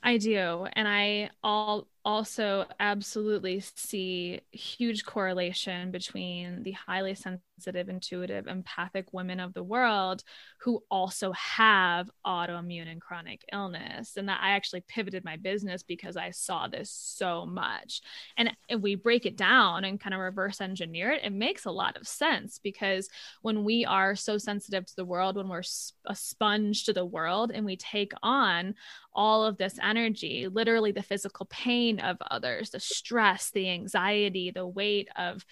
I 0.02 0.16
do. 0.16 0.66
And 0.72 0.88
I 0.88 1.30
all 1.42 1.86
also 2.04 2.66
absolutely 2.78 3.60
see 3.60 4.40
huge 4.50 5.04
correlation 5.04 5.90
between 5.90 6.62
the 6.62 6.72
highly 6.72 7.14
sensitive, 7.14 7.88
intuitive, 7.88 8.46
empathic 8.46 9.12
women 9.12 9.38
of 9.38 9.52
the 9.52 9.62
world 9.62 10.24
who 10.58 10.82
also 10.90 11.32
have 11.32 12.10
autoimmune 12.26 12.90
and 12.90 13.00
chronic 13.00 13.44
illness. 13.52 14.16
And 14.16 14.28
that 14.28 14.40
I 14.42 14.52
actually 14.52 14.82
pivoted 14.88 15.24
my 15.24 15.36
business 15.36 15.82
because 15.82 16.16
I 16.16 16.30
saw 16.30 16.68
this 16.68 16.90
so 16.90 17.44
much. 17.44 18.00
And 18.36 18.56
if 18.68 18.80
we 18.80 18.94
break 18.94 19.26
it 19.26 19.36
down 19.36 19.84
and 19.84 20.00
kind 20.00 20.14
of 20.14 20.20
reverse 20.20 20.60
engineer 20.60 21.12
it, 21.12 21.24
it 21.24 21.32
makes 21.32 21.64
a 21.66 21.70
lot 21.70 21.96
of 21.96 22.08
sense 22.08 22.58
because 22.58 23.08
when 23.42 23.64
we 23.64 23.84
are 23.84 24.16
so 24.16 24.38
sensitive 24.38 24.86
to 24.86 24.96
the 24.96 25.04
world, 25.04 25.36
when 25.36 25.48
we're 25.48 25.62
a 26.06 26.14
sponge 26.14 26.84
to 26.84 26.92
the 26.92 27.04
world 27.04 27.50
and 27.54 27.64
we 27.64 27.76
take 27.76 28.12
on 28.22 28.74
all 29.12 29.44
of 29.44 29.58
this 29.58 29.78
energy, 29.82 30.48
literally 30.48 30.92
the 30.92 31.02
physical 31.02 31.46
pain 31.46 31.89
of 31.98 32.18
others, 32.30 32.70
the 32.70 32.80
stress, 32.80 33.50
the 33.50 33.70
anxiety, 33.70 34.50
the 34.50 34.66
weight 34.66 35.08
of 35.16 35.44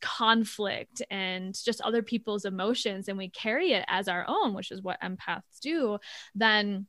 conflict 0.00 1.00
and 1.10 1.54
just 1.64 1.80
other 1.80 2.02
people's 2.02 2.44
emotions, 2.44 3.08
and 3.08 3.16
we 3.16 3.28
carry 3.28 3.72
it 3.72 3.84
as 3.88 4.08
our 4.08 4.24
own, 4.26 4.54
which 4.54 4.70
is 4.70 4.82
what 4.82 5.00
empaths 5.00 5.60
do, 5.60 5.98
then 6.34 6.86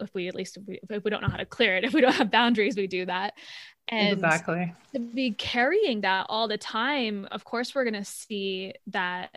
if 0.00 0.14
we 0.14 0.28
at 0.28 0.34
least 0.34 0.56
if 0.56 0.62
we, 0.66 0.80
if 0.90 1.04
we 1.04 1.10
don't 1.10 1.22
know 1.22 1.28
how 1.28 1.36
to 1.36 1.46
clear 1.46 1.76
it, 1.76 1.84
if 1.84 1.92
we 1.92 2.00
don't 2.00 2.14
have 2.14 2.30
boundaries, 2.30 2.76
we 2.76 2.86
do 2.86 3.06
that. 3.06 3.34
And 3.88 4.12
exactly. 4.12 4.72
to 4.92 5.00
be 5.00 5.32
carrying 5.32 6.02
that 6.02 6.26
all 6.28 6.48
the 6.48 6.58
time, 6.58 7.26
of 7.30 7.44
course, 7.44 7.74
we're 7.74 7.84
going 7.84 7.94
to 7.94 8.04
see 8.04 8.74
that 8.88 9.36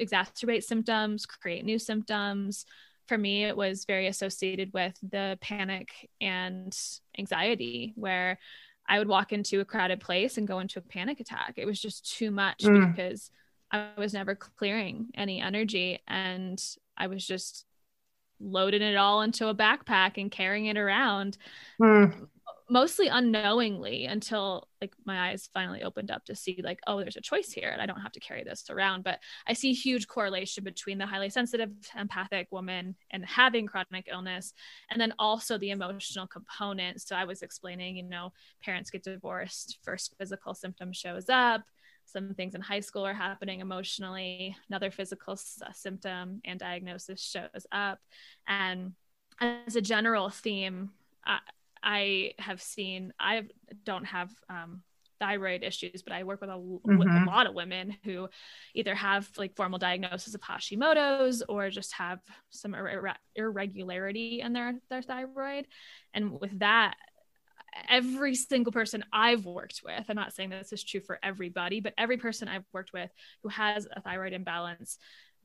exacerbate 0.00 0.64
symptoms, 0.64 1.26
create 1.26 1.64
new 1.64 1.78
symptoms. 1.78 2.66
For 3.08 3.18
me, 3.18 3.44
it 3.44 3.56
was 3.56 3.84
very 3.86 4.06
associated 4.06 4.72
with 4.72 4.96
the 5.02 5.38
panic 5.40 6.10
and 6.20 6.76
anxiety, 7.18 7.92
where 7.96 8.38
I 8.86 8.98
would 8.98 9.08
walk 9.08 9.32
into 9.32 9.60
a 9.60 9.64
crowded 9.64 10.00
place 10.00 10.38
and 10.38 10.46
go 10.46 10.60
into 10.60 10.78
a 10.78 10.82
panic 10.82 11.20
attack. 11.20 11.54
It 11.56 11.66
was 11.66 11.80
just 11.80 12.10
too 12.16 12.30
much 12.30 12.60
Mm. 12.60 12.94
because 12.94 13.30
I 13.70 13.88
was 13.96 14.14
never 14.14 14.34
clearing 14.34 15.08
any 15.14 15.40
energy 15.40 16.00
and 16.06 16.62
I 16.96 17.06
was 17.06 17.26
just 17.26 17.64
loading 18.40 18.82
it 18.82 18.96
all 18.96 19.22
into 19.22 19.48
a 19.48 19.54
backpack 19.54 20.12
and 20.16 20.30
carrying 20.30 20.66
it 20.66 20.76
around 20.78 21.36
Hmm. 21.78 22.04
Mostly 22.70 23.08
unknowingly 23.08 24.04
until 24.04 24.68
like 24.80 24.92
my 25.04 25.30
eyes 25.30 25.48
finally 25.54 25.82
opened 25.82 26.10
up 26.10 26.24
to 26.24 26.34
see 26.34 26.60
like 26.62 26.80
oh 26.86 27.00
there's 27.00 27.16
a 27.16 27.20
choice 27.20 27.50
here 27.50 27.70
and 27.70 27.80
i 27.80 27.86
don't 27.86 28.00
have 28.00 28.12
to 28.12 28.20
carry 28.20 28.44
this 28.44 28.68
around. 28.70 29.04
But 29.04 29.20
i 29.46 29.52
see 29.52 29.72
huge 29.72 30.06
correlation 30.06 30.64
between 30.64 30.98
the 30.98 31.06
highly 31.06 31.30
sensitive 31.30 31.70
empathic 31.98 32.48
woman 32.50 32.94
and 33.10 33.24
having 33.24 33.66
chronic 33.66 34.08
illness 34.10 34.52
and 34.90 35.00
then 35.00 35.14
also 35.18 35.58
the 35.58 35.70
emotional 35.70 36.26
component 36.26 37.00
so 37.00 37.16
i 37.16 37.24
was 37.24 37.42
explaining 37.42 37.96
you 37.96 38.02
know 38.02 38.32
parents 38.62 38.90
get 38.90 39.02
divorced 39.02 39.78
first 39.82 40.14
physical 40.18 40.54
symptom 40.54 40.92
shows 40.92 41.28
up 41.28 41.62
some 42.04 42.34
things 42.34 42.54
in 42.54 42.60
high 42.60 42.80
school 42.80 43.04
are 43.06 43.14
happening 43.14 43.60
emotionally 43.60 44.56
another 44.68 44.90
physical 44.90 45.34
s- 45.34 45.60
uh, 45.64 45.72
symptom 45.72 46.40
and 46.44 46.58
diagnosis 46.58 47.20
shows 47.22 47.66
up. 47.70 47.98
And 48.46 48.92
as 49.40 49.76
a 49.76 49.82
general 49.82 50.30
theme 50.30 50.90
I, 51.82 52.32
have 52.38 52.60
seen 52.62 53.12
I 53.18 53.42
don't 53.84 54.04
have 54.06 54.30
um, 54.48 54.82
thyroid 55.20 55.62
issues, 55.64 56.02
but 56.02 56.12
I 56.12 56.22
work 56.24 56.40
with 56.40 56.50
a, 56.50 56.58
with 56.58 57.08
a 57.08 57.10
Mhm. 57.10 57.26
lot 57.26 57.46
of 57.46 57.54
women 57.54 57.96
who 58.04 58.28
either 58.74 58.94
have 58.94 59.28
like 59.36 59.56
formal 59.56 59.78
diagnosis 59.78 60.34
of 60.34 60.40
Hashimoto's 60.40 61.42
or 61.48 61.70
just 61.70 61.92
have 61.94 62.20
some 62.50 62.72
irre- 62.72 63.16
irregularity 63.34 64.40
in 64.40 64.52
their 64.52 64.74
their 64.90 65.02
thyroid, 65.02 65.66
and 66.14 66.40
with 66.40 66.58
that. 66.60 66.94
Every 67.88 68.34
single 68.34 68.72
person 68.72 69.04
I've 69.12 69.44
worked 69.46 69.82
with, 69.84 70.04
I'm 70.08 70.16
not 70.16 70.32
saying 70.32 70.50
this 70.50 70.72
is 70.72 70.82
true 70.82 71.00
for 71.00 71.18
everybody, 71.22 71.80
but 71.80 71.94
every 71.96 72.16
person 72.16 72.48
I've 72.48 72.64
worked 72.72 72.92
with 72.92 73.10
who 73.42 73.50
has 73.50 73.86
a 73.94 74.00
thyroid 74.00 74.32
imbalance 74.32 74.98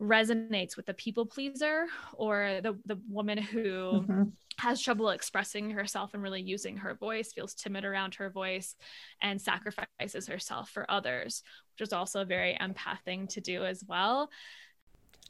resonates 0.04 0.76
with 0.76 0.86
the 0.86 0.94
people 0.94 1.26
pleaser 1.26 1.86
or 2.14 2.60
the, 2.62 2.78
the 2.86 3.00
woman 3.10 3.38
who 3.38 4.08
Mhm. 4.08 4.32
has 4.60 4.82
trouble 4.82 5.10
expressing 5.10 5.72
herself 5.72 6.14
and 6.14 6.22
really 6.22 6.42
using 6.42 6.78
her 6.78 6.94
voice, 6.94 7.34
feels 7.34 7.56
timid 7.56 7.86
around 7.86 8.16
her 8.16 8.30
voice, 8.30 8.76
and 9.22 9.42
sacrifices 9.42 10.28
herself 10.28 10.70
for 10.70 10.90
others, 10.92 11.44
which 11.74 11.88
is 11.88 11.94
also 11.94 12.22
a 12.22 12.26
very 12.26 12.56
empath 12.62 13.02
thing 13.04 13.28
to 13.28 13.42
do 13.42 13.66
as 13.66 13.84
well. 13.88 14.30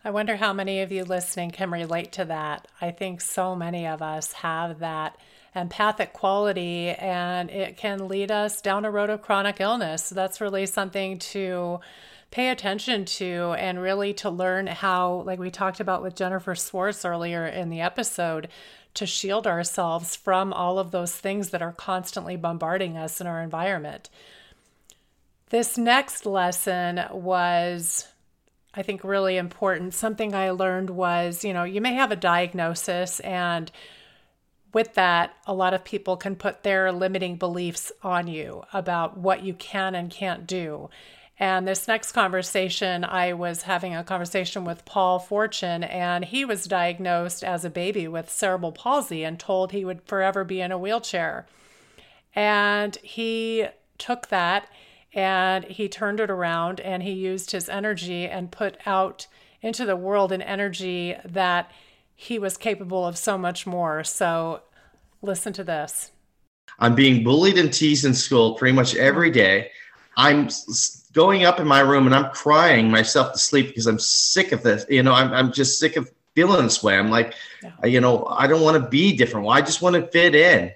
I 0.05 0.11
wonder 0.11 0.35
how 0.35 0.51
many 0.51 0.81
of 0.81 0.91
you 0.91 1.05
listening 1.05 1.51
can 1.51 1.71
relate 1.71 2.11
to 2.13 2.25
that. 2.25 2.67
I 2.81 2.91
think 2.91 3.21
so 3.21 3.55
many 3.55 3.87
of 3.87 4.01
us 4.01 4.33
have 4.33 4.79
that 4.79 5.17
empathic 5.55 6.11
quality, 6.13 6.89
and 6.89 7.49
it 7.49 7.77
can 7.77 8.07
lead 8.07 8.31
us 8.31 8.59
down 8.61 8.85
a 8.85 8.91
road 8.91 9.09
of 9.09 9.21
chronic 9.21 9.61
illness. 9.61 10.05
So 10.05 10.15
that's 10.15 10.41
really 10.41 10.65
something 10.65 11.19
to 11.19 11.79
pay 12.33 12.49
attention 12.49 13.05
to 13.05 13.53
and 13.59 13.79
really 13.79 14.11
to 14.11 14.27
learn 14.27 14.65
how, 14.65 15.21
like 15.21 15.37
we 15.37 15.51
talked 15.51 15.79
about 15.79 16.01
with 16.01 16.15
Jennifer 16.15 16.55
Swartz 16.55 17.05
earlier 17.05 17.45
in 17.45 17.69
the 17.69 17.79
episode, 17.79 18.47
to 18.95 19.05
shield 19.05 19.45
ourselves 19.45 20.15
from 20.15 20.51
all 20.51 20.79
of 20.79 20.89
those 20.89 21.15
things 21.15 21.51
that 21.51 21.61
are 21.61 21.71
constantly 21.71 22.35
bombarding 22.35 22.97
us 22.97 23.21
in 23.21 23.27
our 23.27 23.39
environment. 23.39 24.09
This 25.49 25.77
next 25.77 26.25
lesson 26.25 27.01
was 27.11 28.07
I 28.73 28.81
think 28.81 29.03
really 29.03 29.37
important. 29.37 29.93
Something 29.93 30.33
I 30.33 30.49
learned 30.49 30.89
was, 30.89 31.45
you 31.45 31.53
know, 31.53 31.63
you 31.63 31.81
may 31.81 31.93
have 31.93 32.11
a 32.11 32.15
diagnosis 32.15 33.19
and 33.19 33.71
with 34.73 34.95
that, 34.95 35.35
a 35.45 35.53
lot 35.53 35.75
of 35.75 35.83
people 35.83 36.17
can 36.17 36.35
put 36.35 36.63
their 36.63 36.91
limiting 36.91 37.35
beliefs 37.35 37.91
on 38.01 38.25
you 38.25 38.63
about 38.73 39.19
what 39.19 39.43
you 39.43 39.53
can 39.53 39.93
and 39.93 40.09
can't 40.09 40.47
do. 40.47 40.89
And 41.39 41.67
this 41.67 41.87
next 41.87 42.11
conversation, 42.11 43.03
I 43.03 43.33
was 43.33 43.63
having 43.63 43.95
a 43.95 44.03
conversation 44.03 44.65
with 44.65 44.85
Paul 44.85 45.17
Fortune, 45.17 45.83
and 45.83 46.25
he 46.25 46.45
was 46.45 46.65
diagnosed 46.65 47.43
as 47.43 47.65
a 47.65 47.71
baby 47.71 48.07
with 48.07 48.29
cerebral 48.29 48.71
palsy 48.71 49.23
and 49.23 49.39
told 49.39 49.71
he 49.71 49.83
would 49.83 50.03
forever 50.03 50.43
be 50.43 50.61
in 50.61 50.71
a 50.71 50.77
wheelchair. 50.77 51.47
And 52.35 52.95
he 52.97 53.67
took 53.97 54.27
that 54.29 54.67
and 55.13 55.63
he 55.65 55.87
turned 55.87 56.19
it 56.19 56.29
around 56.29 56.79
and 56.79 57.03
he 57.03 57.11
used 57.11 57.51
his 57.51 57.69
energy 57.69 58.25
and 58.25 58.51
put 58.51 58.77
out 58.85 59.27
into 59.61 59.85
the 59.85 59.95
world 59.95 60.31
an 60.31 60.41
energy 60.41 61.15
that 61.23 61.71
he 62.15 62.39
was 62.39 62.57
capable 62.57 63.05
of 63.05 63.17
so 63.17 63.37
much 63.37 63.65
more. 63.67 64.03
So 64.03 64.61
listen 65.21 65.53
to 65.53 65.63
this. 65.63 66.11
I'm 66.79 66.95
being 66.95 67.23
bullied 67.23 67.57
and 67.57 67.71
teased 67.71 68.05
in 68.05 68.13
school 68.13 68.55
pretty 68.55 68.75
much 68.75 68.95
every 68.95 69.29
day. 69.29 69.69
I'm 70.17 70.47
going 71.13 71.45
up 71.45 71.59
in 71.59 71.67
my 71.67 71.79
room 71.79 72.05
and 72.07 72.15
I'm 72.15 72.31
crying 72.31 72.89
myself 72.91 73.31
to 73.33 73.39
sleep 73.39 73.67
because 73.67 73.87
I'm 73.87 73.99
sick 73.99 74.51
of 74.51 74.63
this. 74.63 74.85
You 74.89 75.03
know, 75.03 75.13
I'm, 75.13 75.31
I'm 75.33 75.51
just 75.53 75.79
sick 75.79 75.95
of 75.95 76.11
feeling 76.35 76.63
this 76.63 76.83
way. 76.83 76.97
I'm 76.97 77.09
like, 77.11 77.35
Yeah. 77.61 77.71
you 77.85 78.01
know, 78.01 78.25
I 78.29 78.47
don't 78.47 78.61
want 78.61 78.81
to 78.81 78.89
be 78.89 79.15
different. 79.15 79.45
Well, 79.45 79.55
I 79.55 79.61
just 79.61 79.81
want 79.81 79.95
to 79.95 80.07
fit 80.07 80.35
in. 80.35 80.71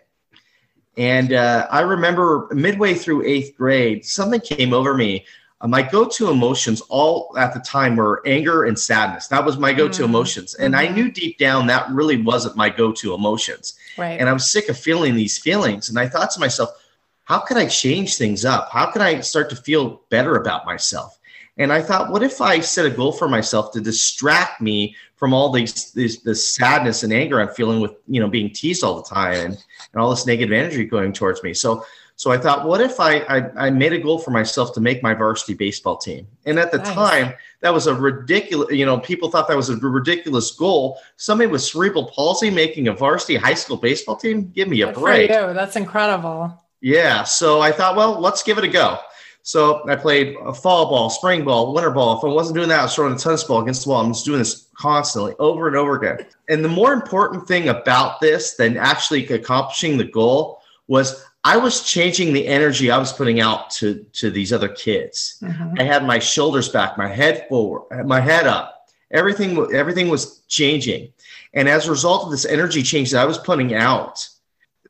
And 0.98 1.34
uh, 1.34 1.68
I 1.70 1.82
remember 1.82 2.48
midway 2.52 2.94
through 2.96 3.26
eighth 3.26 3.56
grade, 3.58 4.06
something 4.06 4.40
came 4.40 4.74
over 4.74 4.96
me. 4.96 5.26
Uh, 5.62 5.68
my 5.68 5.82
go-to 5.82 6.30
emotions 6.30 6.82
all 6.82 7.34
at 7.38 7.54
the 7.54 7.60
time 7.60 7.96
were 7.96 8.22
anger 8.26 8.66
and 8.66 8.78
sadness. 8.78 9.28
That 9.28 9.44
was 9.46 9.58
my 9.58 9.74
go-to 9.74 10.04
Mhm. 10.04 10.06
emotions, 10.06 10.54
and 10.56 10.76
I 10.76 10.88
Mhm. 10.88 10.94
knew 10.96 11.12
deep 11.12 11.38
down 11.40 11.66
that 11.68 11.90
really 11.90 12.22
wasn't 12.22 12.56
my 12.56 12.70
go-to 12.70 13.14
emotions 13.16 13.74
Right. 13.98 14.20
and 14.20 14.30
I 14.30 14.34
was 14.34 14.50
sick 14.52 14.70
of 14.70 14.78
feeling 14.78 15.16
these 15.16 15.38
feelings. 15.40 15.90
And 15.90 15.98
I 15.98 16.08
thought 16.08 16.30
to 16.32 16.40
myself, 16.40 16.70
how 17.28 17.40
can 17.40 17.58
I 17.58 17.66
change 17.68 18.16
things 18.16 18.46
up? 18.46 18.70
How 18.72 18.90
can 18.90 19.02
I 19.02 19.20
start 19.20 19.50
to 19.50 19.56
feel 19.58 20.02
better 20.10 20.38
about 20.38 20.66
myself? 20.66 21.20
And 21.58 21.74
I 21.74 21.82
thought, 21.82 22.10
what 22.10 22.24
if 22.24 22.40
I 22.40 22.62
set 22.62 22.86
a 22.86 22.90
goal 22.90 23.12
for 23.12 23.28
myself 23.28 23.74
to 23.74 23.82
distract 23.82 24.62
me 24.62 24.96
from 25.18 25.34
all 25.34 25.52
these, 25.52 25.92
these 25.92 26.22
this 26.24 26.48
sadness 26.48 27.04
and 27.04 27.12
anger 27.12 27.42
I'm 27.42 27.50
feeling 27.50 27.82
with 27.82 27.96
you 28.08 28.22
know 28.22 28.30
being 28.30 28.52
teased 28.54 28.82
all 28.82 28.96
the 28.96 29.10
time 29.10 29.34
and, 29.34 29.66
and 29.92 30.02
all 30.02 30.10
this 30.10 30.26
negative 30.26 30.54
energy 30.54 30.86
going 30.86 31.12
towards 31.12 31.44
me. 31.44 31.54
So 31.54 31.84
so 32.16 32.32
I 32.32 32.38
thought, 32.38 32.66
what 32.66 32.80
if 32.80 32.98
I, 33.00 33.18
I 33.36 33.68
I 33.68 33.70
made 33.72 33.92
a 33.92 34.00
goal 34.00 34.20
for 34.20 34.32
myself 34.32 34.74
to 34.76 34.80
make 34.80 35.04
my 35.04 35.14
varsity 35.14 35.54
baseball 35.54 35.98
team? 35.98 36.28
And 36.46 36.58
at 36.58 36.72
the 36.72 36.78
Nice. 36.78 36.94
time, 36.96 37.34
that 37.60 37.74
was 37.74 37.88
a 37.88 37.94
ridiculous. 37.94 38.72
You 38.72 38.86
know, 38.86 39.00
people 39.00 39.30
thought 39.30 39.50
that 39.50 39.58
was 39.58 39.70
a 39.70 39.76
ridiculous 39.76 40.52
goal. 40.52 40.98
Somebody 41.18 41.52
with 41.52 41.62
cerebral 41.62 42.06
palsy 42.06 42.50
making 42.50 42.88
a 42.88 42.94
varsity 42.94 43.36
high 43.36 43.56
school 43.56 43.78
baseball 43.78 44.16
team? 44.16 44.50
Give 44.56 44.70
me 44.70 44.82
a 44.82 44.86
Good 44.86 44.96
for 44.96 45.02
break. 45.02 45.30
you. 45.30 45.54
That's 45.54 45.76
incredible. 45.76 46.58
Yeah. 46.82 47.24
So 47.24 47.62
I 47.62 47.72
thought, 47.72 47.96
well, 47.96 48.20
let's 48.20 48.44
give 48.44 48.58
it 48.58 48.64
a 48.64 48.68
go. 48.68 49.00
So 49.42 49.88
I 49.88 49.96
played 49.96 50.36
a 50.46 50.54
fall 50.54 50.90
ball, 50.90 51.10
spring 51.10 51.46
ball, 51.46 51.74
winter 51.74 51.90
ball. 51.90 52.18
If 52.18 52.24
I 52.24 52.28
wasn't 52.28 52.58
doing 52.58 52.68
that, 52.68 52.82
I 52.82 52.84
was 52.84 52.94
throwing 52.96 53.14
a 53.14 53.18
tennis 53.18 53.46
ball 53.46 53.62
against 53.62 53.86
the 53.86 53.92
wall. 53.92 54.04
I'm 54.04 54.12
just 54.12 54.26
doing 54.26 54.40
this 54.40 54.68
constantly 54.78 55.36
over 55.40 55.68
and 55.68 55.78
over 55.78 55.96
again. 55.96 56.26
And 56.50 56.64
the 56.66 56.70
more 56.70 56.92
important 56.92 57.48
thing 57.48 57.70
about 57.70 58.20
this 58.20 58.56
than 58.56 58.76
actually 58.76 59.26
accomplishing 59.28 59.98
the 59.98 60.04
goal 60.04 60.62
was 60.88 61.24
I 61.46 61.56
was 61.56 61.84
changing 61.84 62.34
the 62.34 62.46
energy 62.46 62.92
I 62.92 62.98
was 62.98 63.14
putting 63.14 63.40
out 63.40 63.70
to, 63.72 64.06
to 64.14 64.30
these 64.30 64.52
other 64.52 64.68
kids. 64.68 65.38
Mhm. 65.42 65.80
I 65.80 65.84
had 65.84 66.06
my 66.06 66.20
shoulders 66.20 66.68
back, 66.68 66.98
my 66.98 67.08
head 67.08 67.46
forward, 67.48 67.84
my 68.06 68.20
head 68.20 68.48
up. 68.48 68.90
Everything, 69.12 69.74
everything 69.74 70.10
was 70.10 70.42
changing. 70.50 71.14
And 71.54 71.70
as 71.70 71.88
a 71.88 71.92
result 71.92 72.26
of 72.26 72.32
this 72.32 72.44
energy 72.44 72.84
change 72.84 73.12
that 73.12 73.22
I 73.22 73.26
was 73.26 73.38
putting 73.38 73.74
out, 73.74 74.28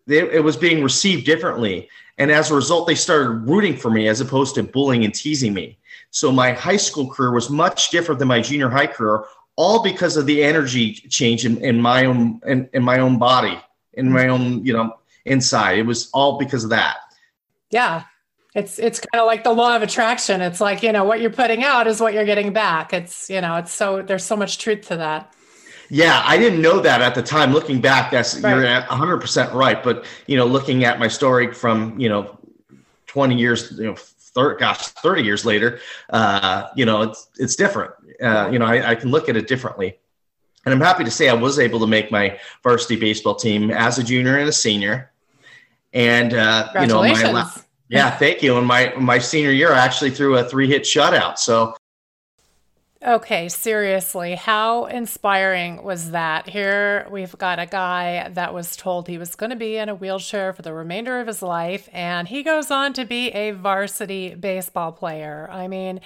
they, 0.07 0.19
it 0.19 0.43
was 0.43 0.57
being 0.57 0.83
received 0.83 1.25
differently. 1.25 1.89
And 2.17 2.31
as 2.31 2.49
a 2.49 2.55
result, 2.55 2.87
they 2.87 2.95
started 2.95 3.47
rooting 3.47 3.77
for 3.77 3.91
me 3.91 4.07
as 4.07 4.21
opposed 4.21 4.55
to 4.55 4.63
bullying 4.63 5.05
and 5.05 5.13
teasing 5.13 5.53
me. 5.53 5.77
So 6.09 6.31
my 6.31 6.53
high 6.53 6.77
school 6.77 7.09
career 7.09 7.31
was 7.31 7.49
much 7.49 7.91
different 7.91 8.17
than 8.17 8.27
my 8.27 8.41
junior 8.41 8.69
high 8.69 8.87
career, 8.87 9.25
all 9.55 9.83
because 9.83 10.17
of 10.17 10.25
the 10.25 10.43
energy 10.43 10.93
change 10.93 11.45
in, 11.45 11.57
in 11.57 11.79
my 11.79 12.05
own 12.05 12.41
in, 12.47 12.69
in 12.73 12.83
my 12.83 12.99
own 12.99 13.19
body, 13.19 13.59
in 13.93 14.11
my 14.11 14.27
own, 14.27 14.65
you 14.65 14.73
know, 14.73 14.93
inside. 15.25 15.77
It 15.77 15.85
was 15.85 16.09
all 16.13 16.39
because 16.39 16.63
of 16.63 16.71
that. 16.71 16.97
Yeah. 17.69 18.03
It's 18.55 18.79
it's 18.79 18.99
kind 18.99 19.21
of 19.21 19.27
like 19.27 19.43
the 19.43 19.51
law 19.51 19.75
of 19.75 19.83
attraction. 19.83 20.41
It's 20.41 20.61
like, 20.61 20.81
you 20.81 20.91
know, 20.91 21.03
what 21.03 21.21
you're 21.21 21.29
putting 21.29 21.63
out 21.63 21.85
is 21.85 22.01
what 22.01 22.13
you're 22.13 22.25
getting 22.25 22.53
back. 22.53 22.93
It's, 22.93 23.29
you 23.29 23.41
know, 23.41 23.57
it's 23.57 23.71
so 23.71 24.01
there's 24.01 24.23
so 24.23 24.35
much 24.35 24.57
truth 24.57 24.87
to 24.87 24.97
that. 24.97 25.33
Yeah, 25.89 26.21
I 26.25 26.37
didn't 26.37 26.61
know 26.61 26.79
that 26.79 27.01
at 27.01 27.15
the 27.15 27.23
time. 27.23 27.53
Looking 27.53 27.79
back, 27.79 28.11
that's 28.11 28.39
Right. 28.39 28.55
you're 28.55 28.81
100% 28.81 29.53
right. 29.53 29.81
But 29.81 30.05
you 30.25 30.37
know, 30.37 30.45
looking 30.45 30.83
at 30.83 30.99
my 30.99 31.07
story 31.07 31.53
from 31.53 31.99
you 31.99 32.09
know 32.09 32.37
20 33.07 33.35
years, 33.35 33.71
you 33.77 33.85
know, 33.85 33.95
30, 33.95 34.59
gosh, 34.59 34.87
30 34.87 35.23
years 35.23 35.45
later, 35.45 35.79
uh, 36.09 36.67
you 36.75 36.85
know, 36.85 37.03
it's 37.03 37.27
it's 37.37 37.55
different. 37.55 37.91
Uh, 38.21 38.49
you 38.51 38.59
know, 38.59 38.65
I, 38.65 38.91
I 38.91 38.95
can 38.95 39.11
look 39.11 39.29
at 39.29 39.37
it 39.37 39.47
differently, 39.47 39.97
and 40.65 40.73
I'm 40.73 40.81
happy 40.81 41.03
to 41.03 41.11
say 41.11 41.29
I 41.29 41.33
was 41.33 41.57
able 41.57 41.79
to 41.79 41.87
make 41.87 42.11
my 42.11 42.37
varsity 42.63 42.97
baseball 42.97 43.35
team 43.35 43.71
as 43.71 43.97
a 43.97 44.03
junior 44.03 44.37
and 44.37 44.49
a 44.49 44.53
senior. 44.53 45.11
And 45.93 46.33
uh, 46.33 46.69
you 46.81 46.87
know, 46.87 47.01
my 47.01 47.49
yeah, 47.89 48.11
thank 48.11 48.43
you. 48.43 48.57
And 48.57 48.67
my 48.67 48.93
my 48.97 49.19
senior 49.19 49.51
year, 49.51 49.71
I 49.71 49.79
actually 49.79 50.11
threw 50.11 50.37
a 50.37 50.43
three 50.43 50.67
hit 50.67 50.83
shutout. 50.83 51.37
So 51.37 51.76
Okay, 53.05 53.47
seriously, 53.47 54.33
how 54.33 54.85
inspiring 54.85 55.83
was 55.83 56.09
that? 56.11 56.49
Here 56.49 57.07
we've 57.11 57.37
got 57.37 57.59
a 57.59 57.67
guy 57.67 58.27
that 58.29 58.55
was 58.55 58.75
told 58.75 59.07
he 59.07 59.19
was 59.19 59.35
going 59.35 59.51
to 59.51 59.55
be 59.55 59.77
in 59.77 59.87
a 59.87 59.93
wheelchair 59.93 60.51
for 60.51 60.63
the 60.63 60.73
remainder 60.73 61.19
of 61.19 61.27
his 61.27 61.43
life, 61.43 61.87
and 61.93 62.27
he 62.27 62.41
goes 62.41 62.71
on 62.71 62.93
to 62.93 63.05
be 63.05 63.27
a 63.29 63.51
varsity 63.51 64.33
baseball 64.33 64.91
player. 64.91 65.47
I 65.51 65.67
mean, 65.67 66.01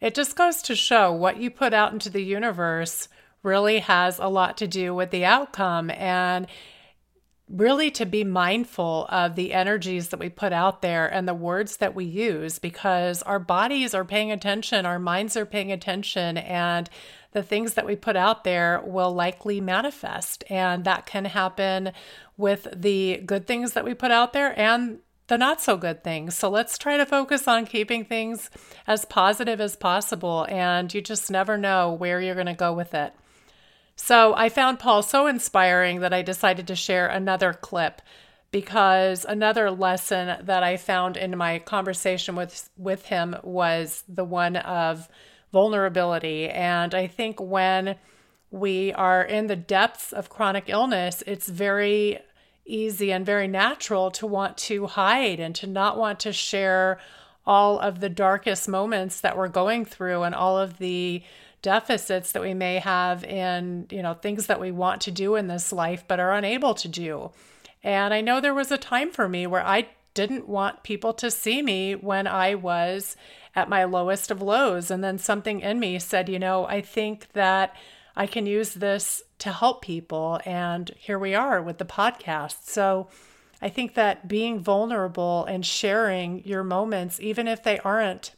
it 0.00 0.14
just 0.14 0.36
goes 0.36 0.62
to 0.62 0.76
show 0.76 1.10
what 1.10 1.38
you 1.38 1.50
put 1.50 1.74
out 1.74 1.92
into 1.92 2.10
the 2.10 2.22
universe 2.22 3.08
really 3.42 3.80
has 3.80 4.20
a 4.20 4.28
lot 4.28 4.56
to 4.58 4.68
do 4.68 4.94
with 4.94 5.10
the 5.10 5.24
outcome. 5.24 5.90
And 5.90 6.46
really 7.48 7.90
to 7.92 8.04
be 8.04 8.24
mindful 8.24 9.06
of 9.08 9.36
the 9.36 9.52
energies 9.52 10.08
that 10.08 10.18
we 10.18 10.28
put 10.28 10.52
out 10.52 10.82
there 10.82 11.06
and 11.06 11.28
the 11.28 11.34
words 11.34 11.76
that 11.76 11.94
we 11.94 12.04
use 12.04 12.58
because 12.58 13.22
our 13.22 13.38
bodies 13.38 13.94
are 13.94 14.04
paying 14.04 14.32
attention, 14.32 14.84
our 14.84 14.98
minds 14.98 15.36
are 15.36 15.46
paying 15.46 15.70
attention, 15.70 16.36
and 16.38 16.90
the 17.32 17.42
things 17.42 17.74
that 17.74 17.86
we 17.86 17.94
put 17.94 18.16
out 18.16 18.42
there 18.42 18.80
will 18.84 19.12
likely 19.12 19.60
manifest. 19.60 20.42
And 20.50 20.84
that 20.84 21.06
can 21.06 21.26
happen 21.26 21.92
with 22.36 22.66
the 22.74 23.22
good 23.24 23.46
things 23.46 23.74
that 23.74 23.84
we 23.84 23.94
put 23.94 24.10
out 24.10 24.32
there 24.32 24.58
and 24.58 24.98
the 25.28 25.38
not 25.38 25.60
so 25.60 25.76
good 25.76 26.02
things. 26.02 26.36
So 26.36 26.48
let's 26.48 26.78
try 26.78 26.96
to 26.96 27.06
focus 27.06 27.46
on 27.46 27.66
keeping 27.66 28.04
things 28.04 28.50
as 28.86 29.04
positive 29.04 29.60
as 29.60 29.76
possible. 29.76 30.46
And 30.48 30.92
you 30.92 31.00
just 31.00 31.30
never 31.30 31.56
know 31.56 31.92
where 31.92 32.20
you're 32.20 32.34
going 32.34 32.46
to 32.46 32.54
go 32.54 32.72
with 32.72 32.94
it. 32.94 33.12
So 33.96 34.34
I 34.34 34.50
found 34.50 34.78
Paul 34.78 35.02
so 35.02 35.26
inspiring 35.26 36.00
that 36.00 36.12
I 36.12 36.22
decided 36.22 36.66
to 36.68 36.76
share 36.76 37.08
another 37.08 37.52
clip 37.54 38.02
because 38.50 39.24
another 39.24 39.70
lesson 39.70 40.44
that 40.44 40.62
I 40.62 40.76
found 40.76 41.16
in 41.16 41.36
my 41.36 41.58
conversation 41.58 42.36
with 42.36 42.70
with 42.76 43.06
him 43.06 43.36
was 43.42 44.04
the 44.08 44.24
one 44.24 44.56
of 44.56 45.08
vulnerability. 45.52 46.48
And 46.48 46.94
I 46.94 47.06
think 47.06 47.40
when 47.40 47.96
we 48.50 48.92
are 48.92 49.22
in 49.22 49.46
the 49.48 49.56
depths 49.56 50.12
of 50.12 50.28
chronic 50.28 50.64
illness 50.68 51.22
it's 51.26 51.48
very 51.48 52.20
easy 52.64 53.12
and 53.12 53.24
very 53.24 53.48
natural 53.48 54.10
to 54.10 54.26
want 54.26 54.56
to 54.56 54.86
hide 54.86 55.40
and 55.40 55.54
to 55.54 55.66
not 55.66 55.98
want 55.98 56.20
to 56.20 56.32
share 56.32 56.98
all 57.46 57.78
of 57.78 58.00
the 58.00 58.08
darkest 58.08 58.68
moments 58.68 59.20
that 59.20 59.36
we're 59.36 59.48
going 59.48 59.84
through 59.84 60.22
and 60.22 60.34
all 60.34 60.58
of 60.58 60.78
the 60.78 61.22
deficits 61.66 62.30
that 62.30 62.42
we 62.42 62.54
may 62.54 62.78
have 62.78 63.24
in 63.24 63.88
you 63.90 64.00
know 64.00 64.14
things 64.14 64.46
that 64.46 64.60
we 64.60 64.70
want 64.70 65.00
to 65.00 65.10
do 65.10 65.34
in 65.34 65.48
this 65.48 65.72
life 65.72 66.04
but 66.06 66.20
are 66.20 66.32
unable 66.32 66.74
to 66.74 66.86
do. 66.86 67.32
And 67.82 68.14
i 68.14 68.20
know 68.20 68.40
there 68.40 68.54
was 68.54 68.70
a 68.70 68.78
time 68.78 69.10
for 69.10 69.28
me 69.28 69.48
where 69.48 69.66
i 69.66 69.88
didn't 70.14 70.46
want 70.48 70.84
people 70.84 71.12
to 71.14 71.28
see 71.28 71.62
me 71.62 71.96
when 71.96 72.28
i 72.28 72.54
was 72.54 73.16
at 73.56 73.68
my 73.68 73.82
lowest 73.82 74.30
of 74.30 74.40
lows. 74.40 74.92
And 74.92 75.02
then 75.02 75.18
something 75.18 75.58
in 75.58 75.80
me 75.80 75.98
said 75.98 76.28
you 76.28 76.38
know 76.38 76.66
i 76.66 76.80
think 76.80 77.32
that 77.32 77.74
i 78.14 78.28
can 78.28 78.46
use 78.46 78.74
this 78.74 79.24
to 79.38 79.50
help 79.50 79.82
people. 79.82 80.40
And 80.46 80.92
here 80.96 81.18
we 81.18 81.34
are 81.34 81.60
with 81.60 81.78
the 81.78 81.84
podcast. 81.84 82.58
So 82.62 83.08
i 83.60 83.68
think 83.68 83.94
that 83.94 84.28
being 84.28 84.60
vulnerable 84.60 85.44
and 85.46 85.66
sharing 85.66 86.44
your 86.44 86.62
moments 86.62 87.18
even 87.18 87.48
if 87.48 87.64
they 87.64 87.80
aren't 87.80 88.36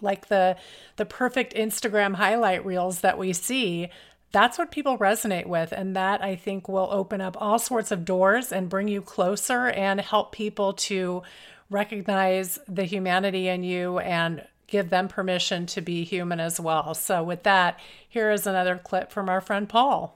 like 0.00 0.28
the 0.28 0.56
the 0.96 1.04
perfect 1.04 1.54
Instagram 1.54 2.14
highlight 2.14 2.64
reels 2.64 3.00
that 3.00 3.18
we 3.18 3.32
see, 3.32 3.88
that's 4.32 4.58
what 4.58 4.70
people 4.70 4.98
resonate 4.98 5.46
with 5.46 5.72
and 5.72 5.96
that 5.96 6.22
I 6.22 6.36
think 6.36 6.68
will 6.68 6.88
open 6.90 7.20
up 7.20 7.36
all 7.40 7.58
sorts 7.58 7.90
of 7.90 8.04
doors 8.04 8.52
and 8.52 8.68
bring 8.68 8.88
you 8.88 9.00
closer 9.00 9.68
and 9.68 10.00
help 10.00 10.32
people 10.32 10.74
to 10.74 11.22
recognize 11.70 12.58
the 12.68 12.84
humanity 12.84 13.48
in 13.48 13.62
you 13.62 13.98
and 13.98 14.44
give 14.66 14.90
them 14.90 15.08
permission 15.08 15.64
to 15.66 15.80
be 15.80 16.04
human 16.04 16.40
as 16.40 16.60
well. 16.60 16.94
So 16.94 17.22
with 17.22 17.42
that, 17.44 17.78
here 18.08 18.30
is 18.30 18.46
another 18.46 18.76
clip 18.76 19.10
from 19.10 19.28
our 19.28 19.40
friend 19.40 19.68
Paul. 19.68 20.14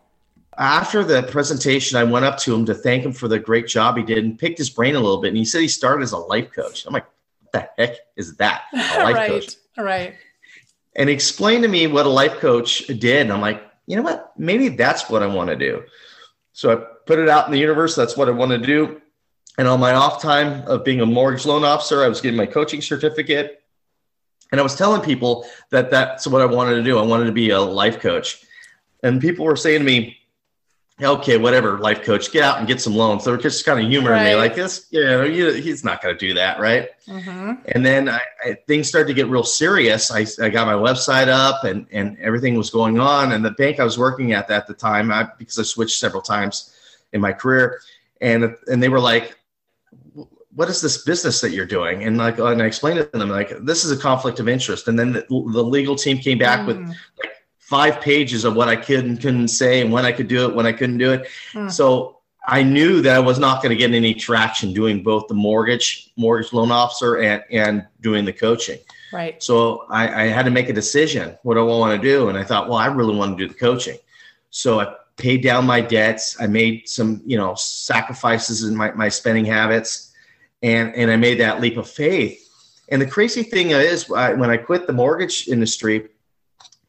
after 0.59 1.03
the 1.03 1.23
presentation, 1.25 1.97
I 1.97 2.05
went 2.05 2.25
up 2.27 2.39
to 2.41 2.55
him 2.55 2.67
to 2.67 2.75
thank 2.75 3.05
him 3.05 3.13
for 3.13 3.29
the 3.29 3.39
great 3.39 3.67
job 3.67 3.97
he 3.97 4.03
did 4.03 4.25
and 4.25 4.39
picked 4.39 4.59
his 4.59 4.69
brain 4.71 4.95
a 4.95 5.01
little 5.01 5.21
bit. 5.21 5.29
And 5.29 5.37
he 5.37 5.45
said 5.45 5.63
he 5.63 5.69
started 5.69 6.03
as 6.03 6.13
a 6.13 6.19
life 6.19 6.53
coach. 6.53 6.85
I'm 6.85 6.93
like, 6.93 7.07
the 7.53 7.69
heck 7.79 7.97
is 8.17 8.37
that? 8.37 8.63
A 8.73 8.77
life 8.77 9.15
right. 9.15 9.31
coach. 9.31 9.57
Right. 9.77 10.15
And 10.95 11.09
explain 11.09 11.63
to 11.63 11.69
me 11.69 11.87
what 11.87 12.05
a 12.05 12.11
life 12.11 12.39
coach 12.39 12.87
did. 12.87 13.23
And 13.23 13.33
I'm 13.33 13.41
like, 13.41 13.63
you 13.87 13.97
know 13.97 14.03
what? 14.03 14.33
Maybe 14.37 14.69
that's 14.69 15.09
what 15.09 15.23
I 15.23 15.27
want 15.27 15.49
to 15.49 15.57
do. 15.57 15.85
So 16.53 16.71
I 16.71 16.77
put 17.07 17.19
it 17.19 17.29
out 17.29 17.47
in 17.47 17.53
the 17.53 17.59
universe. 17.59 17.95
That's 17.95 18.17
what 18.17 18.29
I 18.29 18.33
want 18.33 18.51
to 18.51 18.59
do. 18.59 19.01
And 19.59 19.67
on 19.67 19.81
my 19.81 19.95
off 19.95 20.21
time 20.21 20.67
of 20.67 20.85
being 20.85 21.01
a 21.01 21.07
mortgage 21.07 21.47
loan 21.47 21.65
officer, 21.65 22.05
I 22.05 22.09
was 22.09 22.21
getting 22.21 22.37
my 22.37 22.47
coaching 22.47 22.83
certificate. 22.83 23.63
And 24.51 24.61
I 24.61 24.63
was 24.63 24.75
telling 24.75 25.01
people 25.01 25.47
that 25.71 25.91
that's 25.91 26.27
what 26.27 26.43
I 26.43 26.47
wanted 26.47 26.75
to 26.75 26.83
do. 26.83 26.99
I 26.99 27.03
wanted 27.03 27.25
to 27.27 27.33
be 27.33 27.51
a 27.51 27.61
life 27.61 28.01
coach. 28.01 28.45
And 29.03 29.21
people 29.21 29.47
were 29.47 29.57
saying 29.57 29.81
to 29.81 29.85
me, 29.85 30.19
okay, 31.05 31.39
whatever, 31.39 31.79
life 31.79 32.03
coach, 32.03 32.33
get 32.33 32.43
out 32.43 32.59
and 32.59 32.67
get 32.67 32.81
some 32.81 32.95
loans. 32.95 33.25
They 33.25 33.31
were 33.31 33.37
just 33.37 33.65
kind 33.65 33.81
of 33.81 33.91
humoring 33.91 34.25
me 34.25 34.35
like 34.35 34.55
this, 34.55 34.87
you 34.91 35.03
know, 35.05 35.23
you, 35.23 35.53
he's 35.53 35.85
not 35.85 36.03
going 36.03 36.17
to 36.17 36.19
do 36.19 36.35
that. 36.35 36.61
Right. 36.61 36.89
hmm 37.07 37.53
And 37.67 37.85
then 37.85 38.09
I, 38.09 38.21
I, 38.45 38.55
things 38.67 38.89
started 38.89 39.09
to 39.09 39.15
get 39.15 39.29
real 39.29 39.45
serious. 39.45 40.11
I, 40.11 40.27
I 40.45 40.49
got 40.49 40.67
my 40.67 40.75
website 40.75 41.29
up 41.29 41.65
and, 41.65 41.87
and 41.93 42.19
everything 42.19 42.57
was 42.57 42.71
going 42.71 42.99
on. 42.99 43.33
And 43.33 43.45
the 43.45 43.53
bank 43.53 43.81
I 43.81 43.85
was 43.85 43.99
working 43.99 44.33
at 44.33 44.51
at 44.51 44.67
the 44.67 44.75
time, 44.75 45.11
I, 45.13 45.29
because 45.39 45.59
I 45.59 45.63
switched 45.63 45.99
several 45.99 46.23
times 46.23 46.75
in 47.13 47.21
my 47.21 47.33
career, 47.33 47.81
and 48.21 48.57
and 48.69 48.83
they 48.83 48.89
were 48.89 49.01
like, 49.01 49.37
"What 50.55 50.69
is 50.69 50.81
this 50.81 51.05
business 51.05 51.41
that 51.43 51.51
you're 51.51 51.67
doing?" 51.67 52.05
And 52.05 52.17
like, 52.17 52.39
and 52.39 52.63
I 52.63 52.67
explained 52.67 52.99
it 52.99 53.13
to 53.13 53.19
them 53.19 53.29
like, 53.29 53.53
"This 53.63 53.85
is 53.85 53.91
a 53.91 53.97
conflict 53.97 54.41
of 54.41 54.49
interest." 54.49 54.89
And 54.89 54.99
then 54.99 55.13
the, 55.13 55.27
the 55.29 55.63
legal 55.63 55.97
team 55.97 56.19
came 56.19 56.39
back 56.39 56.67
with 56.67 56.79
Mm. 56.79 56.95
Five 57.73 58.03
pages 58.03 58.45
of 58.45 58.55
what 58.55 58.69
I 58.69 58.77
could 58.77 59.07
and 59.07 59.19
couldn't 59.19 59.49
say, 59.49 59.81
and 59.81 59.91
when 59.91 60.05
I 60.05 60.13
could 60.13 60.29
do 60.29 60.47
it, 60.47 60.55
when 60.55 60.67
I 60.67 60.73
couldn't 60.73 60.99
do 60.99 61.11
it. 61.15 61.27
Hmm. 61.53 61.71
So 61.71 62.19
I 62.47 62.63
knew 62.63 63.01
that 63.01 63.17
I 63.17 63.19
was 63.19 63.39
not 63.39 63.63
going 63.63 63.71
to 63.71 63.77
get 63.77 63.95
any 63.95 64.13
traction 64.13 64.75
doing 64.75 65.03
both 65.03 65.27
the 65.27 65.35
mortgage 65.35 66.13
mortgage 66.17 66.53
loan 66.53 66.71
officer 66.71 67.23
and 67.23 67.43
and 67.51 67.87
doing 68.03 68.27
the 68.27 68.33
coaching. 68.47 68.79
Right. 69.11 69.43
So 69.43 69.87
I, 69.89 70.25
I 70.25 70.27
had 70.27 70.45
to 70.45 70.51
make 70.51 70.69
a 70.69 70.73
decision. 70.75 71.39
What 71.45 71.55
do 71.55 71.61
I 71.61 71.79
want 71.79 71.99
to 71.99 72.09
do? 72.15 72.29
And 72.29 72.37
I 72.37 72.45
thought, 72.45 72.69
well, 72.69 72.79
I 72.79 72.89
really 72.89 73.17
want 73.17 73.39
to 73.39 73.43
do 73.43 73.49
the 73.49 73.59
coaching. 73.59 73.99
So 74.51 74.81
I 74.81 74.95
paid 75.17 75.43
down 75.43 75.65
my 75.65 75.81
debts. 75.81 76.39
I 76.41 76.47
made 76.47 76.87
some, 76.87 77.23
you 77.25 77.39
know, 77.39 77.55
sacrifices 77.55 78.65
in 78.65 78.77
my, 78.77 78.91
my 78.93 79.09
spending 79.09 79.47
habits, 79.47 80.13
and 80.63 80.95
and 80.95 81.11
I 81.11 81.17
made 81.17 81.41
that 81.41 81.63
leap 81.63 81.79
of 81.79 81.89
faith. 81.89 82.39
And 82.91 83.01
the 83.01 83.07
crazy 83.07 83.43
thing 83.43 83.71
is, 83.71 84.11
I, 84.11 84.35
when 84.35 84.51
I 84.51 84.59
quit 84.59 84.87
the 84.87 84.93
mortgage 84.93 85.49
industry, 85.49 86.09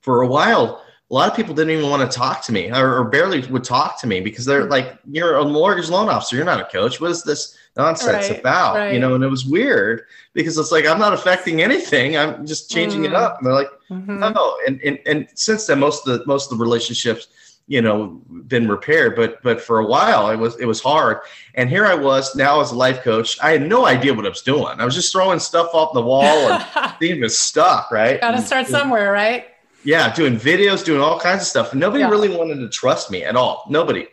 for 0.03 0.21
a 0.21 0.27
while, 0.27 0.83
a 1.09 1.13
lot 1.13 1.29
of 1.29 1.35
people 1.35 1.53
didn't 1.53 1.71
even 1.77 1.89
want 1.89 2.09
to 2.09 2.15
talk 2.17 2.43
to 2.45 2.51
me 2.51 2.71
or, 2.71 2.97
or 2.99 3.03
barely 3.05 3.41
would 3.47 3.63
talk 3.63 3.99
to 4.01 4.07
me 4.07 4.19
because 4.21 4.45
they're 4.45 4.65
like, 4.65 4.97
you're 5.11 5.35
a 5.35 5.45
mortgage 5.45 5.89
loan 5.89 6.09
officer. 6.09 6.35
You're 6.35 6.45
not 6.45 6.59
a 6.61 6.65
coach. 6.65 6.99
What 7.01 7.11
is 7.11 7.23
this 7.23 7.57
nonsense 7.77 8.29
Right, 8.29 8.39
about? 8.39 8.75
right. 8.75 8.93
You 8.93 8.99
know, 8.99 9.13
and 9.15 9.23
it 9.23 9.27
was 9.27 9.45
weird 9.45 10.03
because 10.33 10.57
it's 10.57 10.71
like, 10.71 10.85
I'm 10.85 10.99
not 10.99 11.13
affecting 11.13 11.61
anything. 11.61 12.17
I'm 12.17 12.45
just 12.45 12.69
changing 12.71 13.05
it 13.05 13.11
Mm. 13.11 13.15
up. 13.15 13.37
And 13.37 13.45
they're 13.47 13.53
like, 13.53 13.69
Mhm. 13.91 14.33
no. 14.33 14.57
And, 14.67 14.79
and, 14.83 14.99
and 15.05 15.27
since 15.35 15.65
then, 15.67 15.79
most 15.79 16.07
of 16.07 16.19
the, 16.19 16.25
most 16.25 16.51
of 16.51 16.57
the 16.57 16.63
relationships, 16.63 17.27
you 17.67 17.81
know, 17.81 18.19
been 18.47 18.67
repaired, 18.67 19.15
but, 19.15 19.41
but 19.43 19.61
for 19.61 19.79
a 19.79 19.85
while 19.85 20.29
it 20.31 20.35
was, 20.37 20.59
it 20.59 20.65
was 20.65 20.81
hard. 20.81 21.19
And 21.55 21.69
here 21.69 21.85
I 21.85 21.93
was 21.93 22.35
now 22.35 22.59
as 22.59 22.71
a 22.71 22.75
life 22.75 23.01
coach. 23.03 23.37
I 23.41 23.51
had 23.51 23.61
no 23.69 23.85
idea 23.85 24.13
what 24.13 24.25
I 24.25 24.29
was 24.29 24.41
doing. 24.41 24.79
I 24.79 24.85
was 24.85 24.95
just 24.95 25.13
throwing 25.13 25.39
stuff 25.39 25.69
off 25.73 25.93
the 25.93 26.01
wall 26.01 26.23
and 26.51 26.93
seeing 26.99 27.21
was 27.21 27.37
stuck. 27.39 27.91
Right. 27.91 28.19
Gotta 28.19 28.37
And- 28.37 28.45
start 28.45 28.67
somewhere, 28.67 29.11
right? 29.11 29.45
Yeah, 29.83 30.13
doing 30.13 30.37
videos, 30.37 30.83
doing 30.83 31.01
all 31.01 31.19
kinds 31.19 31.41
of 31.41 31.47
stuff. 31.47 31.71
And 31.71 31.79
nobody 31.81 32.03
Yeah. 32.03 32.09
really 32.09 32.29
wanted 32.29 32.55
to 32.55 32.69
trust 32.69 33.11
me 33.11 33.23
at 33.23 33.35
all. 33.35 33.65
Nobody. 33.69 34.07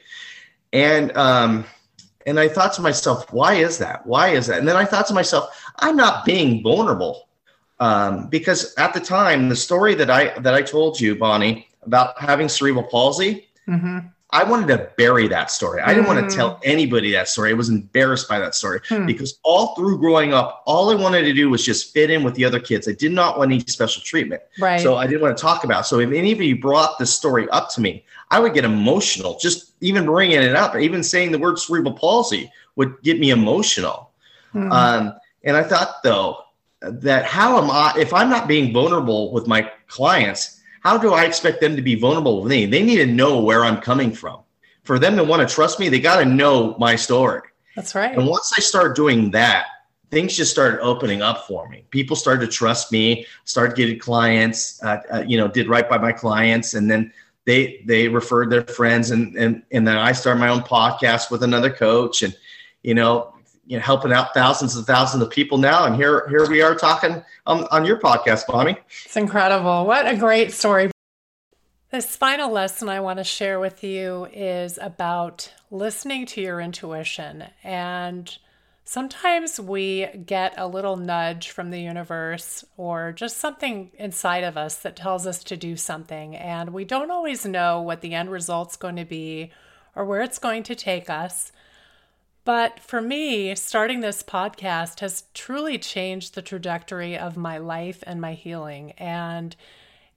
And 0.72 1.16
um, 1.16 1.64
and 2.26 2.38
I 2.38 2.48
thought 2.48 2.72
to 2.74 2.82
myself, 2.82 3.32
why 3.32 3.54
is 3.54 3.78
that? 3.78 4.06
Why 4.06 4.28
is 4.28 4.46
that? 4.48 4.58
And 4.58 4.68
then 4.68 4.76
I 4.76 4.84
thought 4.84 5.06
to 5.08 5.14
myself, 5.14 5.48
I'm 5.78 5.96
not 5.96 6.24
being 6.24 6.62
vulnerable. 6.62 7.28
Um, 7.80 8.28
because 8.28 8.74
at 8.76 8.92
the 8.92 9.00
time, 9.00 9.48
the 9.48 9.56
story 9.56 9.94
that 9.94 10.10
I 10.10 10.38
that 10.40 10.54
I 10.54 10.62
told 10.62 11.00
you, 11.00 11.16
Bonni, 11.16 11.66
about 11.82 12.18
having 12.20 12.48
cerebral 12.48 12.84
palsy, 12.84 13.48
hmm 13.66 13.98
I 14.32 14.44
wanted 14.44 14.68
to 14.68 14.90
bury 14.96 15.26
that 15.28 15.50
story. 15.50 15.80
I 15.82 15.92
didn't 15.92 16.06
want 16.06 16.20
Mm. 16.20 16.28
to 16.30 16.36
tell 16.36 16.60
anybody 16.62 17.10
that 17.12 17.28
story. 17.28 17.50
I 17.50 17.54
was 17.54 17.68
embarrassed 17.68 18.28
by 18.28 18.38
that 18.38 18.54
story 18.54 18.80
Hmm. 18.88 19.04
because 19.06 19.38
all 19.42 19.74
through 19.74 19.98
growing 19.98 20.32
up, 20.32 20.62
all 20.66 20.90
I 20.90 20.94
wanted 20.94 21.22
to 21.22 21.32
do 21.32 21.50
was 21.50 21.64
just 21.64 21.92
fit 21.92 22.10
in 22.10 22.22
with 22.22 22.34
the 22.34 22.44
other 22.44 22.60
kids. 22.60 22.86
I 22.88 22.92
did 22.92 23.12
not 23.12 23.38
want 23.38 23.50
any 23.50 23.60
special 23.66 24.02
treatment. 24.02 24.42
Right. 24.60 24.80
So 24.80 24.96
I 24.96 25.06
didn't 25.06 25.22
want 25.22 25.36
to 25.36 25.40
talk 25.40 25.64
about. 25.64 25.80
it. 25.80 25.86
So 25.86 25.98
if 25.98 26.12
any 26.12 26.30
of 26.32 26.40
you 26.40 26.60
brought 26.60 26.98
this 26.98 27.14
story 27.14 27.48
up 27.50 27.70
to 27.74 27.80
me, 27.80 28.04
I 28.30 28.38
would 28.38 28.54
get 28.54 28.64
emotional. 28.64 29.38
Just 29.40 29.72
even 29.80 30.04
bringing 30.06 30.40
it 30.40 30.54
up, 30.54 30.76
even 30.76 31.02
saying 31.02 31.32
the 31.32 31.38
word 31.38 31.58
cerebral 31.58 31.94
palsy 31.94 32.52
would 32.76 32.94
get 33.02 33.18
me 33.18 33.30
emotional. 33.30 34.10
Mhm. 34.54 34.72
Um, 34.72 35.14
and 35.42 35.56
I 35.56 35.62
thought 35.64 36.02
though 36.04 36.38
that 36.82 37.24
how 37.24 37.58
am 37.58 37.70
I 37.70 37.94
if 37.98 38.14
I'm 38.14 38.30
not 38.30 38.46
being 38.46 38.72
vulnerable 38.72 39.32
with 39.32 39.46
my 39.48 39.68
clients? 39.88 40.59
How 40.80 40.96
do 40.98 41.12
I 41.12 41.24
expect 41.24 41.60
them 41.60 41.76
to 41.76 41.82
be 41.82 41.94
vulnerable 41.94 42.42
with 42.42 42.50
me? 42.50 42.66
They 42.66 42.82
need 42.82 42.96
to 42.96 43.06
know 43.06 43.40
where 43.40 43.64
I'm 43.64 43.80
coming 43.80 44.12
from. 44.12 44.40
For 44.82 44.98
them 44.98 45.16
to 45.16 45.24
want 45.24 45.46
to 45.46 45.54
trust 45.54 45.78
me, 45.78 45.88
they 45.88 46.00
got 46.00 46.20
to 46.20 46.24
know 46.24 46.74
my 46.78 46.96
story. 46.96 47.42
That's 47.76 47.94
right. 47.94 48.16
And 48.16 48.26
once 48.26 48.52
I 48.56 48.60
started 48.60 48.96
doing 48.96 49.30
that, 49.32 49.66
things 50.10 50.36
just 50.36 50.50
started 50.50 50.80
opening 50.80 51.22
up 51.22 51.46
for 51.46 51.68
me. 51.68 51.84
People 51.90 52.16
started 52.16 52.44
to 52.46 52.52
trust 52.52 52.90
me, 52.90 53.26
started 53.44 53.76
getting 53.76 53.98
clients, 53.98 54.82
uh, 54.82 55.00
uh, 55.12 55.24
you 55.26 55.36
know, 55.36 55.48
did 55.48 55.68
right 55.68 55.88
by 55.88 55.98
my 55.98 56.12
clients. 56.12 56.74
And 56.74 56.90
then 56.90 57.12
they, 57.44 57.82
they 57.86 58.08
referred 58.08 58.50
their 58.50 58.64
friends 58.64 59.12
and, 59.12 59.36
and, 59.36 59.62
and 59.70 59.86
then 59.86 59.96
I 59.96 60.12
started 60.12 60.40
my 60.40 60.48
own 60.48 60.60
podcast 60.60 61.30
with 61.30 61.42
another 61.42 61.70
coach 61.70 62.22
and, 62.22 62.36
you 62.82 62.94
know, 62.94 63.34
you 63.70 63.76
know, 63.76 63.82
helping 63.84 64.12
out 64.12 64.34
thousands 64.34 64.74
and 64.74 64.84
thousands 64.84 65.22
of 65.22 65.30
people 65.30 65.56
now. 65.56 65.84
And 65.84 65.94
here, 65.94 66.26
here 66.28 66.50
we 66.50 66.60
are 66.60 66.74
talking 66.74 67.22
on, 67.46 67.68
on 67.70 67.84
your 67.84 68.00
podcast, 68.00 68.46
Bonni. 68.46 68.76
It's 69.04 69.16
incredible. 69.16 69.86
What 69.86 70.08
a 70.08 70.16
great 70.16 70.52
story. 70.52 70.90
This 71.92 72.16
final 72.16 72.50
lesson 72.50 72.88
I 72.88 72.98
want 72.98 73.18
to 73.18 73.24
share 73.24 73.60
with 73.60 73.84
you 73.84 74.26
is 74.32 74.76
about 74.82 75.52
listening 75.70 76.26
to 76.26 76.40
your 76.40 76.60
intuition. 76.60 77.44
And 77.62 78.36
sometimes 78.82 79.60
we 79.60 80.08
get 80.26 80.52
a 80.56 80.66
little 80.66 80.96
nudge 80.96 81.50
from 81.50 81.70
the 81.70 81.80
universe 81.80 82.64
or 82.76 83.12
just 83.12 83.36
something 83.36 83.92
inside 83.96 84.42
of 84.42 84.56
us 84.56 84.78
that 84.78 84.96
tells 84.96 85.28
us 85.28 85.44
to 85.44 85.56
do 85.56 85.76
something. 85.76 86.34
And 86.34 86.70
we 86.70 86.84
don't 86.84 87.12
always 87.12 87.46
know 87.46 87.80
what 87.80 88.00
the 88.00 88.14
end 88.14 88.32
result's 88.32 88.76
going 88.76 88.96
to 88.96 89.04
be 89.04 89.52
or 89.94 90.04
where 90.04 90.22
it's 90.22 90.40
going 90.40 90.64
to 90.64 90.74
take 90.74 91.08
us. 91.08 91.52
But 92.50 92.80
for 92.80 93.00
me, 93.00 93.54
starting 93.54 94.00
this 94.00 94.24
podcast 94.24 94.98
has 94.98 95.22
truly 95.34 95.78
changed 95.78 96.34
the 96.34 96.42
trajectory 96.42 97.16
of 97.16 97.36
my 97.36 97.58
life 97.58 98.02
and 98.04 98.20
my 98.20 98.32
healing. 98.32 98.90
And 98.98 99.54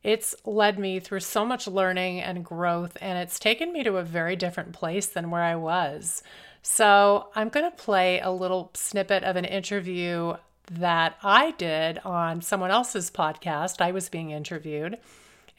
it's 0.02 0.34
led 0.44 0.80
me 0.80 1.00
through 1.00 1.20
so 1.20 1.46
much 1.46 1.68
learning 1.68 2.22
and 2.22 2.44
growth, 2.44 2.98
and 3.00 3.20
it's 3.20 3.38
taken 3.38 3.72
me 3.72 3.84
to 3.84 3.98
a 3.98 4.04
very 4.04 4.36
different 4.36 4.74
place 4.74 5.06
than 5.06 5.30
where 5.30 5.44
I 5.44 5.56
was. 5.56 6.24
So, 6.64 7.28
I'm 7.36 7.50
going 7.50 7.70
to 7.70 7.78
play 7.78 8.20
a 8.20 8.32
little 8.32 8.72
snippet 8.74 9.24
of 9.24 9.36
an 9.36 9.46
interview 9.46 10.34
that 10.72 11.18
I 11.22 11.52
did 11.52 12.00
on 12.00 12.42
someone 12.42 12.72
else's 12.72 13.12
podcast. 13.12 13.80
I 13.80 13.92
was 13.92 14.10
being 14.10 14.32
interviewed, 14.32 14.98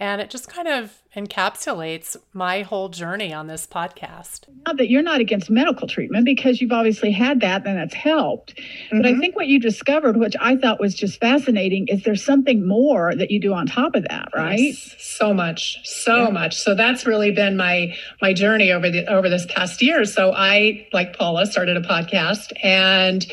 and 0.01 0.21
it 0.21 0.29
just 0.31 0.49
kind 0.49 0.67
of 0.69 1.01
encapsulates 1.17 2.17
my 2.33 2.63
whole 2.63 2.89
journey 2.89 3.33
on 3.33 3.47
this 3.47 3.67
podcast. 3.67 4.41
not 4.67 4.79
that 4.79 4.89
you're 4.91 5.03
not 5.03 5.21
against 5.21 5.51
medical 5.51 5.87
treatment 5.87 6.25
because 6.25 6.61
you've 6.61 6.73
obviously 6.73 7.11
had 7.13 7.41
that 7.41 7.67
and 7.67 7.77
that's 7.79 7.95
helped. 7.95 8.59
But 8.91 9.05
I 9.07 9.13
Mhm. 9.13 9.21
think 9.21 9.37
what 9.37 9.47
you 9.47 9.61
discovered, 9.61 10.17
which 10.17 10.35
I 10.41 10.57
thought 10.57 10.81
was 10.81 10.95
just 10.95 11.21
fascinating, 11.21 11.87
is 11.89 12.03
there's 12.03 12.25
something 12.25 12.67
more 12.67 13.15
that 13.15 13.31
you 13.31 13.39
do 13.41 13.53
on 13.53 13.67
top 13.67 13.95
of 13.95 14.05
that, 14.09 14.29
right? 14.35 14.59
Yes, 14.59 14.95
so 14.99 15.35
much, 15.35 15.79
so 15.85 16.25
Yeah. 16.25 16.29
much. 16.31 16.55
So 16.57 16.75
that's 16.75 17.07
really 17.07 17.31
been 17.31 17.57
my 17.57 17.95
my 18.23 18.33
journey 18.33 18.73
over 18.73 18.91
the 18.91 19.07
over 19.07 19.29
this 19.29 19.47
past 19.47 19.83
year. 19.83 20.05
So 20.07 20.33
I, 20.35 20.87
like 20.93 21.17
Paula, 21.17 21.45
started 21.47 21.77
a 21.77 21.81
podcast 21.83 22.51
and 22.63 23.27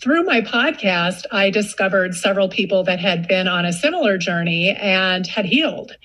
through 0.00 0.24
my 0.24 0.40
podcast, 0.40 1.24
I 1.32 1.50
discovered 1.50 2.14
several 2.14 2.48
people 2.48 2.84
that 2.84 3.00
had 3.00 3.26
been 3.26 3.48
on 3.48 3.64
a 3.64 3.72
similar 3.72 4.16
journey 4.16 4.70
and 4.70 5.26
had 5.26 5.44
healed 5.44 5.96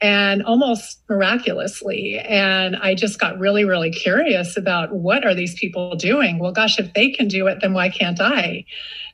and 0.00 0.42
almost 0.42 1.00
miraculously. 1.08 2.18
And 2.18 2.76
I 2.76 2.94
just 2.94 3.18
got 3.18 3.38
really, 3.38 3.64
really 3.64 3.90
curious 3.90 4.56
about 4.56 4.92
what 4.92 5.24
are 5.24 5.34
these 5.34 5.58
people 5.58 5.94
doing? 5.94 6.38
Well, 6.38 6.52
gosh, 6.52 6.78
if 6.78 6.92
they 6.92 7.10
can 7.10 7.28
do 7.28 7.46
it, 7.46 7.58
then 7.62 7.72
why 7.72 7.88
can't 7.88 8.20
I? 8.20 8.66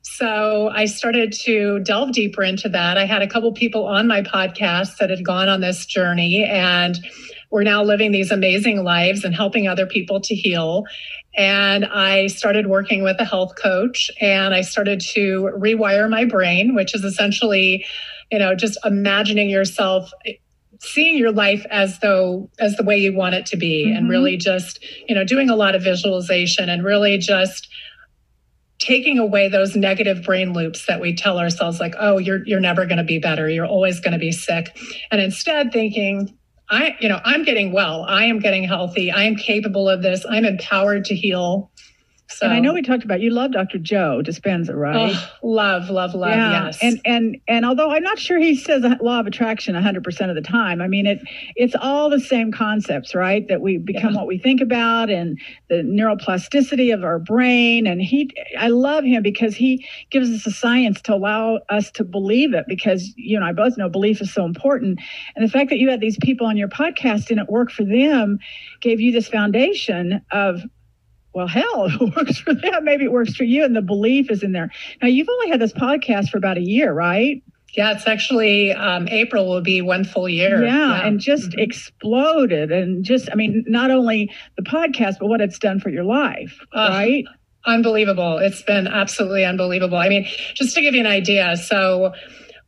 So 0.02 0.70
I 0.70 0.86
started 0.86 1.32
to 1.44 1.78
delve 1.80 2.12
deeper 2.12 2.42
into 2.42 2.68
that. 2.70 2.98
I 2.98 3.04
had 3.04 3.22
a 3.22 3.28
couple 3.28 3.52
people 3.52 3.86
on 3.86 4.08
my 4.08 4.22
podcast 4.22 4.96
that 4.96 5.10
had 5.10 5.24
gone 5.24 5.48
on 5.48 5.60
this 5.60 5.86
journey 5.86 6.42
and 6.42 6.98
we're 7.52 7.62
now 7.62 7.84
living 7.84 8.10
these 8.12 8.30
amazing 8.32 8.82
lives 8.82 9.24
and 9.24 9.34
helping 9.34 9.68
other 9.68 9.86
people 9.86 10.20
to 10.22 10.34
heal. 10.34 10.84
And 11.36 11.84
I 11.84 12.26
started 12.28 12.66
working 12.66 13.02
with 13.04 13.20
a 13.20 13.24
health 13.24 13.54
coach 13.62 14.10
and 14.20 14.54
I 14.54 14.62
started 14.62 15.00
to 15.12 15.50
rewire 15.56 16.08
my 16.10 16.24
brain, 16.24 16.74
which 16.74 16.94
is 16.94 17.04
essentially, 17.04 17.84
you 18.30 18.38
know, 18.38 18.54
just 18.54 18.78
imagining 18.84 19.50
yourself 19.50 20.10
seeing 20.80 21.16
your 21.16 21.30
life 21.30 21.64
as 21.70 22.00
though 22.00 22.50
as 22.58 22.74
the 22.76 22.82
way 22.82 22.96
you 22.98 23.14
want 23.14 23.36
it 23.36 23.46
to 23.46 23.56
be 23.56 23.84
and 23.94 24.06
Mhm. 24.06 24.10
really 24.10 24.36
just 24.36 24.84
you 25.08 25.14
know 25.14 25.22
doing 25.22 25.48
a 25.48 25.54
lot 25.54 25.76
of 25.76 25.82
visualization 25.84 26.68
and 26.68 26.82
really 26.82 27.18
just 27.18 27.68
taking 28.80 29.16
away 29.16 29.46
those 29.48 29.76
negative 29.76 30.24
brain 30.24 30.52
loops 30.52 30.86
that 30.86 31.00
we 31.00 31.14
tell 31.14 31.38
ourselves 31.38 31.78
like 31.78 31.94
oh 32.00 32.18
you're 32.18 32.44
you're 32.46 32.58
never 32.58 32.84
going 32.84 32.98
to 32.98 33.04
be 33.04 33.18
better 33.20 33.48
you're 33.48 33.66
always 33.66 34.00
going 34.00 34.12
to 34.12 34.18
be 34.18 34.32
sick 34.32 34.76
and 35.12 35.20
instead 35.20 35.70
thinking 35.72 36.36
i 36.70 36.96
you 37.00 37.08
know 37.08 37.20
i'm 37.24 37.42
getting 37.44 37.72
well. 37.72 38.04
I 38.04 38.26
am 38.26 38.38
getting 38.38 38.64
healthy. 38.64 39.10
I 39.10 39.24
am 39.24 39.36
capable 39.36 39.88
of 39.88 40.02
this. 40.02 40.24
I'm 40.28 40.44
empowered 40.44 41.04
to 41.06 41.14
heal 41.14 41.71
so 42.38 42.46
And 42.46 42.54
I 42.54 42.60
know 42.60 42.72
we 42.74 42.82
talked 42.82 43.04
about 43.04 43.20
you 43.20 43.30
love 43.30 43.52
Dr. 43.52 43.78
Joe 43.78 44.20
Dispenza, 44.24 44.74
right? 44.74 45.14
oh, 45.16 45.30
love 45.42 45.90
love 45.90 46.14
love 46.14 46.30
yes 46.30 46.78
And 46.82 47.00
and 47.04 47.36
and 47.48 47.64
although 47.64 47.90
I'm 47.90 48.02
not 48.02 48.18
sure 48.18 48.38
he 48.38 48.54
says 48.54 48.84
law 49.00 49.20
of 49.20 49.26
attraction 49.26 49.74
100% 49.74 50.28
of 50.28 50.34
the 50.34 50.42
time, 50.42 50.80
I 50.80 50.88
mean 50.88 51.06
it 51.06 51.18
it's 51.56 51.74
all 51.80 52.10
the 52.10 52.20
same 52.20 52.52
concepts, 52.52 53.14
right? 53.14 53.46
That 53.48 53.60
we 53.60 53.78
become 53.78 54.12
Yeah. 54.14 54.18
what 54.20 54.26
we 54.26 54.38
think 54.38 54.60
about 54.60 55.10
and 55.10 55.38
the 55.68 55.76
neuroplasticity 55.76 56.92
of 56.92 57.04
our 57.04 57.18
brain 57.18 57.86
and 57.86 58.00
he 58.00 58.30
I 58.58 58.68
love 58.68 59.04
him 59.04 59.22
because 59.22 59.54
he 59.56 59.86
gives 60.10 60.30
us 60.30 60.44
the 60.44 60.50
science 60.50 61.00
to 61.02 61.14
allow 61.14 61.58
us 61.68 61.90
to 61.92 62.04
believe 62.04 62.54
it 62.54 62.64
because 62.68 63.12
you 63.16 63.36
and 63.36 63.44
I 63.44 63.52
both 63.52 63.76
know 63.76 63.88
belief 63.88 64.20
is 64.20 64.32
so 64.32 64.44
important. 64.44 65.00
And 65.36 65.44
the 65.46 65.50
fact 65.50 65.70
that 65.70 65.78
you 65.78 65.90
had 65.90 66.00
these 66.00 66.18
people 66.22 66.46
on 66.46 66.56
your 66.56 66.68
podcast 66.68 67.30
and 67.30 67.38
it 67.40 67.48
worked 67.48 67.72
for 67.72 67.84
them 67.84 68.38
gave 68.80 69.00
you 69.00 69.12
this 69.12 69.28
foundation 69.28 70.20
of 70.32 70.62
well, 71.34 71.46
hell, 71.46 71.86
it 72.00 72.16
works 72.16 72.38
for 72.38 72.54
them. 72.54 72.84
Maybe 72.84 73.04
it 73.04 73.12
works 73.12 73.34
for 73.34 73.44
you, 73.44 73.64
and 73.64 73.74
the 73.74 73.82
belief 73.82 74.30
is 74.30 74.42
in 74.42 74.52
there. 74.52 74.70
Now, 75.00 75.08
you've 75.08 75.28
only 75.28 75.48
had 75.48 75.60
this 75.60 75.72
podcast 75.72 76.28
for 76.30 76.38
about 76.38 76.56
a 76.58 76.62
year, 76.62 76.92
right? 76.92 77.42
yeah 77.74 77.90
it's 77.92 78.06
actually 78.06 78.70
um, 78.72 79.08
april 79.08 79.48
will 79.48 79.62
be 79.62 79.80
one 79.80 80.04
full 80.04 80.28
year 80.28 80.62
Yeah, 80.62 81.06
and 81.06 81.18
just 81.18 81.52
Mhm. 81.52 81.62
exploded. 81.62 82.70
And 82.70 83.02
just, 83.02 83.30
I 83.32 83.34
mean, 83.34 83.64
not 83.66 83.90
only 83.90 84.30
the 84.58 84.62
podcast, 84.62 85.14
but 85.20 85.28
what 85.28 85.40
it's 85.40 85.58
done 85.58 85.80
for 85.80 85.88
your 85.88 86.04
life, 86.04 86.58
Ugh. 86.74 86.90
right? 86.90 87.24
unbelievable. 87.64 88.38
It's 88.38 88.60
been 88.62 88.86
absolutely 88.88 89.44
unbelievable. 89.44 89.96
I 89.96 90.08
mean, 90.08 90.26
just 90.54 90.74
to 90.74 90.80
give 90.82 90.94
you 90.94 91.00
an 91.00 91.06
idea, 91.06 91.56
so 91.56 92.12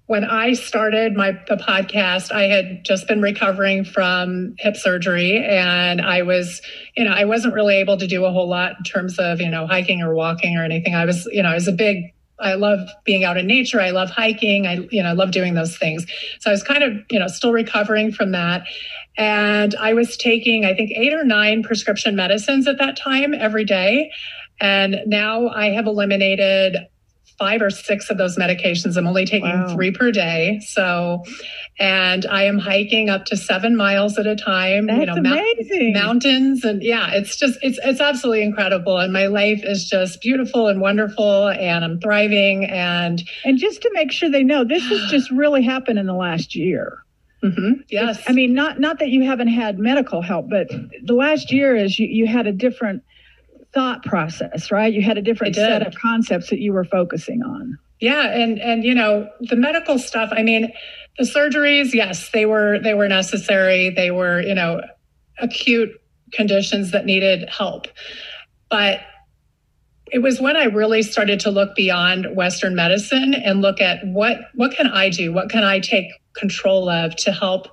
when 0.07 0.25
I 0.25 0.53
started 0.53 1.15
my 1.15 1.33
the 1.49 1.57
podcast, 1.57 2.31
I 2.31 2.43
had 2.43 2.85
just 2.85 3.09
been 3.09 3.23
recovering 3.23 3.85
from 3.85 4.55
hip 4.59 4.77
surgery 4.77 5.43
and 5.43 6.01
I 6.01 6.23
was, 6.23 6.61
you 6.97 7.05
know, 7.05 7.13
I 7.13 7.25
wasn't 7.25 7.55
really 7.55 7.77
able 7.77 7.97
to 7.97 8.07
do 8.07 8.25
a 8.25 8.31
whole 8.31 8.49
lot 8.49 8.73
in 8.79 8.85
terms 8.85 9.19
of, 9.19 9.41
you 9.41 9.49
know, 9.49 9.67
hiking 9.67 10.03
or 10.03 10.15
walking 10.15 10.59
or 10.59 10.65
anything. 10.65 10.95
I 10.95 11.07
was, 11.07 11.27
you 11.33 11.43
know, 11.43 11.49
I 11.49 11.55
was 11.55 11.69
a 11.69 11.73
big 11.73 12.13
I 12.41 12.55
love 12.55 12.89
being 13.05 13.25
out 13.25 13.37
in 13.37 13.47
nature. 13.47 13.81
I 13.81 13.91
love 13.91 14.11
hiking. 14.11 14.67
I, 14.67 14.87
you 14.91 15.03
know, 15.03 15.11
I 15.11 15.13
love 15.13 15.31
doing 15.31 15.55
those 15.55 15.79
things. 15.79 16.05
So 16.41 16.51
I 16.51 16.53
was 16.53 16.65
kind 16.65 16.83
of, 16.83 16.93
you 17.09 17.19
know, 17.19 17.29
still 17.29 17.53
recovering 17.53 18.13
from 18.13 18.33
that. 18.33 18.67
And 19.17 19.75
I 19.77 19.95
was 19.95 20.17
taking, 20.17 20.65
I 20.65 20.75
think, 20.75 20.91
eight 20.91 21.15
or 21.15 21.25
nine 21.25 21.63
prescription 21.63 22.17
medicines 22.17 22.67
at 22.67 22.79
that 22.79 22.97
time 22.97 23.35
every 23.35 23.65
day. 23.65 24.11
And 24.61 24.97
now 25.07 25.49
I 25.49 25.71
have 25.71 25.87
eliminated 25.87 26.77
five 27.39 27.63
or 27.63 27.71
six 27.71 28.11
of 28.11 28.19
those 28.19 28.37
medications. 28.37 28.97
I'm 28.97 29.07
only 29.07 29.27
taking 29.27 29.49
wow. 29.49 29.75
three 29.75 29.91
per 29.91 30.11
day. 30.11 30.61
So, 30.65 31.23
and 31.79 32.27
I 32.27 32.45
am 32.45 32.59
hiking 32.59 33.11
up 33.11 33.25
to 33.27 33.37
seven 33.37 33.77
miles 33.77 34.19
at 34.19 34.27
a 34.27 34.37
time. 34.37 34.87
That's 34.87 35.01
you 35.01 35.07
know, 35.07 35.15
amazing. 35.15 35.93
mountains, 35.93 36.65
and 36.65 36.83
yeah, 36.83 37.13
it's 37.13 37.37
just 37.37 37.59
it's 37.63 37.79
it's 37.85 38.01
absolutely 38.01 38.43
incredible. 38.43 38.99
And 38.99 39.13
my 39.13 39.27
life 39.27 39.61
is 39.65 39.89
just 39.89 40.21
beautiful 40.21 40.69
and 40.69 40.81
wonderful, 40.81 41.49
and 41.49 41.85
I'm 41.85 42.01
thriving. 42.01 42.65
And 42.65 43.23
and 43.45 43.59
just 43.59 43.83
to 43.83 43.91
make 43.93 44.13
sure 44.13 44.31
they 44.31 44.45
know, 44.45 44.65
this 44.65 44.85
has 44.85 45.11
just 45.11 45.31
really 45.33 45.63
happened 45.63 45.99
in 45.99 46.07
the 46.07 46.15
last 46.15 46.55
year. 46.55 47.05
Mm-hmm. 47.43 47.83
Yes, 47.89 48.23
I 48.27 48.33
mean 48.33 48.55
not 48.55 48.81
not 48.81 49.01
that 49.01 49.11
you 49.11 49.23
haven't 49.23 49.49
had 49.49 49.79
medical 49.79 50.23
help, 50.23 50.49
but 50.49 50.69
the 51.03 51.15
last 51.15 51.53
year 51.53 51.77
is 51.77 51.99
you 51.99 52.07
you 52.07 52.27
had 52.27 52.47
a 52.47 52.53
different 52.53 53.03
thought 53.75 54.05
process, 54.05 54.71
right? 54.71 54.93
You 54.93 55.03
had 55.03 55.19
a 55.19 55.23
different 55.23 55.57
set 55.57 55.87
of 55.87 55.95
concepts 55.95 56.51
that 56.51 56.61
you 56.61 56.73
were 56.73 56.85
focusing 56.85 57.43
on. 57.43 57.79
Yeah, 58.01 58.29
and 58.31 58.59
and 58.61 58.85
you 58.85 58.95
know, 58.95 59.29
the 59.41 59.57
medical 59.57 59.99
stuff, 59.99 60.31
I 60.33 60.43
mean, 60.43 60.73
the 61.19 61.25
surgeries, 61.25 61.93
yes, 61.93 62.31
they 62.31 62.47
were 62.47 62.79
they 62.79 62.95
were 62.95 63.09
necessary. 63.09 63.91
They 63.91 64.11
were, 64.11 64.41
you 64.41 64.55
know, 64.55 64.81
acute 65.39 65.91
conditions 66.33 66.91
that 66.93 67.05
needed 67.05 67.49
help. 67.49 67.87
But 68.71 69.01
it 70.13 70.19
was 70.19 70.41
when 70.41 70.57
I 70.57 70.65
really 70.65 71.03
started 71.03 71.41
to 71.41 71.51
look 71.51 71.75
beyond 71.75 72.37
Western 72.37 72.75
medicine 72.75 73.35
and 73.35 73.63
look 73.63 73.81
at 73.81 74.07
what 74.07 74.39
what 74.55 74.73
can 74.77 74.87
I 74.87 75.09
do? 75.09 75.33
What 75.33 75.51
can 75.51 75.65
I 75.65 75.81
take 75.81 76.07
control 76.35 76.89
of 76.89 77.17
to 77.17 77.33
help 77.33 77.69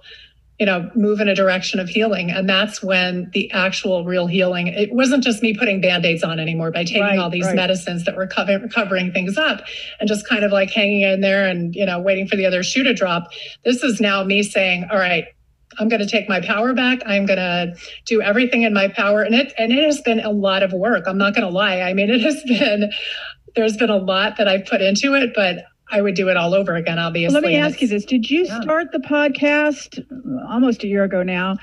you 0.62 0.68
know 0.68 0.92
move 0.94 1.20
in 1.20 1.28
a 1.28 1.34
direction 1.34 1.80
of 1.80 1.90
healing 1.90 2.30
and 2.30 2.48
that's 2.48 2.84
when 2.84 3.32
the 3.34 3.52
actual 3.52 4.06
real 4.06 4.28
healing 4.28 4.68
it 4.68 4.94
wasn't 4.94 5.24
just 5.24 5.42
me 5.42 5.58
putting 5.58 5.82
band-aids 5.82 6.24
on 6.24 6.40
anymore 6.40 6.70
by 6.70 6.84
taking 6.84 7.02
right, 7.02 7.18
all 7.18 7.32
these 7.32 7.48
right. 7.48 7.56
medicines 7.56 8.06
that 8.06 8.16
were 8.16 8.28
cover, 8.28 8.68
covering 8.68 9.12
things 9.12 9.40
up 9.40 9.62
and 10.00 10.08
just 10.08 10.26
kind 10.30 10.44
of 10.44 10.52
like 10.52 10.70
hanging 10.70 11.02
in 11.02 11.20
there 11.20 11.48
and 11.48 11.74
you 11.74 11.84
know 11.84 12.00
waiting 12.00 12.28
for 12.28 12.36
the 12.36 12.46
other 12.46 12.62
shoe 12.62 12.84
to 12.84 12.94
drop 12.94 13.24
this 13.66 13.82
is 13.82 14.00
now 14.00 14.24
me 14.24 14.44
saying 14.44 14.86
all 14.92 15.00
right 15.00 15.26
I'm 15.80 15.88
going 15.88 16.02
to 16.02 16.06
take 16.06 16.28
my 16.28 16.42
power 16.42 16.74
back. 16.74 17.00
I'm 17.06 17.26
going 17.26 17.40
to 17.40 17.74
do 18.06 18.22
everything 18.22 18.64
in 18.64 18.74
my 18.74 18.90
power. 18.90 19.22
And 19.22 19.34
it, 19.34 19.54
and 19.58 19.72
it 19.72 19.82
has 19.86 20.02
been 20.02 20.20
a 20.20 20.30
lot 20.30 20.64
of 20.64 20.74
work. 20.74 21.06
I'm 21.08 21.18
not 21.18 21.34
going 21.34 21.48
to 21.48 21.54
lie. 21.54 21.80
I 21.80 21.94
mean, 21.94 22.10
it 22.10 22.20
has 22.20 22.44
been, 22.46 22.92
there's 23.56 23.78
been 23.78 23.90
a 23.90 23.96
lot 23.96 24.36
that 24.36 24.50
I've 24.50 24.66
put 24.66 24.82
into 24.82 25.14
it, 25.14 25.32
but 25.34 25.64
I 25.92 26.02
would 26.02 26.16
do 26.16 26.30
it 26.30 26.38
all 26.38 26.54
over 26.54 26.76
again, 26.76 26.98
obviously. 26.98 27.34
Well, 27.34 27.42
let 27.44 27.48
me 27.48 27.58
ask 27.58 27.82
you 27.82 27.88
this. 27.88 28.06
Did 28.06 28.30
you 28.30 28.46
yeah. 28.46 28.62
start 28.62 28.92
the 28.92 29.00
podcast 29.00 30.04
almost 30.48 30.84
a 30.84 30.88
year 30.88 31.04
ago 31.04 31.22
now 31.22 31.58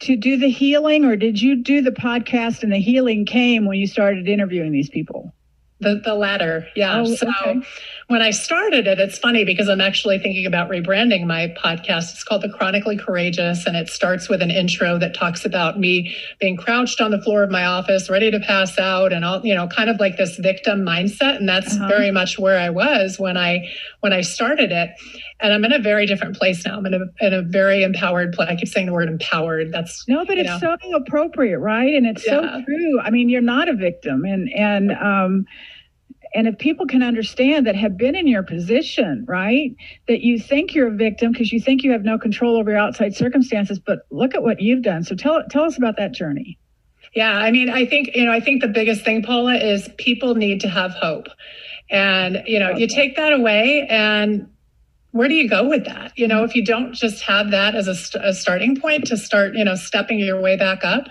to 0.00 0.16
do 0.16 0.36
the 0.36 0.50
healing, 0.50 1.04
or 1.04 1.16
did 1.16 1.40
you 1.40 1.56
do 1.56 1.82
the 1.82 1.90
podcast 1.90 2.62
and 2.62 2.72
the 2.72 2.78
healing 2.78 3.24
came 3.24 3.66
when 3.66 3.78
you 3.78 3.86
started 3.86 4.28
interviewing 4.28 4.72
these 4.72 4.90
people? 4.90 5.32
The, 5.80 6.00
the 6.04 6.14
latter, 6.14 6.66
yeah. 6.76 7.00
Oh, 7.00 7.14
so 7.14 7.28
okay 7.28 7.62
when 8.10 8.22
I 8.22 8.32
started 8.32 8.88
it, 8.88 8.98
it's 8.98 9.18
funny 9.18 9.44
because 9.44 9.68
I'm 9.68 9.80
actually 9.80 10.18
thinking 10.18 10.44
about 10.44 10.68
rebranding 10.68 11.26
my 11.26 11.54
podcast. 11.56 12.10
It's 12.10 12.24
called 12.24 12.42
The 12.42 12.48
Chronically 12.48 12.98
Courageous, 12.98 13.66
and 13.66 13.76
it 13.76 13.88
starts 13.88 14.28
with 14.28 14.42
an 14.42 14.50
intro 14.50 14.98
that 14.98 15.14
talks 15.14 15.44
about 15.44 15.78
me 15.78 16.16
being 16.40 16.56
crouched 16.56 17.00
on 17.00 17.12
the 17.12 17.22
floor 17.22 17.44
of 17.44 17.52
my 17.52 17.64
office, 17.64 18.10
ready 18.10 18.28
to 18.32 18.40
pass 18.40 18.80
out, 18.80 19.12
and 19.12 19.24
all, 19.24 19.46
you 19.46 19.54
know, 19.54 19.68
kind 19.68 19.88
of 19.88 20.00
like 20.00 20.16
this 20.16 20.36
victim 20.38 20.80
mindset. 20.80 21.36
And 21.36 21.48
that's 21.48 21.76
uh-huh. 21.76 21.86
very 21.86 22.10
much 22.10 22.36
where 22.36 22.58
I 22.58 22.68
was 22.68 23.20
when 23.20 23.36
I 23.36 23.68
when 24.00 24.12
I 24.12 24.22
started 24.22 24.72
it. 24.72 24.90
And 25.38 25.52
I'm 25.52 25.64
in 25.64 25.72
a 25.72 25.78
very 25.78 26.04
different 26.04 26.36
place 26.36 26.66
now. 26.66 26.78
I'm 26.78 26.86
in 26.86 26.94
a 26.94 27.24
in 27.24 27.32
a 27.32 27.42
very 27.42 27.84
empowered 27.84 28.32
place. 28.32 28.48
I 28.50 28.56
keep 28.56 28.66
saying 28.66 28.86
the 28.86 28.92
word 28.92 29.08
empowered. 29.08 29.70
That's 29.70 30.04
no, 30.08 30.24
but 30.24 30.36
it's 30.36 30.60
know. 30.60 30.76
so 30.82 30.96
appropriate, 30.96 31.60
right? 31.60 31.94
And 31.94 32.06
it's 32.06 32.26
yeah. 32.26 32.40
so 32.40 32.64
true. 32.64 33.00
I 33.00 33.10
mean, 33.10 33.28
you're 33.28 33.40
not 33.40 33.68
a 33.68 33.74
victim, 33.74 34.24
and 34.24 34.50
and 34.52 34.90
um 34.90 35.46
and 36.34 36.46
if 36.46 36.58
people 36.58 36.86
can 36.86 37.02
understand 37.02 37.66
that 37.66 37.74
have 37.76 37.96
been 37.96 38.14
in 38.14 38.26
your 38.26 38.42
position, 38.42 39.24
right, 39.28 39.74
that 40.08 40.20
you 40.20 40.38
think 40.38 40.74
you're 40.74 40.88
a 40.88 40.96
victim 40.96 41.32
because 41.32 41.52
you 41.52 41.60
think 41.60 41.82
you 41.82 41.90
have 41.92 42.04
no 42.04 42.18
control 42.18 42.56
over 42.56 42.70
your 42.70 42.78
outside 42.78 43.14
circumstances, 43.14 43.78
but 43.78 44.00
look 44.10 44.34
at 44.34 44.42
what 44.42 44.60
you've 44.60 44.82
done. 44.82 45.02
So 45.02 45.14
tell 45.14 45.42
tell 45.50 45.64
us 45.64 45.76
about 45.76 45.96
that 45.96 46.12
journey. 46.12 46.58
Yeah, 47.14 47.32
I 47.32 47.50
mean, 47.50 47.68
I 47.68 47.84
think 47.86 48.10
you 48.14 48.24
know, 48.24 48.32
I 48.32 48.40
think 48.40 48.62
the 48.62 48.68
biggest 48.68 49.04
thing, 49.04 49.22
Paula, 49.22 49.56
is 49.56 49.88
people 49.98 50.36
need 50.36 50.60
to 50.60 50.68
have 50.68 50.92
hope, 50.92 51.26
and 51.90 52.42
you 52.46 52.58
know, 52.58 52.70
okay. 52.70 52.80
you 52.80 52.86
take 52.86 53.16
that 53.16 53.32
away, 53.32 53.86
and 53.88 54.48
where 55.12 55.26
do 55.26 55.34
you 55.34 55.48
go 55.48 55.68
with 55.68 55.84
that? 55.86 56.12
You 56.16 56.28
know, 56.28 56.44
if 56.44 56.54
you 56.54 56.64
don't 56.64 56.92
just 56.92 57.22
have 57.24 57.50
that 57.50 57.74
as 57.74 57.88
a, 57.88 57.94
st- 57.96 58.24
a 58.24 58.32
starting 58.32 58.80
point 58.80 59.06
to 59.08 59.16
start, 59.16 59.54
you 59.56 59.64
know, 59.64 59.74
stepping 59.74 60.20
your 60.20 60.40
way 60.40 60.56
back 60.56 60.84
up, 60.84 61.08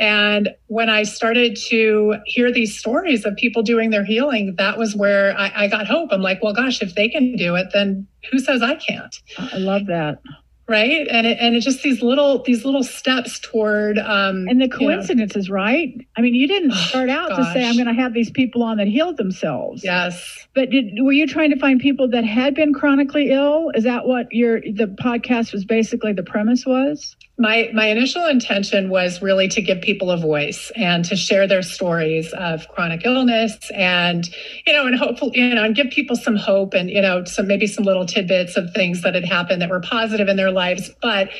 and 0.00 0.48
when 0.68 0.88
I 0.88 1.02
started 1.02 1.56
to 1.68 2.16
hear 2.24 2.50
these 2.50 2.76
stories 2.76 3.26
of 3.26 3.36
people 3.36 3.62
doing 3.62 3.90
their 3.90 4.04
healing, 4.04 4.54
that 4.56 4.78
was 4.78 4.96
where 4.96 5.38
I, 5.38 5.52
I, 5.54 5.68
got 5.68 5.86
hope. 5.86 6.08
I'm 6.10 6.22
like, 6.22 6.42
well, 6.42 6.54
gosh, 6.54 6.80
if 6.80 6.94
they 6.94 7.10
can 7.10 7.36
do 7.36 7.54
it, 7.54 7.66
then 7.74 8.06
who 8.32 8.38
says 8.38 8.62
I 8.62 8.76
can't? 8.76 9.14
I 9.36 9.58
love 9.58 9.86
that. 9.86 10.22
Right. 10.66 11.06
And 11.10 11.26
it, 11.26 11.36
and 11.38 11.54
it's 11.54 11.66
just 11.66 11.82
these 11.82 12.00
little, 12.00 12.42
these 12.44 12.64
little 12.64 12.82
steps 12.82 13.40
toward, 13.40 13.98
um, 13.98 14.46
and 14.48 14.62
the 14.62 14.70
coincidences, 14.70 15.48
you 15.48 15.52
know. 15.52 15.56
right? 15.56 16.06
I 16.16 16.22
mean, 16.22 16.34
you 16.34 16.48
didn't 16.48 16.72
start 16.88 17.10
out 17.10 17.36
to 17.36 17.44
say, 17.52 17.68
I'm 17.68 17.74
going 17.74 17.94
to 17.94 18.00
have 18.00 18.14
these 18.14 18.30
people 18.30 18.62
on 18.62 18.78
that 18.78 18.86
healed 18.86 19.18
themselves. 19.18 19.84
Yes. 19.84 20.46
But 20.54 20.70
did, 20.70 20.94
were 21.00 21.12
you 21.12 21.26
trying 21.26 21.50
to 21.50 21.58
find 21.58 21.78
people 21.78 22.08
that 22.08 22.24
had 22.24 22.54
been 22.54 22.72
chronically 22.72 23.32
ill? 23.32 23.70
Is 23.74 23.84
that 23.84 24.06
what 24.06 24.32
your, 24.32 24.62
the 24.62 24.96
podcast 24.98 25.52
was 25.52 25.66
basically 25.66 26.14
the 26.14 26.22
premise 26.22 26.64
was? 26.64 27.16
My 27.40 27.70
my 27.72 27.86
initial 27.86 28.26
intention 28.26 28.90
was 28.90 29.22
really 29.22 29.48
to 29.48 29.62
give 29.62 29.80
people 29.80 30.10
a 30.10 30.16
voice 30.18 30.70
and 30.76 31.06
to 31.06 31.16
share 31.16 31.46
their 31.46 31.62
stories 31.62 32.34
of 32.34 32.68
chronic 32.68 33.00
illness 33.06 33.56
and 33.74 34.28
you 34.66 34.74
know 34.74 34.86
and 34.86 34.94
hopefully 34.94 35.38
you 35.38 35.54
know 35.54 35.64
and 35.64 35.74
give 35.74 35.88
people 35.88 36.14
some 36.14 36.36
hope 36.36 36.74
and 36.74 36.90
you 36.90 37.00
know 37.00 37.24
some 37.24 37.46
maybe 37.46 37.66
some 37.66 37.82
little 37.82 38.04
tidbits 38.04 38.58
of 38.58 38.70
things 38.74 39.00
that 39.00 39.14
had 39.14 39.24
happened 39.24 39.62
that 39.62 39.70
were 39.70 39.80
positive 39.80 40.28
in 40.28 40.36
their 40.36 40.50
lives. 40.50 40.90
But 41.00 41.30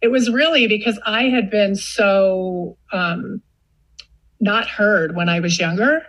it 0.00 0.08
was 0.08 0.30
really 0.30 0.66
because 0.66 0.98
i 1.04 1.24
had 1.24 1.50
been 1.50 1.76
so 1.76 2.78
um, 2.90 3.42
not 4.40 4.66
heard 4.66 5.14
when 5.14 5.28
i 5.28 5.40
was 5.40 5.60
younger 5.60 6.06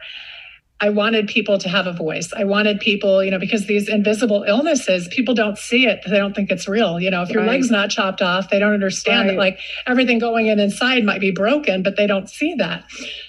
I 0.82 0.89
wanted 0.89 1.27
people 1.27 1.59
to 1.59 1.69
have 1.69 1.86
a 1.86 1.93
voice. 1.93 2.34
I 2.36 2.43
wanted 2.43 2.79
people, 2.79 3.23
you 3.23 3.29
know, 3.29 3.38
because 3.38 3.67
these 3.67 3.88
invisible 3.88 4.43
illnesses, 4.47 5.07
people 5.09 5.36
don't 5.36 5.57
see 5.57 5.86
it. 5.86 6.01
They 6.07 6.17
don't 6.17 6.36
think 6.36 6.49
it's 6.49 6.67
real. 6.67 6.99
You 6.99 7.11
know, 7.11 7.21
if 7.21 7.29
your 7.29 7.43
right. 7.43 7.51
leg's 7.51 7.69
not 7.69 7.91
chopped 7.91 8.19
off, 8.19 8.49
they 8.49 8.57
don't 8.57 8.73
understand 8.73 9.27
right. 9.27 9.34
that 9.36 9.39
like 9.39 9.59
everything 9.86 10.17
going 10.17 10.47
in 10.47 10.59
inside 10.59 11.03
might 11.03 11.21
be 11.21 11.29
broken, 11.29 11.84
but 11.84 11.97
they 11.97 12.07
don't 12.07 12.27
see 12.27 12.55
that. 12.55 12.84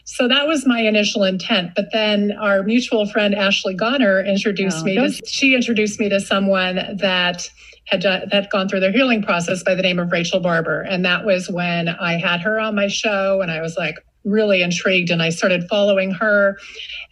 So 0.04 0.28
that 0.28 0.48
was 0.48 0.66
my 0.66 0.80
initial 0.80 1.24
intent. 1.24 1.72
But 1.76 1.92
then 1.92 2.32
our 2.32 2.62
mutual 2.62 3.06
friend 3.06 3.34
Ashley 3.34 3.74
Goner 3.74 4.24
introduced 4.24 4.78
oh, 4.80 4.84
me 4.84 4.94
to, 4.94 5.12
she 5.26 5.54
introduced 5.54 6.00
me 6.00 6.08
to 6.08 6.20
someone 6.20 6.96
that 6.96 7.50
had 7.84 8.00
done, 8.00 8.28
that 8.30 8.50
gone 8.50 8.68
through 8.68 8.80
their 8.80 8.92
healing 8.92 9.22
process 9.22 9.62
by 9.62 9.74
the 9.74 9.82
name 9.82 9.98
of 9.98 10.10
Rachel 10.10 10.40
Barber. 10.40 10.80
And 10.80 11.04
that 11.04 11.26
was 11.26 11.50
when 11.50 11.88
I 11.88 12.18
had 12.18 12.40
her 12.40 12.58
on 12.58 12.74
my 12.74 12.88
show 12.88 13.42
and 13.42 13.50
I 13.50 13.60
was 13.60 13.76
like, 13.76 13.96
really 14.24 14.62
intrigued 14.62 15.10
and 15.10 15.22
I 15.22 15.30
started 15.30 15.68
following 15.68 16.12
her. 16.12 16.56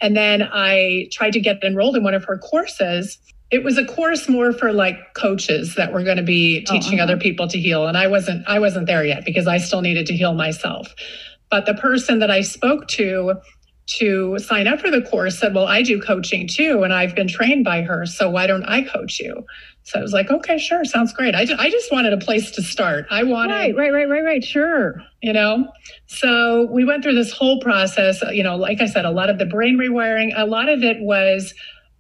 And 0.01 0.17
then 0.17 0.43
I 0.43 1.09
tried 1.13 1.33
to 1.33 1.41
get 1.41 1.63
enrolled 1.63 1.97
in 1.97 2.03
one 2.03 2.15
of 2.15 2.25
her 2.25 2.39
courses. 2.39 3.19
It 3.51 3.65
was 3.65 3.79
a 3.79 3.85
course 3.85 4.29
more 4.29 4.53
for 4.53 4.73
like 4.73 5.15
coaches 5.15 5.75
that 5.75 5.93
were 5.93 6.05
going 6.05 6.19
to 6.19 6.23
be 6.23 6.65
oh, 6.69 6.73
teaching 6.73 7.01
oh, 7.01 7.03
uh-huh. 7.03 7.13
other 7.13 7.21
people 7.21 7.49
to 7.49 7.59
heal. 7.59 7.87
And 7.87 7.97
I 7.97 8.07
wasn't 8.07 8.47
I 8.49 8.59
wasn't 8.59 8.87
there 8.87 9.05
yet 9.05 9.25
because 9.25 9.47
I 9.47 9.59
still 9.59 9.81
needed 9.81 10.07
to 10.07 10.17
heal 10.17 10.35
myself. 10.35 10.95
But 11.51 11.67
the 11.67 11.75
person 11.75 12.21
that 12.21 12.31
I 12.31 12.43
spoke 12.43 12.87
to 12.89 13.35
to 13.99 14.39
sign 14.39 14.69
up 14.69 14.79
for 14.79 14.91
the 14.91 15.03
course 15.03 15.39
said, 15.39 15.55
Well, 15.55 15.67
I 15.67 15.83
do 15.83 16.01
coaching 16.01 16.47
too, 16.49 16.85
and 16.85 16.93
I've 16.93 17.15
been 17.15 17.27
trained 17.27 17.65
by 17.65 17.83
her. 17.83 18.07
So 18.07 18.31
why 18.31 18.47
don't 18.47 18.65
I 18.65 18.83
coach 18.83 19.19
you? 19.19 19.45
So 19.83 19.99
I 19.99 20.03
was 20.03 20.13
like, 20.13 20.31
okay, 20.31 20.59
sure, 20.59 20.85
sounds 20.85 21.13
great. 21.13 21.35
I, 21.35 21.47
I 21.59 21.71
just 21.71 21.91
wanted 21.91 22.13
a 22.13 22.19
place 22.19 22.51
to 22.53 22.63
start. 22.63 23.07
I 23.11 23.23
wanted, 23.23 23.53
right, 23.55 23.77
right, 23.77 23.93
right, 23.93 24.09
right, 24.09 24.25
right, 24.25 24.45
sure. 24.45 25.03
You 25.23 25.33
know, 25.33 25.73
so 26.07 26.69
we 26.71 26.85
went 26.85 27.03
through 27.03 27.15
this 27.15 27.33
whole 27.33 27.61
process. 27.61 28.23
Uh, 28.23 28.31
you 28.31 28.43
know, 28.43 28.57
like 28.57 28.81
I 28.81 28.87
said, 28.87 29.05
a 29.05 29.11
lot 29.11 29.31
of 29.31 29.39
the 29.39 29.47
brain 29.47 29.79
rewiring, 29.79 30.33
a 30.37 30.47
lot 30.47 30.69
of 30.69 30.83
it 30.85 30.99
was 31.01 31.55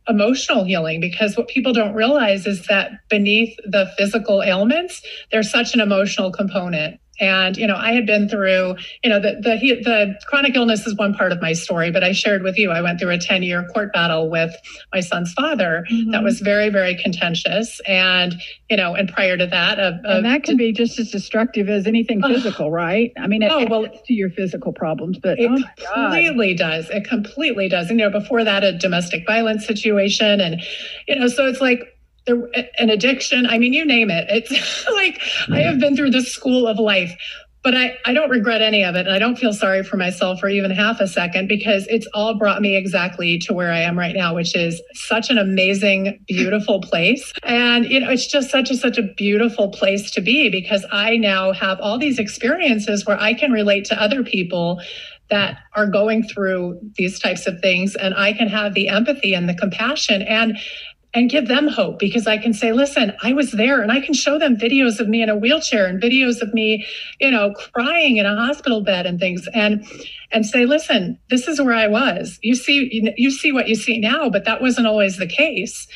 emotional 0.09 0.65
healing 0.65 1.01
because 1.01 1.37
what 1.37 1.49
people 1.49 1.73
don't 1.73 1.95
realize 1.95 2.47
is 2.47 2.67
that 2.67 2.93
beneath 3.09 3.57
the 3.65 3.91
physical 3.97 4.43
ailments, 4.43 5.03
there's 5.33 5.51
such 5.51 5.75
an 5.75 5.81
emotional 5.81 6.31
component. 6.33 7.01
And, 7.21 7.57
you 7.57 7.67
know, 7.67 7.77
I 7.77 7.93
had 7.93 8.07
been 8.07 8.29
through, 8.29 8.77
you 9.05 9.11
know, 9.11 9.21
the, 9.21 9.35
the, 9.41 9.57
the 9.85 10.15
chronic 10.27 10.57
illness 10.57 10.87
is 10.87 10.97
one 10.97 11.15
part 11.15 11.33
of 11.33 11.41
my 11.41 11.53
story, 11.53 11.91
but 11.91 12.03
I 12.03 12.13
shared 12.13 12.43
with 12.43 12.59
you, 12.59 12.71
I 12.71 12.81
went 12.81 12.99
through 12.99 13.11
a 13.11 13.19
10 13.19 13.43
year 13.43 13.65
court 13.75 13.93
battle 13.93 14.31
with 14.31 14.55
my 14.93 15.01
son's 15.01 15.33
father 15.35 15.85
mm-hmm. 15.91 16.11
that 16.13 16.23
was 16.23 16.41
very, 16.41 16.71
very 16.71 16.97
contentious. 16.97 17.81
And, 17.87 18.35
you 18.71 18.77
know, 18.77 18.95
and 18.95 19.09
prior 19.09 19.37
to 19.37 19.47
that, 19.47 19.79
a, 19.79 20.01
a, 20.05 20.17
and 20.17 20.25
that 20.25 20.43
can 20.45 20.57
be 20.57 20.73
just 20.73 20.99
as 20.99 21.11
destructive 21.11 21.69
as 21.69 21.87
anything 21.87 22.23
physical, 22.27 22.71
right? 22.71 23.13
I 23.19 23.27
mean, 23.27 23.43
it 23.43 23.51
oh, 23.53 23.67
well, 23.69 23.87
to 23.87 24.15
your 24.15 24.31
physical 24.31 24.73
problems, 24.73 25.19
but 25.19 25.39
it 25.39 25.51
oh 25.51 25.85
completely 25.95 26.55
does. 26.55 26.89
It 26.91 27.05
completely 27.05 27.69
does. 27.69 27.91
And, 27.91 28.01
you 28.01 28.09
know, 28.09 28.19
before 28.19 28.45
that, 28.45 28.65
a 28.65 28.77
domestic 28.77 29.27
violence 29.27 29.67
situation. 29.67 30.41
And, 30.41 30.63
you 31.07 31.17
know, 31.17 31.29
so 31.29 31.47
it's 31.47 31.61
like, 31.61 31.97
there, 32.27 32.49
an 32.79 32.91
addiction. 32.91 33.47
I 33.47 33.59
mean, 33.59 33.73
you 33.73 33.85
name 33.85 34.11
it. 34.11 34.27
It's 34.29 34.87
like 34.93 35.21
I 35.51 35.61
have 35.61 35.79
been 35.79 35.97
through 35.97 36.11
the 36.11 36.23
school 36.23 36.67
of 36.67 36.79
life, 36.79 37.17
but 37.63 37.75
I, 37.75 37.97
I 38.07 38.13
don't 38.13 38.31
regret 38.31 38.63
any 38.63 38.83
of 38.85 38.95
it. 38.95 39.07
And 39.07 39.15
I 39.15 39.19
don't 39.19 39.37
feel 39.37 39.53
sorry 39.53 39.83
for 39.83 39.97
myself 39.97 40.41
for 40.41 40.49
even 40.49 40.71
half 40.71 41.01
a 41.01 41.07
second 41.07 41.49
because 41.49 41.87
it's 41.89 42.07
all 42.15 42.39
brought 42.39 42.63
me 42.63 42.77
exactly 42.77 43.39
to 43.41 43.53
where 43.53 43.71
I 43.71 43.81
am 43.81 43.99
right 43.99 44.15
now, 44.15 44.35
which 44.35 44.57
is 44.57 44.81
such 44.95 45.31
an 45.31 45.39
amazing, 45.39 46.25
beautiful 46.27 46.81
place. 46.81 47.33
And, 47.43 47.85
you 47.85 48.01
know, 48.01 48.11
it's 48.11 48.27
just 48.27 48.51
such 48.51 48.71
a, 48.71 48.77
such 48.77 48.97
a 48.97 49.03
beautiful 49.03 49.69
place 49.69 50.11
to 50.13 50.21
be 50.21 50.49
because 50.49 50.87
I 50.91 51.17
now 51.17 51.53
have 51.53 51.79
all 51.81 51.99
these 51.99 52.19
experiences 52.19 53.05
where 53.05 53.21
I 53.21 53.35
can 53.35 53.53
relate 53.53 53.85
to 53.87 54.03
other 54.03 54.23
people 54.23 54.81
that 55.29 55.59
are 55.75 55.87
going 55.87 56.25
through 56.25 56.79
these 56.97 57.19
types 57.19 57.47
of 57.47 57.61
things 57.61 57.95
and 57.95 58.15
I 58.15 58.33
can 58.33 58.49
have 58.49 58.75
the 58.75 58.89
empathy 58.89 59.33
and 59.33 59.49
the 59.49 59.55
compassion 59.55 60.23
and 60.23 60.59
and 61.13 61.29
give 61.29 61.49
them 61.49 61.67
hope 61.67 61.99
because 61.99 62.27
I 62.27 62.39
can 62.39 62.53
say, 62.53 62.73
listen, 62.73 63.13
I 63.23 63.33
was 63.33 63.53
there 63.53 63.81
and 63.83 63.91
I 63.91 64.01
can 64.01 64.15
show 64.15 64.39
them 64.39 64.57
videos 64.57 65.01
of 65.01 65.09
me 65.09 65.23
in 65.23 65.29
a 65.29 65.37
wheelchair 65.37 65.87
and 65.87 66.01
videos 66.01 66.41
of 66.41 66.55
me, 66.55 66.87
you 67.19 67.31
know, 67.31 67.53
crying 67.53 68.17
in 68.19 68.27
a 68.27 68.37
hospital 68.37 68.81
bed 68.81 69.07
and 69.07 69.19
things 69.19 69.49
and 69.53 69.85
and 70.33 70.47
say, 70.47 70.67
listen, 70.67 71.19
this 71.29 71.49
is 71.49 71.61
where 71.61 71.75
I 71.75 71.89
was. 71.89 72.39
You 72.43 72.55
see 72.55 73.13
you 73.17 73.31
see 73.31 73.53
what 73.53 73.69
you 73.69 73.75
see 73.75 73.99
now, 73.99 74.31
but 74.31 74.45
that 74.45 74.63
wasn't 74.63 74.87
always 74.87 75.17
the 75.17 75.27
case. 75.27 75.89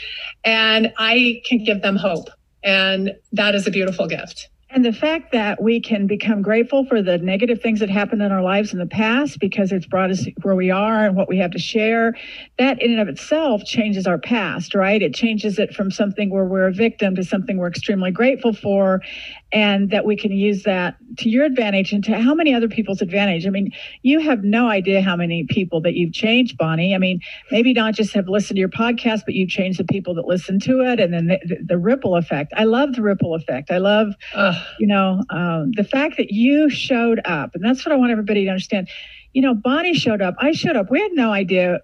And 0.44 0.92
I 0.98 1.42
can 1.46 1.62
give 1.62 1.82
them 1.82 1.96
hope. 1.96 2.28
And 2.62 3.12
that 3.32 3.54
is 3.54 3.66
a 3.66 3.70
beautiful 3.70 4.06
gift. 4.06 4.48
And 4.74 4.84
the 4.84 4.92
fact 4.92 5.30
that 5.30 5.62
we 5.62 5.80
can 5.80 6.08
become 6.08 6.42
grateful 6.42 6.84
for 6.84 7.00
the 7.00 7.16
negative 7.18 7.62
things 7.62 7.78
that 7.78 7.88
happened 7.88 8.22
in 8.22 8.32
our 8.32 8.42
lives 8.42 8.72
in 8.72 8.80
the 8.80 8.86
past 8.86 9.38
because 9.38 9.70
it's 9.70 9.86
brought 9.86 10.10
us 10.10 10.26
where 10.42 10.56
we 10.56 10.68
are 10.68 11.06
and 11.06 11.14
what 11.14 11.28
we 11.28 11.38
have 11.38 11.52
to 11.52 11.60
share, 11.60 12.14
that 12.58 12.82
in 12.82 12.90
and 12.90 13.00
of 13.00 13.06
itself 13.06 13.64
changes 13.64 14.04
our 14.04 14.18
past, 14.18 14.74
right? 14.74 15.00
It 15.00 15.14
changes 15.14 15.60
it 15.60 15.72
from 15.74 15.92
something 15.92 16.28
where 16.28 16.44
we're 16.44 16.66
a 16.66 16.72
victim 16.72 17.14
to 17.14 17.22
something 17.22 17.56
we're 17.56 17.68
extremely 17.68 18.10
grateful 18.10 18.52
for 18.52 19.00
and 19.54 19.90
that 19.90 20.04
we 20.04 20.16
can 20.16 20.32
use 20.32 20.64
that 20.64 20.96
to 21.16 21.28
your 21.28 21.44
advantage 21.44 21.92
and 21.92 22.02
to 22.02 22.20
how 22.20 22.34
many 22.34 22.52
other 22.52 22.66
people's 22.68 23.00
advantage. 23.00 23.46
I 23.46 23.50
mean, 23.50 23.70
you 24.02 24.18
have 24.18 24.42
no 24.42 24.68
idea 24.68 25.00
how 25.00 25.14
many 25.14 25.46
people 25.48 25.80
that 25.82 25.94
you've 25.94 26.12
changed, 26.12 26.58
Bonni. 26.58 26.92
I 26.92 26.98
mean, 26.98 27.20
maybe 27.52 27.72
not 27.72 27.94
just 27.94 28.12
have 28.14 28.28
listened 28.28 28.56
to 28.56 28.60
your 28.60 28.68
podcast, 28.68 29.20
but 29.24 29.34
you've 29.34 29.48
changed 29.48 29.78
the 29.78 29.84
people 29.84 30.12
that 30.16 30.26
listen 30.26 30.58
to 30.60 30.80
it 30.80 30.98
and 30.98 31.14
then 31.14 31.28
the, 31.28 31.38
the, 31.46 31.56
the 31.66 31.78
ripple 31.78 32.16
effect. 32.16 32.52
I 32.56 32.64
love 32.64 32.94
the 32.94 33.02
ripple 33.02 33.36
effect. 33.36 33.70
I 33.70 33.78
love, 33.78 34.14
you 34.80 34.88
know, 34.88 35.22
um, 35.30 35.70
the 35.76 35.84
fact 35.84 36.16
that 36.16 36.32
you 36.32 36.68
showed 36.68 37.20
up. 37.24 37.54
And 37.54 37.64
that's 37.64 37.86
what 37.86 37.92
I 37.92 37.96
want 37.96 38.10
everybody 38.10 38.44
to 38.44 38.50
understand. 38.50 38.88
You 39.34 39.42
know, 39.42 39.54
Bonni 39.54 39.94
showed 39.94 40.20
up. 40.20 40.34
I 40.40 40.50
showed 40.50 40.74
up. 40.74 40.90
We 40.90 41.00
had 41.00 41.12
no 41.12 41.30
idea 41.30 41.78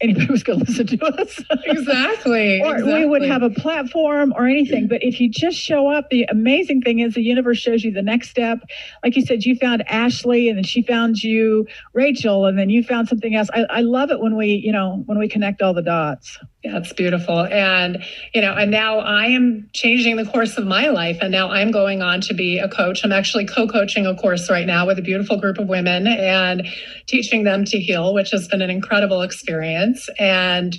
anybody 0.00 0.26
was 0.26 0.42
going 0.42 0.58
to 0.64 0.64
listen 0.64 0.86
to 0.86 1.04
us. 1.04 1.40
exactly. 1.64 2.60
or 2.64 2.76
exactly. 2.76 2.94
we 2.94 3.06
would 3.06 3.22
have 3.22 3.42
a 3.42 3.50
platform 3.50 4.32
or 4.36 4.46
anything. 4.46 4.88
But 4.88 5.02
if 5.02 5.20
you 5.20 5.28
just 5.28 5.56
show 5.56 5.88
up, 5.88 6.10
the 6.10 6.24
amazing 6.24 6.82
thing 6.82 7.00
is 7.00 7.14
the 7.14 7.22
universe 7.22 7.58
shows 7.58 7.84
you 7.84 7.90
the 7.90 8.02
next 8.02 8.30
step. 8.30 8.60
Like 9.04 9.16
you 9.16 9.22
said, 9.22 9.44
you 9.44 9.56
found 9.56 9.88
Ashley 9.88 10.48
and 10.48 10.56
then 10.56 10.64
she 10.64 10.82
found 10.82 11.22
you, 11.22 11.66
Rachel, 11.92 12.46
and 12.46 12.58
then 12.58 12.70
you 12.70 12.82
found 12.82 13.08
something 13.08 13.34
else. 13.34 13.48
I, 13.52 13.64
I 13.70 13.80
love 13.80 14.10
it 14.10 14.20
when 14.20 14.36
we, 14.36 14.54
you 14.54 14.72
know, 14.72 15.02
when 15.06 15.18
we 15.18 15.28
connect 15.28 15.62
all 15.62 15.74
the 15.74 15.82
dots. 15.82 16.38
That's 16.62 16.92
beautiful. 16.92 17.46
And, 17.46 18.04
you 18.34 18.42
know, 18.42 18.52
and 18.52 18.70
now 18.70 18.98
I 18.98 19.26
am 19.26 19.70
changing 19.72 20.16
the 20.16 20.26
course 20.26 20.58
of 20.58 20.66
my 20.66 20.88
life. 20.88 21.16
And 21.22 21.32
now 21.32 21.50
I'm 21.50 21.70
going 21.70 22.02
on 22.02 22.20
to 22.22 22.34
be 22.34 22.58
a 22.58 22.68
coach. 22.68 23.02
I'm 23.02 23.12
actually 23.12 23.46
co 23.46 23.66
coaching 23.66 24.06
a 24.06 24.14
course 24.14 24.50
right 24.50 24.66
now 24.66 24.86
with 24.86 24.98
a 24.98 25.02
beautiful 25.02 25.38
group 25.38 25.58
of 25.58 25.68
women 25.68 26.06
and 26.06 26.66
teaching 27.06 27.44
them 27.44 27.64
to 27.66 27.78
heal, 27.78 28.12
which 28.12 28.30
has 28.32 28.46
been 28.46 28.60
an 28.60 28.68
incredible 28.68 29.22
experience. 29.22 30.08
And, 30.18 30.76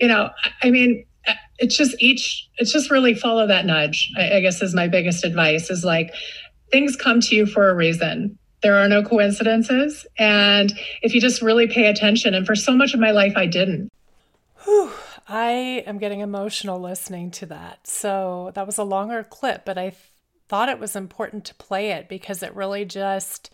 you 0.00 0.08
know, 0.08 0.30
I 0.62 0.70
mean, 0.70 1.04
uh, 1.28 1.34
it's 1.58 1.76
just 1.76 1.94
each, 2.00 2.48
it's 2.58 2.72
just 2.72 2.90
really 2.90 3.14
follow 3.14 3.46
that 3.46 3.64
nudge, 3.64 4.10
I, 4.18 4.38
I 4.38 4.40
guess 4.40 4.60
is 4.60 4.74
my 4.74 4.88
biggest 4.88 5.24
advice 5.24 5.70
is 5.70 5.84
like 5.84 6.12
things 6.72 6.96
come 6.96 7.20
to 7.20 7.36
you 7.36 7.46
for 7.46 7.70
a 7.70 7.74
reason. 7.74 8.36
There 8.62 8.76
are 8.76 8.88
no 8.88 9.04
coincidences. 9.04 10.04
And 10.18 10.76
if 11.02 11.14
you 11.14 11.20
just 11.20 11.42
really 11.42 11.68
pay 11.68 11.86
attention, 11.86 12.34
and 12.34 12.44
for 12.44 12.56
so 12.56 12.76
much 12.76 12.92
of 12.92 12.98
my 12.98 13.12
life, 13.12 13.34
I 13.36 13.46
didn't. 13.46 13.88
Whew. 14.64 14.90
I 15.28 15.84
am 15.86 15.98
getting 15.98 16.20
emotional 16.20 16.80
listening 16.80 17.30
to 17.32 17.46
that. 17.46 17.86
So 17.86 18.50
that 18.54 18.66
was 18.66 18.78
a 18.78 18.84
longer 18.84 19.24
clip, 19.24 19.64
but 19.64 19.78
I 19.78 19.90
th- 19.90 19.96
thought 20.48 20.68
it 20.68 20.78
was 20.78 20.96
important 20.96 21.44
to 21.46 21.54
play 21.54 21.90
it 21.90 22.08
because 22.08 22.42
it 22.42 22.54
really 22.54 22.84
just 22.84 23.50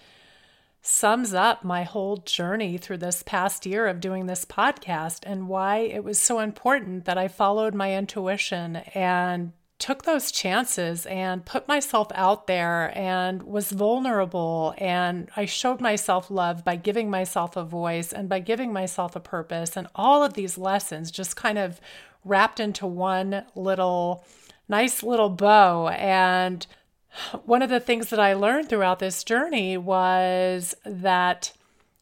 sums 0.81 1.35
up 1.35 1.65
my 1.65 1.83
whole 1.83 2.19
journey 2.19 2.79
through 2.79 2.99
this 2.99 3.23
past 3.23 3.67
year 3.67 3.87
of 3.87 4.01
doing 4.01 4.27
this 4.27 4.45
podcast 4.45 5.21
and 5.25 5.49
why 5.49 5.79
it 5.79 6.03
was 6.03 6.19
so 6.19 6.39
important 6.39 7.05
that 7.05 7.19
I 7.19 7.29
followed 7.29 7.75
my 7.75 7.95
intuition 7.95 8.77
and 8.95 9.53
took 9.79 10.03
those 10.03 10.33
chances 10.33 11.07
and 11.07 11.45
put 11.45 11.69
myself 11.69 12.09
out 12.15 12.49
there 12.49 12.93
and 12.99 13.45
was 13.45 13.71
vulnerable. 13.71 14.75
And 14.77 15.31
I 15.37 15.45
showed 15.45 15.81
myself 15.81 16.31
love 16.31 16.65
by 16.65 16.77
giving 16.77 17.11
myself 17.11 17.57
a 17.57 17.63
voice 17.63 18.13
and 18.13 18.29
by 18.29 18.41
giving 18.41 18.73
myself 18.73 19.15
a 19.15 19.21
purpose. 19.21 19.77
And 19.77 19.87
all 19.95 20.25
of 20.25 20.35
these 20.35 20.59
lessons 20.59 21.11
just 21.11 21.37
kind 21.37 21.59
of 21.59 21.81
wrapped 22.25 22.59
into 22.59 22.87
one 22.87 23.45
little 23.55 24.25
nice 24.69 25.03
little 25.03 25.31
bow. 25.31 25.89
And 25.89 26.67
one 27.45 27.63
of 27.63 27.71
the 27.71 27.81
things 27.81 28.11
that 28.11 28.21
I 28.21 28.35
learned 28.35 28.69
throughout 28.69 28.99
this 28.99 29.23
journey 29.23 29.77
was 29.77 30.75
that 30.85 31.53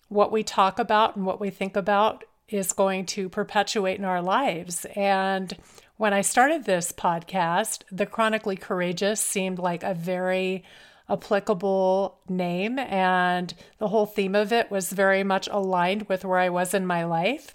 what 0.09 0.33
we 0.33 0.43
talk 0.43 0.79
about 0.79 1.17
and 1.17 1.27
what 1.27 1.41
we 1.41 1.51
think 1.51 1.77
about 1.77 2.25
is 2.49 2.73
going 2.73 3.05
to 3.05 3.29
perpetuate 3.29 3.99
in 3.99 4.05
our 4.05 4.23
lives. 4.23 4.87
And 4.97 5.57
when 5.97 6.13
I 6.13 6.21
started 6.21 6.65
this 6.65 6.93
podcast, 6.93 7.83
The 7.91 8.07
Chronically 8.07 8.57
Courageous 8.57 9.21
seemed 9.21 9.59
like 9.59 9.83
a 9.83 9.95
very 9.95 10.63
applicable 11.09 12.19
name, 12.29 12.79
and 12.79 13.55
the 13.79 13.89
whole 13.89 14.07
theme 14.07 14.35
of 14.35 14.53
it 14.53 14.71
was 14.71 14.91
very 14.91 15.23
much 15.23 15.49
aligned 15.49 16.09
with 16.09 16.25
where 16.25 16.39
I 16.39 16.49
was 16.49 16.75
in 16.75 16.87
my 16.87 17.05
life. 17.05 17.55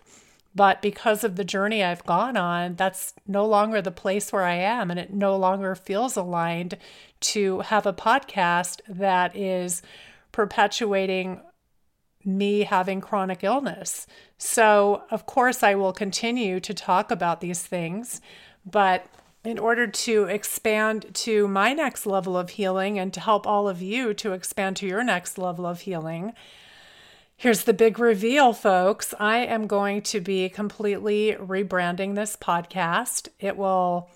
But 0.55 0.81
because 0.81 1.23
of 1.23 1.35
the 1.35 1.45
journey 1.45 1.83
I've 1.83 2.05
gone 2.05 2.35
on, 2.35 2.75
that's 2.75 3.13
no 3.27 3.45
longer 3.45 3.81
the 3.81 3.91
place 3.91 4.33
where 4.33 4.43
I 4.43 4.55
am, 4.55 4.89
and 4.89 4.99
it 4.99 5.13
no 5.13 5.35
longer 5.37 5.75
feels 5.75 6.17
aligned 6.17 6.77
to 7.21 7.59
have 7.59 7.85
a 7.85 7.93
podcast 7.93 8.81
that 8.89 9.35
is 9.35 9.81
perpetuating 10.31 11.41
me 12.25 12.61
having 12.61 13.01
chronic 13.01 13.43
illness. 13.43 14.07
So, 14.37 15.03
of 15.11 15.25
course, 15.25 15.63
I 15.63 15.75
will 15.75 15.93
continue 15.93 16.59
to 16.59 16.73
talk 16.73 17.11
about 17.11 17.41
these 17.41 17.61
things, 17.61 18.21
but 18.65 19.05
in 19.43 19.57
order 19.57 19.87
to 19.87 20.25
expand 20.25 21.07
to 21.13 21.47
my 21.47 21.73
next 21.73 22.05
level 22.05 22.37
of 22.37 22.51
healing 22.51 22.99
and 22.99 23.11
to 23.13 23.19
help 23.19 23.47
all 23.47 23.67
of 23.67 23.81
you 23.81 24.13
to 24.15 24.33
expand 24.33 24.77
to 24.77 24.87
your 24.87 25.03
next 25.03 25.37
level 25.37 25.65
of 25.65 25.81
healing, 25.81 26.33
here's 27.37 27.63
the 27.63 27.73
big 27.73 27.97
reveal, 27.97 28.53
folks. 28.53 29.15
I 29.19 29.37
am 29.37 29.65
going 29.65 30.03
to 30.03 30.21
be 30.21 30.47
completely 30.47 31.35
rebranding 31.39 32.13
this 32.13 32.35
podcast. 32.35 33.29
It 33.39 33.57
will 33.57 34.09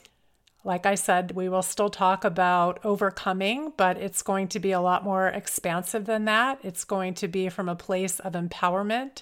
like 0.66 0.88
I 0.88 0.96
said, 0.96 1.34
we 1.34 1.48
will 1.48 1.62
still 1.62 1.90
talk 1.90 2.26
about 2.26 2.84
overcoming, 2.84 3.72
but 3.78 3.98
it's 3.98 4.24
going 4.24 4.48
to 4.50 4.60
be 4.60 4.72
a 4.72 4.82
lot 4.82 5.04
more 5.04 5.28
expansive 5.28 6.06
than 6.06 6.26
that. 6.26 6.58
It's 6.64 6.84
going 6.84 7.14
to 7.16 7.28
be 7.28 7.50
from 7.50 7.70
a 7.70 7.76
place 7.76 8.20
of 8.20 8.34
empowerment. 8.34 9.22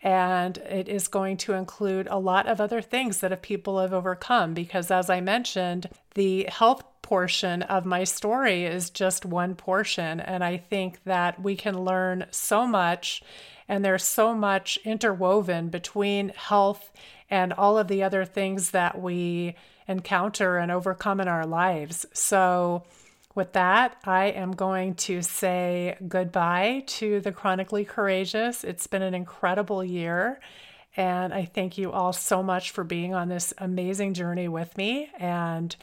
And 0.00 0.58
it 0.58 0.88
is 0.88 1.08
going 1.08 1.38
to 1.38 1.54
include 1.54 2.06
a 2.06 2.18
lot 2.18 2.46
of 2.46 2.60
other 2.60 2.80
things 2.80 3.18
that 3.18 3.42
people 3.42 3.80
have 3.80 3.92
overcome. 3.92 4.54
Because, 4.54 4.92
as 4.92 5.10
I 5.10 5.20
mentioned, 5.20 5.88
the 6.14 6.44
health 6.44 6.84
portion 7.02 7.62
of 7.62 7.84
my 7.84 8.04
story 8.04 8.64
is 8.64 8.90
just 8.90 9.26
one 9.26 9.56
portion. 9.56 10.20
And 10.20 10.44
I 10.44 10.56
think 10.56 11.02
that 11.02 11.42
we 11.42 11.56
can 11.56 11.80
learn 11.80 12.26
so 12.30 12.64
much. 12.64 13.24
And 13.68 13.84
there's 13.84 14.04
so 14.04 14.34
much 14.34 14.78
interwoven 14.84 15.68
between 15.68 16.28
health 16.36 16.92
and 17.30 17.52
all 17.52 17.78
of 17.78 17.88
the 17.88 18.02
other 18.02 18.24
things 18.24 18.70
that 18.70 19.00
we 19.00 19.54
encounter 19.88 20.58
and 20.58 20.70
overcome 20.70 21.20
in 21.20 21.28
our 21.28 21.46
lives. 21.46 22.06
So, 22.12 22.84
with 23.34 23.52
that, 23.52 23.98
I 24.04 24.26
am 24.26 24.52
going 24.52 24.94
to 24.94 25.20
say 25.20 25.98
goodbye 26.08 26.84
to 26.86 27.20
the 27.20 27.32
Chronically 27.32 27.84
Courageous. 27.84 28.64
It's 28.64 28.86
been 28.86 29.02
an 29.02 29.14
incredible 29.14 29.84
year. 29.84 30.40
And 30.96 31.34
I 31.34 31.44
thank 31.44 31.76
you 31.76 31.92
all 31.92 32.14
so 32.14 32.42
much 32.42 32.70
for 32.70 32.82
being 32.82 33.14
on 33.14 33.28
this 33.28 33.52
amazing 33.58 34.14
journey 34.14 34.48
with 34.48 34.74
me. 34.78 35.10
And 35.18 35.76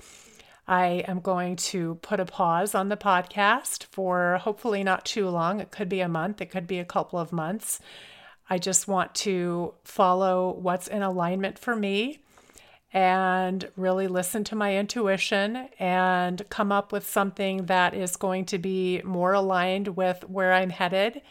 I 0.67 1.03
am 1.07 1.19
going 1.19 1.57
to 1.57 1.95
put 1.95 2.19
a 2.19 2.25
pause 2.25 2.73
on 2.73 2.89
the 2.89 2.97
podcast 2.97 3.83
for 3.85 4.39
hopefully 4.41 4.83
not 4.83 5.05
too 5.05 5.29
long. 5.29 5.59
It 5.59 5.69
could 5.71 5.89
be 5.89 5.99
a 5.99 6.07
month, 6.07 6.41
it 6.41 6.49
could 6.49 6.65
be 6.65 6.79
a 6.79 6.85
couple 6.85 7.19
of 7.19 7.31
months. 7.31 7.79
I 8.49 8.57
just 8.57 8.87
want 8.87 9.15
to 9.15 9.73
follow 9.83 10.51
what's 10.51 10.87
in 10.87 11.01
alignment 11.01 11.57
for 11.57 11.75
me 11.75 12.19
and 12.93 13.67
really 13.75 14.07
listen 14.07 14.43
to 14.43 14.55
my 14.55 14.77
intuition 14.77 15.67
and 15.79 16.47
come 16.49 16.71
up 16.71 16.91
with 16.91 17.09
something 17.09 17.65
that 17.65 17.95
is 17.95 18.15
going 18.15 18.45
to 18.45 18.59
be 18.59 19.01
more 19.03 19.33
aligned 19.33 19.89
with 19.89 20.29
where 20.29 20.53
I'm 20.53 20.69
headed 20.69 21.21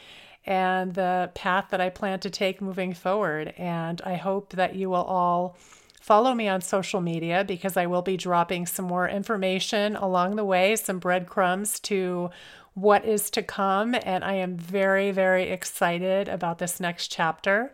and 0.44 0.94
the 0.94 1.30
path 1.34 1.66
that 1.70 1.80
I 1.80 1.88
plan 1.88 2.18
to 2.20 2.30
take 2.30 2.60
moving 2.60 2.94
forward. 2.94 3.54
And 3.56 4.02
I 4.04 4.16
hope 4.16 4.54
that 4.54 4.74
you 4.74 4.90
will 4.90 5.04
all 5.04 5.56
follow 6.00 6.34
me 6.34 6.48
on 6.48 6.60
social 6.60 7.00
media 7.00 7.44
because 7.44 7.76
I 7.76 7.86
will 7.86 8.02
be 8.02 8.16
dropping 8.16 8.66
some 8.66 8.86
more 8.86 9.08
information 9.08 9.94
along 9.94 10.34
the 10.34 10.44
way, 10.44 10.74
some 10.74 10.98
breadcrumbs 10.98 11.78
to 11.80 12.30
what 12.74 13.04
is 13.04 13.30
to 13.30 13.42
come. 13.42 13.94
And 14.02 14.24
I 14.24 14.34
am 14.34 14.56
very, 14.56 15.10
very 15.10 15.50
excited 15.50 16.28
about 16.28 16.58
this 16.58 16.80
next 16.80 17.08
chapter. 17.08 17.72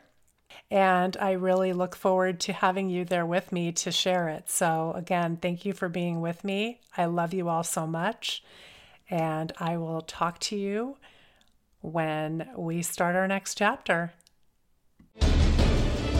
And 0.70 1.16
I 1.18 1.32
really 1.32 1.72
look 1.72 1.94
forward 1.96 2.40
to 2.40 2.52
having 2.52 2.90
you 2.90 3.04
there 3.04 3.26
with 3.26 3.52
me 3.52 3.72
to 3.72 3.90
share 3.90 4.28
it. 4.28 4.50
So, 4.50 4.92
again, 4.94 5.38
thank 5.40 5.64
you 5.64 5.72
for 5.72 5.88
being 5.88 6.20
with 6.20 6.44
me. 6.44 6.80
I 6.96 7.06
love 7.06 7.32
you 7.32 7.48
all 7.48 7.64
so 7.64 7.86
much. 7.86 8.42
And 9.10 9.52
I 9.58 9.76
will 9.78 10.02
talk 10.02 10.38
to 10.40 10.56
you 10.56 10.96
when 11.80 12.48
we 12.56 12.82
start 12.82 13.16
our 13.16 13.28
next 13.28 13.56
chapter. 13.56 14.12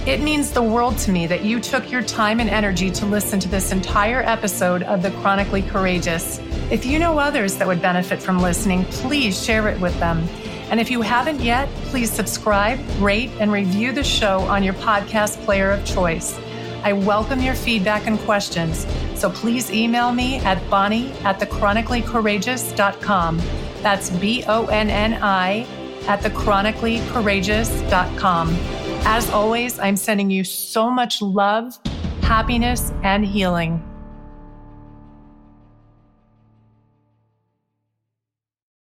It 0.09 0.21
means 0.23 0.51
the 0.51 0.63
world 0.63 0.97
to 1.01 1.13
me 1.13 1.27
that 1.27 1.45
you 1.45 1.61
took 1.61 1.93
your 1.93 2.01
time 2.01 2.41
and 2.41 2.49
energy 2.49 2.91
to 2.93 3.05
listen 3.05 3.39
to 3.41 3.49
this 3.49 3.73
entire 3.73 4.23
episode 4.23 4.83
of 4.85 5.03
The 5.03 5.11
Chronically 5.21 5.61
Courageous. 5.61 6.39
If 6.71 6.87
you 6.87 6.99
know 6.99 7.19
others 7.19 7.59
that 7.59 7.69
would 7.69 7.83
benefit 7.83 8.23
from 8.23 8.39
listening, 8.39 8.87
please 8.87 9.45
share 9.45 9.69
it 9.69 9.79
with 9.83 10.01
them. 10.01 10.27
And 10.71 10.81
if 10.81 10.91
you 10.91 11.03
haven't 11.03 11.43
yet, 11.43 11.69
please 11.91 12.11
subscribe, 12.11 12.81
rate, 13.01 13.31
and 13.39 13.53
review 13.53 13.93
the 13.93 14.03
show 14.03 14.41
on 14.45 14.63
your 14.63 14.73
podcast 14.73 15.45
player 15.45 15.73
of 15.73 15.85
choice. 15.85 16.41
I 16.83 16.95
welcome 16.95 17.43
your 17.43 17.55
feedback 17.55 18.07
and 18.07 18.19
questions, 18.21 18.87
so 19.15 19.29
please 19.29 19.71
email 19.71 20.11
me 20.11 20.37
at 20.37 20.57
bonni 20.71 21.11
at 21.23 21.39
thechronicallycourageous.com. 21.39 23.43
That's 23.83 24.09
B 24.09 24.43
O 24.49 24.69
N 24.69 24.89
N 24.89 25.23
I 25.23 25.67
at 26.07 26.23
thechronicallycourageous.com. 26.23 28.88
As 29.11 29.31
always, 29.31 29.79
I'm 29.79 29.97
sending 29.97 30.29
you 30.29 30.45
so 30.45 30.91
much 30.91 31.23
love, 31.23 31.79
happiness, 32.21 32.93
and 33.03 33.25
healing. 33.25 33.83